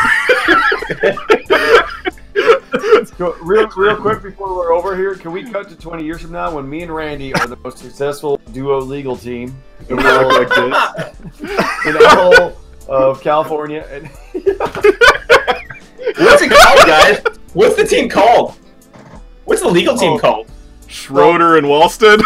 Go, 3.17 3.34
real, 3.41 3.67
real 3.75 3.95
quick 3.95 4.21
before 4.21 4.55
we're 4.55 4.71
over 4.73 4.95
here, 4.95 5.15
can 5.15 5.32
we 5.32 5.49
cut 5.49 5.69
to 5.69 5.75
20 5.75 6.03
years 6.03 6.21
from 6.21 6.32
now 6.32 6.53
when 6.53 6.69
me 6.69 6.84
and 6.84 6.93
Randy 6.93 7.34
are 7.34 7.47
the 7.47 7.55
most 7.57 7.80
successful 7.80 8.38
duo 8.51 8.80
legal 8.80 9.15
team 9.17 9.55
And 9.89 9.97
we 9.97 10.03
look 10.03 10.34
like 10.34 10.49
this. 10.49 11.19
in 11.86 11.93
the 11.93 12.09
whole 12.09 12.57
of 12.88 13.21
California? 13.21 13.85
And 13.91 14.07
What's 16.17 16.41
it 16.41 16.51
called, 16.51 16.88
guys? 16.88 17.21
What's 17.53 17.75
the 17.75 17.85
team 17.85 18.09
called? 18.09 18.55
What's 19.45 19.61
the 19.61 19.69
legal 19.69 19.97
team 19.97 20.13
Oh. 20.13 20.19
called? 20.19 20.47
Schroeder 20.88 21.57
and 21.57 21.67
Walston? 21.67 22.21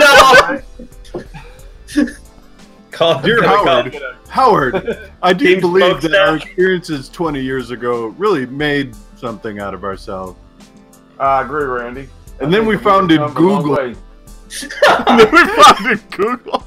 No. 0.00 0.60
Call, 2.90 3.20
Dear 3.20 3.42
gonna 3.42 3.56
call- 3.56 3.66
Howard, 3.66 4.72
Howard, 4.74 5.10
I 5.22 5.32
do 5.34 5.44
Team 5.46 5.60
believe 5.60 6.00
that 6.00 6.14
our 6.14 6.36
experiences 6.36 7.10
20 7.10 7.40
years 7.42 7.70
ago 7.70 8.06
really 8.16 8.46
made 8.46 8.94
something 9.18 9.58
out 9.60 9.74
of 9.74 9.84
ourselves. 9.84 10.38
I 11.20 11.42
agree, 11.42 11.64
Randy. 11.64 12.08
And 12.40 12.52
then 12.52 12.64
we 12.64 12.78
found 12.78 13.12
in 13.12 13.20
Google. 13.34 13.78
and 13.78 13.94
then 15.20 15.30
we 15.30 15.44
found 15.46 15.86
it 15.90 16.10
Google. 16.10 16.64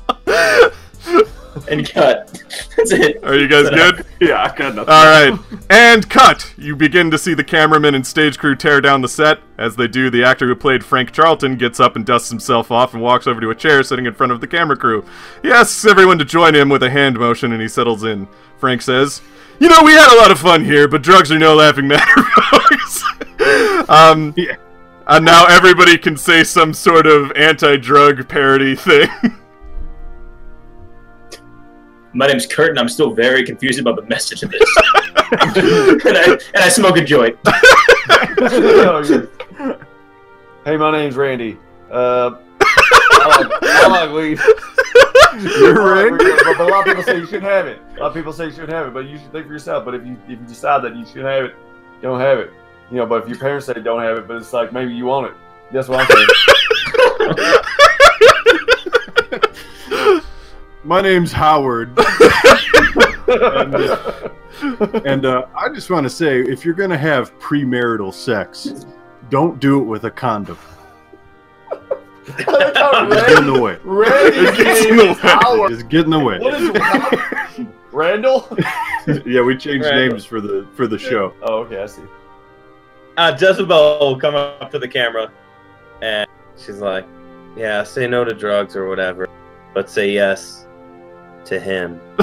and 1.70 1.90
cut. 1.90 2.28
That's 2.78 2.92
it. 2.92 3.24
Are 3.24 3.36
you 3.38 3.48
guys 3.48 3.70
good? 3.70 4.06
Yeah, 4.22 4.44
I 4.44 4.54
got 4.56 4.76
nothing. 4.76 4.94
All 4.94 5.06
right, 5.06 5.40
and 5.70 6.10
cut. 6.10 6.54
You 6.58 6.76
begin 6.76 7.10
to 7.12 7.18
see 7.18 7.34
the 7.34 7.44
cameraman 7.44 7.96
and 7.96 8.06
stage 8.06 8.38
crew 8.38 8.54
tear 8.56 8.82
down 8.82 9.02
the 9.02 9.08
set. 9.08 9.40
As 9.58 9.76
they 9.78 9.88
do, 9.88 10.10
the 10.10 10.24
actor 10.26 10.46
who 10.46 10.56
played 10.56 10.84
Frank 10.84 11.12
Charlton 11.14 11.56
gets 11.56 11.80
up 11.80 11.96
and 11.96 12.06
dusts 12.06 12.30
himself 12.30 12.70
off 12.70 12.94
and 12.94 13.02
walks 13.02 13.28
over 13.28 13.40
to 13.40 13.50
a 13.52 13.56
chair 13.56 13.82
sitting 13.84 14.06
in 14.06 14.14
front 14.14 14.34
of 14.34 14.42
the 14.42 14.48
camera 14.48 14.76
crew. 14.76 15.06
He 15.42 15.52
asks 15.52 15.86
everyone 15.86 16.18
to 16.20 16.26
join 16.26 16.54
him 16.54 16.68
with 16.68 16.84
a 16.84 16.90
hand 16.90 17.18
motion, 17.18 17.54
and 17.54 17.62
he 17.62 17.68
settles 17.70 18.04
in. 18.04 18.28
Frank 18.58 18.82
says, 18.82 19.22
"You 19.60 19.70
know, 19.70 19.82
we 19.84 19.94
had 19.94 20.14
a 20.14 20.20
lot 20.20 20.32
of 20.32 20.40
fun 20.40 20.66
here, 20.66 20.88
but 20.90 21.02
drugs 21.02 21.32
are 21.32 21.40
no 21.40 21.56
laughing 21.56 21.88
matter, 21.88 22.24
folks." 22.52 23.04
um, 23.90 24.34
Yeah. 24.36 24.56
and 25.08 25.24
now 25.24 25.46
everybody 25.46 25.98
can 25.98 26.18
say 26.18 26.44
some 26.44 26.74
sort 26.74 27.08
of 27.08 27.32
anti-drug 27.38 28.28
parody 28.28 28.76
thing. 28.76 29.08
My 32.14 32.28
name's 32.28 32.48
Kurt, 32.48 32.70
and 32.70 32.80
I'm 32.80 32.90
still 32.90 33.14
very 33.14 33.44
confused 33.44 33.80
about 33.80 33.96
the 33.96 34.04
message 34.04 34.42
of 34.44 34.50
this. 34.52 34.78
and, 35.32 36.18
I, 36.18 36.40
and 36.54 36.64
I 36.64 36.70
smoke 36.70 36.98
a 36.98 37.04
joint. 37.04 37.38
hey, 40.66 40.78
my 40.78 40.92
name's 40.92 41.16
Randy. 41.16 41.60
Uh, 41.92 42.38
I 42.62 43.28
like, 43.28 43.64
I 43.64 43.88
like 43.88 44.12
weed. 44.12 44.40
You're 45.60 45.82
I 45.82 46.04
right. 46.04 46.18
But, 46.18 46.58
but 46.58 46.68
a 46.68 46.72
lot 46.72 46.80
of 46.80 46.86
people 46.86 47.04
say 47.04 47.18
you 47.18 47.26
shouldn't 47.26 47.44
have 47.44 47.68
it. 47.68 47.80
A 47.98 48.00
lot 48.00 48.08
of 48.08 48.14
people 48.14 48.34
say 48.34 48.46
you 48.46 48.52
shouldn't 48.52 48.74
have 48.74 48.88
it, 48.88 48.94
but 48.94 49.06
you 49.06 49.18
should 49.18 49.32
think 49.32 49.46
for 49.46 49.54
yourself. 49.54 49.86
But 49.86 49.96
if 49.96 50.06
you 50.06 50.18
if 50.24 50.40
you 50.40 50.46
decide 50.48 50.84
that 50.84 50.96
you 50.96 51.06
should 51.06 51.26
have 51.26 51.46
it, 51.46 51.56
you 51.98 52.02
don't 52.02 52.20
have 52.20 52.40
it. 52.40 52.52
You 52.90 52.98
know, 52.98 53.06
but 53.06 53.24
if 53.24 53.30
your 53.30 53.38
parents 53.38 53.68
say 53.68 53.74
don't 53.74 54.02
have 54.02 54.18
it, 54.18 54.28
but 54.28 54.38
it's 54.38 54.52
like 54.52 54.74
maybe 54.74 54.94
you 54.94 55.06
want 55.06 55.28
it. 55.28 55.34
That's 55.72 55.88
what 55.88 56.00
I'm 56.00 56.08
saying. 56.08 56.28
My 60.90 61.02
name's 61.02 61.32
Howard. 61.32 61.90
and 63.28 63.76
uh, 63.76 64.30
and 65.06 65.24
uh, 65.24 65.46
I 65.56 65.70
just 65.72 65.92
want 65.92 66.04
to 66.06 66.10
say 66.10 66.40
if 66.40 66.66
you're 66.66 66.74
going 66.74 66.90
to 66.90 66.98
have 66.98 67.38
premarital 67.38 68.12
sex, 68.12 68.88
don't 69.30 69.60
do 69.60 69.80
it 69.80 69.84
with 69.84 70.06
a 70.06 70.10
condom. 70.10 70.58
I 71.70 72.48
like 72.50 72.76
how 72.76 73.08
get 73.08 73.38
in 73.38 73.54
the 73.54 73.62
way. 73.62 73.78
Randy's 73.84 74.50
It's 74.58 74.86
in 74.88 74.98
name 74.98 74.98
the 74.98 75.06
way. 75.14 75.14
Howard. 75.20 75.72
Just 75.74 75.90
get 75.90 76.06
in 76.06 76.10
the 76.10 76.18
way. 76.20 76.40
What 76.40 76.56
is 76.56 77.68
Randall? 77.92 78.48
yeah, 79.28 79.42
we 79.44 79.56
changed 79.58 79.86
Randall. 79.86 80.08
names 80.08 80.26
for 80.26 80.42
the 80.42 80.68
for 80.74 80.88
the 80.88 80.98
show. 80.98 81.36
Oh, 81.44 81.58
okay, 81.66 81.84
I 81.84 81.86
see. 81.86 82.02
uh, 83.16 83.38
Jezebel 83.40 84.00
will 84.00 84.20
come 84.20 84.34
up 84.34 84.72
to 84.72 84.80
the 84.80 84.88
camera, 84.88 85.32
and 86.02 86.28
she's 86.58 86.80
like, 86.80 87.06
"Yeah, 87.56 87.84
say 87.84 88.08
no 88.08 88.26
to 88.26 88.34
drugs 88.34 88.76
or 88.76 88.90
whatever, 88.90 89.30
but 89.76 89.88
say 89.88 90.10
yes 90.12 90.66
to 91.50 91.60
him." 91.60 92.00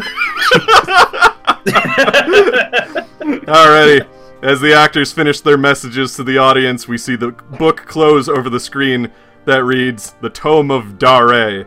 Alrighty. 3.47 4.07
As 4.43 4.61
the 4.61 4.74
actors 4.74 5.12
finish 5.12 5.41
their 5.41 5.57
messages 5.57 6.14
to 6.16 6.24
the 6.24 6.39
audience, 6.39 6.87
we 6.87 6.99
see 6.99 7.16
the 7.16 7.33
book 7.33 7.79
close 7.87 8.29
over 8.29 8.51
the 8.51 8.61
screen 8.61 9.11
that 9.45 9.64
reads 9.64 10.14
The 10.20 10.31
Tome 10.31 10.70
of 10.70 10.99
Dare. 10.99 11.66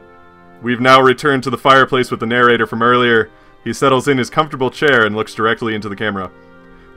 We've 0.62 0.82
now 0.82 1.02
returned 1.02 1.44
to 1.44 1.50
the 1.50 1.58
fireplace 1.58 2.12
with 2.12 2.20
the 2.20 2.26
narrator 2.26 2.68
from 2.68 2.82
earlier. 2.82 3.30
He 3.64 3.74
settles 3.74 4.08
in 4.08 4.18
his 4.18 4.30
comfortable 4.30 4.70
chair 4.70 5.06
and 5.06 5.16
looks 5.16 5.34
directly 5.34 5.76
into 5.76 5.90
the 5.90 5.96
camera. 5.96 6.32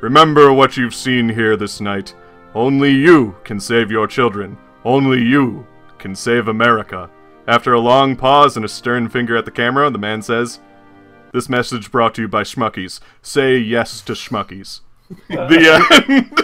Remember 0.01 0.53
what 0.53 0.77
you've 0.77 0.95
seen 0.95 1.29
here 1.29 1.57
this 1.57 1.81
night. 1.81 2.15
Only 2.55 2.91
you 2.91 3.37
can 3.45 3.59
save 3.59 3.91
your 3.91 4.07
children. 4.07 4.59
Only 4.85 5.23
you 5.23 5.67
can 5.99 6.15
save 6.15 6.49
America. 6.49 7.09
After 7.47 7.73
a 7.73 7.81
long 7.81 8.15
pause 8.17 8.57
and 8.57 8.65
a 8.65 8.69
stern 8.69 9.09
finger 9.09 9.37
at 9.37 9.45
the 9.45 9.51
camera, 9.51 9.91
the 9.91 9.99
man 9.99 10.23
says, 10.23 10.61
This 11.33 11.49
message 11.49 11.91
brought 11.91 12.15
to 12.15 12.23
you 12.23 12.29
by 12.29 12.43
Schmuckies. 12.43 13.01
Say 13.21 13.57
yes 13.57 14.01
to 14.03 14.13
Schmuckies. 14.13 14.81
Uh, 15.31 15.49
the 15.49 15.59
end. 16.09 16.39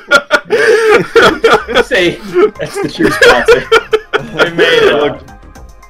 Say 1.86 2.16
that's 2.58 2.82
the 2.82 2.88
true 2.92 3.10
sponsor. 3.10 3.60
we 4.50 4.56
made 4.56 4.82
it. 4.82 4.94
Look, 4.94 5.37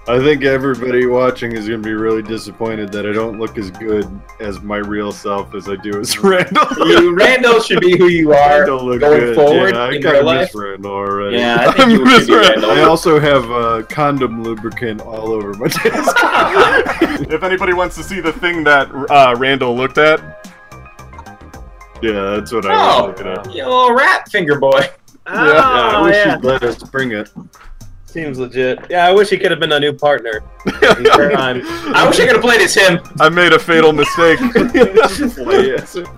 I 0.09 0.19
think 0.21 0.43
everybody 0.45 1.05
watching 1.05 1.53
is 1.53 1.69
going 1.69 1.83
to 1.83 1.87
be 1.87 1.93
really 1.95 2.23
disappointed 2.23 2.91
that 2.93 3.07
I 3.07 3.13
don't 3.13 3.39
look 3.39 3.59
as 3.59 3.71
good 3.71 4.09
as 4.41 4.61
my 4.63 4.79
real 4.79 5.13
self 5.13 5.55
as 5.55 5.69
I 5.69 5.77
do 5.77 6.01
as 6.01 6.19
Randall. 6.23 6.67
You, 6.89 7.15
Randall 7.15 7.61
should 7.61 7.81
be 7.81 7.99
who 7.99 8.07
you 8.09 8.33
I 8.35 8.61
are 8.61 8.65
don't 8.65 8.85
look 8.85 9.01
going 9.01 9.21
good. 9.21 9.35
forward 9.37 9.75
yeah, 9.75 9.81
I 9.83 9.93
in 9.93 10.03
kind 10.03 10.05
real 10.15 10.21
of 10.21 10.25
life. 10.27 10.41
miss 10.49 10.55
Randall 10.55 10.93
already. 10.93 11.37
Yeah, 11.37 11.57
I 11.61 11.67
I 11.67 11.73
think 11.77 11.91
you 11.91 12.05
miss 12.05 12.27
should 12.27 12.37
Randall. 12.49 12.71
I 12.71 12.81
also 12.83 13.19
have 13.21 13.51
uh, 13.51 13.83
condom 13.91 14.43
lubricant 14.43 15.03
all 15.03 15.31
over 15.31 15.53
my 15.55 15.67
desk. 15.69 16.17
if 17.31 17.43
anybody 17.43 17.75
wants 17.75 17.95
to 17.97 18.03
see 18.03 18.21
the 18.21 18.33
thing 18.33 18.65
that 18.65 18.89
uh, 19.11 19.35
Randall 19.37 19.77
looked 19.77 19.99
at, 19.99 20.21
yeah, 22.01 22.13
that's 22.37 22.53
what 22.53 22.65
I 22.65 22.71
Oh. 22.73 23.09
was 23.09 23.19
looking 23.19 23.27
at. 23.33 23.55
You 23.55 23.65
little 23.65 23.95
rat 23.95 24.29
finger 24.31 24.59
boy. 24.59 24.81
Yeah, 25.27 25.33
I 25.35 25.93
Oh, 25.97 26.05
wish 26.05 26.15
yeah. 26.15 26.37
you'd 26.37 26.45
let 26.45 26.63
us 26.63 26.83
bring 26.85 27.13
it. 27.13 27.29
Seems 28.19 28.37
legit. 28.37 28.81
Yeah, 28.91 29.07
I 29.07 29.13
wish 29.13 29.31
he 29.31 29.39
could 29.39 29.53
have 29.53 29.61
been 29.61 29.71
a 29.71 29.79
new 29.79 29.93
partner. 29.93 30.43
I 30.67 32.05
wish 32.09 32.19
I 32.19 32.27
could 32.27 32.33
have 32.35 32.41
played 32.41 32.61
as 32.61 32.75
him. 32.75 32.99
I 33.21 33.29
made 33.29 33.53
a 33.53 33.61
fatal 33.61 33.93
mistake. 33.93 34.41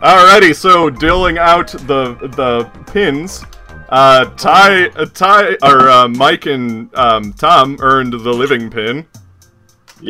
Alrighty, 0.01 0.55
so 0.57 0.89
dealing 0.89 1.37
out 1.37 1.69
the 1.87 2.15
the 2.37 2.65
pins, 2.91 3.45
uh, 3.91 4.25
Ty, 4.37 4.87
uh, 4.89 5.05
Ty, 5.13 5.57
or 5.63 5.91
uh, 5.91 6.09
Mike 6.09 6.47
and 6.47 6.89
um, 6.97 7.35
Tom 7.35 7.77
earned 7.83 8.15
the 8.15 8.33
living 8.33 8.71
pin, 8.71 9.07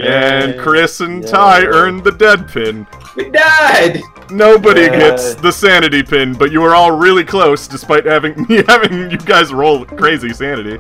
and 0.01 0.57
Chris 0.61 1.01
and 1.01 1.27
Ty 1.27 1.65
earned 1.65 2.05
the 2.05 2.13
dead 2.13 2.47
pin. 2.49 2.87
We 3.17 3.31
died. 3.31 4.01
Nobody 4.31 4.83
Yeah. 4.83 4.97
gets 4.97 5.35
the 5.35 5.51
sanity 5.51 6.05
pin, 6.05 6.35
but 6.35 6.53
you 6.53 6.61
were 6.61 6.77
all 6.77 6.93
really 6.93 7.25
close, 7.25 7.67
despite 7.67 8.07
having 8.07 8.47
me 8.49 8.63
having 8.69 9.11
you 9.11 9.19
guys 9.19 9.53
roll 9.53 9.85
crazy 9.85 10.33
sanity. 10.33 10.79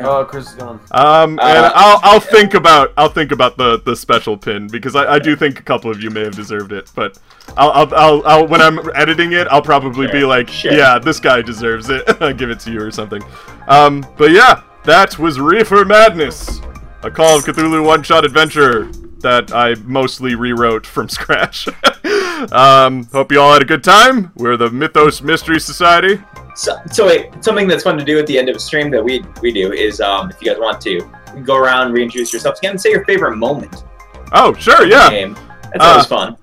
Oh, 0.00 0.24
Chris 0.24 0.48
is 0.48 0.54
gone. 0.54 0.80
Um, 0.92 1.32
and 1.32 1.40
Uh, 1.40 1.72
I'll 1.74 2.00
I'll 2.02 2.20
think 2.20 2.54
about 2.54 2.92
I'll 2.96 3.08
think 3.08 3.32
about 3.32 3.56
the 3.56 3.80
the 3.84 3.94
special 3.94 4.36
pin 4.36 4.66
because 4.68 4.96
I, 4.96 5.14
I 5.14 5.18
do 5.18 5.36
think 5.36 5.58
a 5.60 5.62
couple 5.62 5.90
of 5.90 6.02
you 6.02 6.10
may 6.10 6.22
have 6.22 6.34
deserved 6.34 6.72
it, 6.72 6.90
but 6.94 7.18
I'll 7.56 7.70
I'll, 7.70 7.94
I'll, 7.94 8.22
I'll 8.26 8.46
when 8.48 8.60
I'm 8.62 8.78
editing 8.94 9.32
it 9.32 9.46
I'll 9.48 9.62
probably 9.62 10.06
be 10.10 10.24
like 10.24 10.48
sure. 10.48 10.72
yeah 10.72 10.98
this 10.98 11.20
guy 11.20 11.42
deserves 11.42 11.90
it 11.90 12.02
I'll 12.20 12.32
give 12.34 12.50
it 12.50 12.60
to 12.60 12.72
you 12.72 12.80
or 12.80 12.90
something. 12.90 13.22
Um, 13.68 14.04
but 14.16 14.30
yeah, 14.30 14.62
that 14.84 15.18
was 15.18 15.38
Reefer 15.38 15.84
Madness, 15.84 16.60
a 17.02 17.10
Call 17.10 17.38
of 17.38 17.44
Cthulhu 17.44 17.84
one 17.84 18.02
shot 18.02 18.24
adventure 18.24 18.90
that 19.20 19.52
I 19.52 19.74
mostly 19.84 20.34
rewrote 20.34 20.86
from 20.86 21.08
scratch. 21.18 21.68
um, 22.52 23.04
hope 23.12 23.30
you 23.30 23.38
all 23.40 23.52
had 23.52 23.60
a 23.62 23.66
good 23.66 23.84
time. 23.84 24.32
We're 24.34 24.56
the 24.56 24.70
Mythos 24.70 25.20
Mystery 25.20 25.60
Society. 25.60 26.22
So, 26.54 26.76
so 26.90 27.06
wait, 27.06 27.30
something 27.42 27.66
that's 27.68 27.82
fun 27.84 27.96
to 27.98 28.04
do 28.04 28.18
at 28.18 28.26
the 28.26 28.38
end 28.38 28.48
of 28.48 28.56
a 28.56 28.60
stream 28.60 28.90
that 28.90 29.02
we 29.04 29.24
we 29.42 29.52
do 29.52 29.72
is, 29.72 30.00
um, 30.00 30.30
if 30.30 30.40
you 30.42 30.48
guys 30.50 30.58
want 30.60 30.80
to, 30.82 31.00
go 31.44 31.56
around, 31.56 31.92
reintroduce 31.92 32.32
yourselves 32.32 32.58
again, 32.58 32.72
and 32.72 32.80
say 32.80 32.90
your 32.90 33.04
favorite 33.04 33.36
moment. 33.36 33.84
Oh 34.32 34.52
sure 34.54 34.86
yeah 34.86 35.08
Game. 35.10 35.34
That's 35.72 35.84
Uh, 35.84 35.88
always 35.88 36.06
fun. 36.06 36.36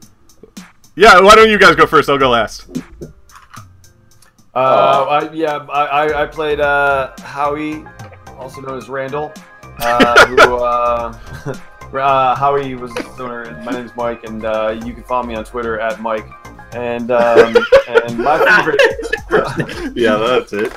yeah. 0.96 1.20
Why 1.20 1.36
don't 1.36 1.50
you 1.50 1.60
guys 1.60 1.76
go 1.76 1.86
first? 1.86 2.10
I'll 2.10 2.18
go 2.18 2.30
last. 2.30 2.68
Uh, 4.56 5.06
I, 5.10 5.32
yeah, 5.34 5.58
I, 5.70 5.86
I, 5.86 6.24
I 6.24 6.26
played 6.26 6.60
uh, 6.60 7.12
Howie, 7.22 7.86
also 8.38 8.62
known 8.62 8.78
as 8.78 8.90
Randall. 8.90 9.32
Uh, 9.80 10.26
who, 10.28 10.56
uh, 10.64 11.14
uh, 11.94 12.36
Howie 12.36 12.74
was 12.76 12.92
owner. 13.20 13.62
My 13.64 13.72
name's 13.72 13.96
Mike, 13.96 14.24
and 14.24 14.44
uh, 14.46 14.80
you 14.84 14.94
can 14.94 15.04
follow 15.04 15.28
me 15.28 15.36
on 15.36 15.44
Twitter 15.46 15.80
at 15.80 16.02
Mike. 16.02 16.28
And 16.74 17.12
um, 17.12 17.56
and 17.88 18.18
my 18.20 18.38
favorite, 18.64 18.82
Yeah, 19.96 20.16
that's 20.18 20.54
it. 20.54 20.72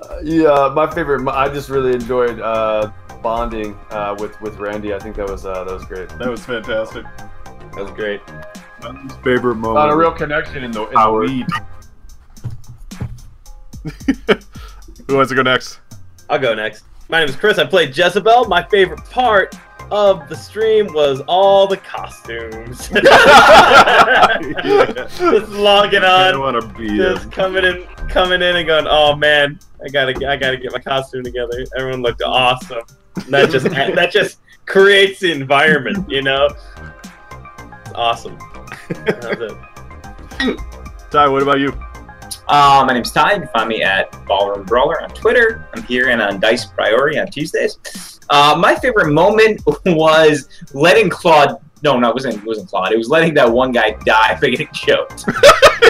uh, 0.00 0.18
yeah, 0.22 0.72
my 0.74 0.90
favorite. 0.92 1.26
I 1.28 1.48
just 1.52 1.68
really 1.68 1.92
enjoyed 1.94 2.40
uh, 2.40 2.90
bonding 3.22 3.76
uh, 3.90 4.16
with 4.18 4.40
with 4.40 4.56
Randy. 4.58 4.94
I 4.94 4.98
think 4.98 5.16
that 5.16 5.28
was 5.28 5.44
uh, 5.44 5.64
that 5.64 5.74
was 5.74 5.84
great. 5.84 6.08
That 6.10 6.28
was 6.28 6.44
fantastic. 6.44 7.04
That 7.44 7.76
was 7.82 7.90
great. 7.90 8.20
My 8.82 9.08
favorite 9.24 9.56
moment. 9.56 9.74
Not 9.74 9.90
a 9.90 9.96
real 9.96 10.12
connection 10.12 10.62
in 10.62 10.70
the, 10.70 10.84
in 10.86 10.92
the 10.92 10.98
Howard. 10.98 11.28
weed. 11.28 11.46
Who 15.08 15.16
wants 15.16 15.30
to 15.30 15.34
go 15.34 15.42
next? 15.42 15.80
I'll 16.30 16.38
go 16.38 16.54
next. 16.54 16.84
My 17.08 17.18
name 17.20 17.28
is 17.28 17.34
Chris. 17.36 17.58
I 17.58 17.64
played 17.64 17.96
Jezebel. 17.96 18.44
My 18.44 18.62
favorite 18.62 19.00
part 19.10 19.56
of 19.90 20.28
the 20.28 20.36
stream 20.36 20.92
was 20.92 21.20
all 21.22 21.66
the 21.66 21.78
costumes. 21.78 22.88
Just 25.18 25.50
logging 25.52 26.04
I 26.04 26.32
on, 26.32 26.40
want 26.40 26.60
to 26.60 26.68
be 26.78 26.96
just 26.96 27.24
him. 27.24 27.30
coming 27.30 27.64
in, 27.64 27.84
coming 28.08 28.42
in, 28.42 28.56
and 28.56 28.66
going, 28.66 28.86
"Oh 28.88 29.16
man, 29.16 29.58
I 29.84 29.88
gotta, 29.88 30.12
I 30.28 30.36
gotta 30.36 30.56
get 30.56 30.72
my 30.72 30.78
costume 30.78 31.24
together." 31.24 31.64
Everyone 31.76 32.02
looked 32.02 32.22
awesome. 32.22 32.82
And 33.16 33.34
that 33.34 33.50
just, 33.50 33.64
that 33.70 34.12
just 34.12 34.38
creates 34.66 35.20
the 35.20 35.32
environment, 35.32 36.08
you 36.10 36.22
know. 36.22 36.46
It's 36.46 37.92
awesome. 37.94 38.38
That's 38.88 39.26
it. 39.26 40.58
Ty, 41.10 41.28
what 41.28 41.42
about 41.42 41.58
you? 41.58 41.72
Uh, 42.48 42.84
my 42.86 42.94
name's 42.94 43.12
Ty. 43.12 43.34
You 43.34 43.38
can 43.40 43.48
find 43.48 43.68
me 43.68 43.82
at 43.82 44.10
Ballroom 44.26 44.64
Brawler 44.64 45.02
on 45.02 45.10
Twitter. 45.10 45.68
I'm 45.74 45.82
here 45.82 46.08
and 46.08 46.22
on 46.22 46.40
Dice 46.40 46.64
Priority 46.66 47.18
on 47.18 47.26
Tuesdays. 47.28 48.17
Uh, 48.30 48.56
my 48.58 48.74
favorite 48.74 49.12
moment 49.12 49.60
was 49.86 50.48
letting 50.74 51.08
Claude. 51.10 51.56
No, 51.84 51.96
no, 51.98 52.08
it 52.08 52.14
wasn't. 52.14 52.34
It 52.36 52.44
wasn't 52.44 52.68
Claude. 52.68 52.92
It 52.92 52.98
was 52.98 53.08
letting 53.08 53.34
that 53.34 53.48
one 53.50 53.70
guy 53.70 53.92
die 54.04 54.36
by 54.40 54.48
getting 54.50 54.68
choked. 54.72 55.24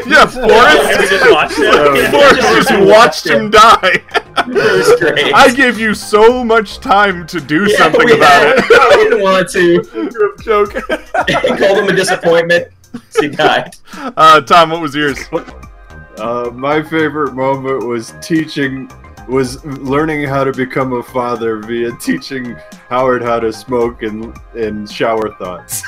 yeah, 0.06 0.22
And 0.22 0.36
we 0.36 0.48
Forrest. 0.52 1.10
just 1.10 1.30
watched 1.32 1.54
it. 1.58 2.10
Forrest 2.10 2.68
just 2.68 2.86
watched 2.86 3.26
him 3.26 3.50
die. 3.50 4.02
It 4.36 4.48
was 4.48 5.00
great. 5.00 5.32
I 5.34 5.52
gave 5.54 5.78
you 5.78 5.94
so 5.94 6.44
much 6.44 6.78
time 6.80 7.26
to 7.28 7.40
do 7.40 7.64
Yeah, 7.70 7.76
something 7.78 8.10
about 8.10 8.30
had- 8.30 8.58
it. 8.58 8.64
I 8.70 8.96
didn't 8.96 9.22
want 9.22 9.48
to. 9.50 10.34
Joke. 10.42 10.74
I 11.14 11.56
called 11.58 11.78
him 11.78 11.88
a 11.88 11.96
disappointment. 11.96 12.68
So 13.10 13.22
he 13.22 13.28
died. 13.28 13.74
Uh, 13.94 14.40
Tom, 14.42 14.70
what 14.70 14.80
was 14.82 14.94
yours? 14.94 15.18
Uh, 16.18 16.50
my 16.52 16.82
favorite 16.82 17.32
moment 17.34 17.86
was 17.86 18.12
teaching, 18.20 18.90
was 19.28 19.64
learning 19.64 20.24
how 20.24 20.42
to 20.44 20.52
become 20.52 20.92
a 20.94 21.02
father 21.02 21.58
via 21.58 21.92
teaching 21.98 22.56
Howard 22.88 23.22
how 23.22 23.38
to 23.40 23.52
smoke 23.52 24.02
and 24.02 24.36
and 24.54 24.90
shower 24.90 25.34
thoughts. 25.36 25.82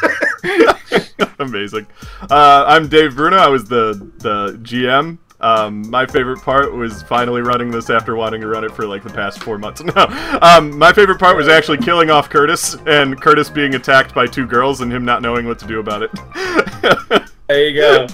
Amazing. 1.39 1.87
Uh, 2.31 2.65
I'm 2.67 2.89
Dave 2.89 3.17
Bruno. 3.17 3.37
I 3.37 3.49
was 3.49 3.65
the 3.65 4.11
the 4.19 4.59
GM. 4.63 5.19
Um, 5.43 5.89
my 5.89 6.05
favorite 6.05 6.43
part 6.43 6.75
was 6.75 7.03
finally 7.05 7.41
running 7.41 7.71
this 7.71 7.89
after 7.89 8.15
wanting 8.15 8.43
to 8.43 8.47
run 8.47 8.63
it 8.63 8.73
for 8.73 8.87
like 8.87 9.03
the 9.03 9.09
past 9.09 9.43
four 9.43 9.57
months. 9.57 9.81
No, 9.97 10.39
um, 10.43 10.77
my 10.79 10.93
favorite 10.93 11.19
part 11.19 11.35
was 11.35 11.49
actually 11.49 11.79
killing 11.79 12.11
off 12.11 12.29
Curtis 12.29 12.77
and 12.87 13.19
Curtis 13.19 13.49
being 13.49 13.75
attacked 13.75 14.15
by 14.15 14.27
two 14.27 14.47
girls 14.47 14.83
and 14.83 14.93
him 14.93 15.03
not 15.07 15.23
knowing 15.23 15.47
what 15.47 15.59
to 15.61 15.67
do 15.67 15.81
about 15.81 16.03
it. 16.03 16.11
There 17.51 17.69
you 17.69 17.81
go. 17.81 18.07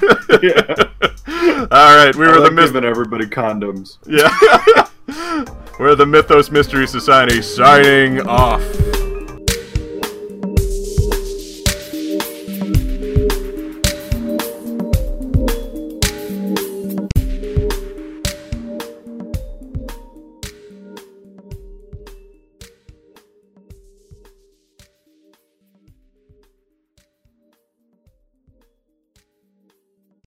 yeah. 0.42 1.66
All 1.70 1.94
right, 1.94 2.14
we 2.16 2.24
I 2.24 2.28
were 2.30 2.34
the 2.36 2.40
like 2.44 2.52
Myth- 2.54 2.72
giving 2.72 2.84
everybody 2.84 3.26
condoms. 3.26 3.98
yeah. 4.06 4.86
We're 5.78 5.94
the 5.94 6.06
Mythos 6.06 6.50
Mystery 6.50 6.86
Society 6.86 7.40
signing 7.40 8.20
off. 8.26 8.62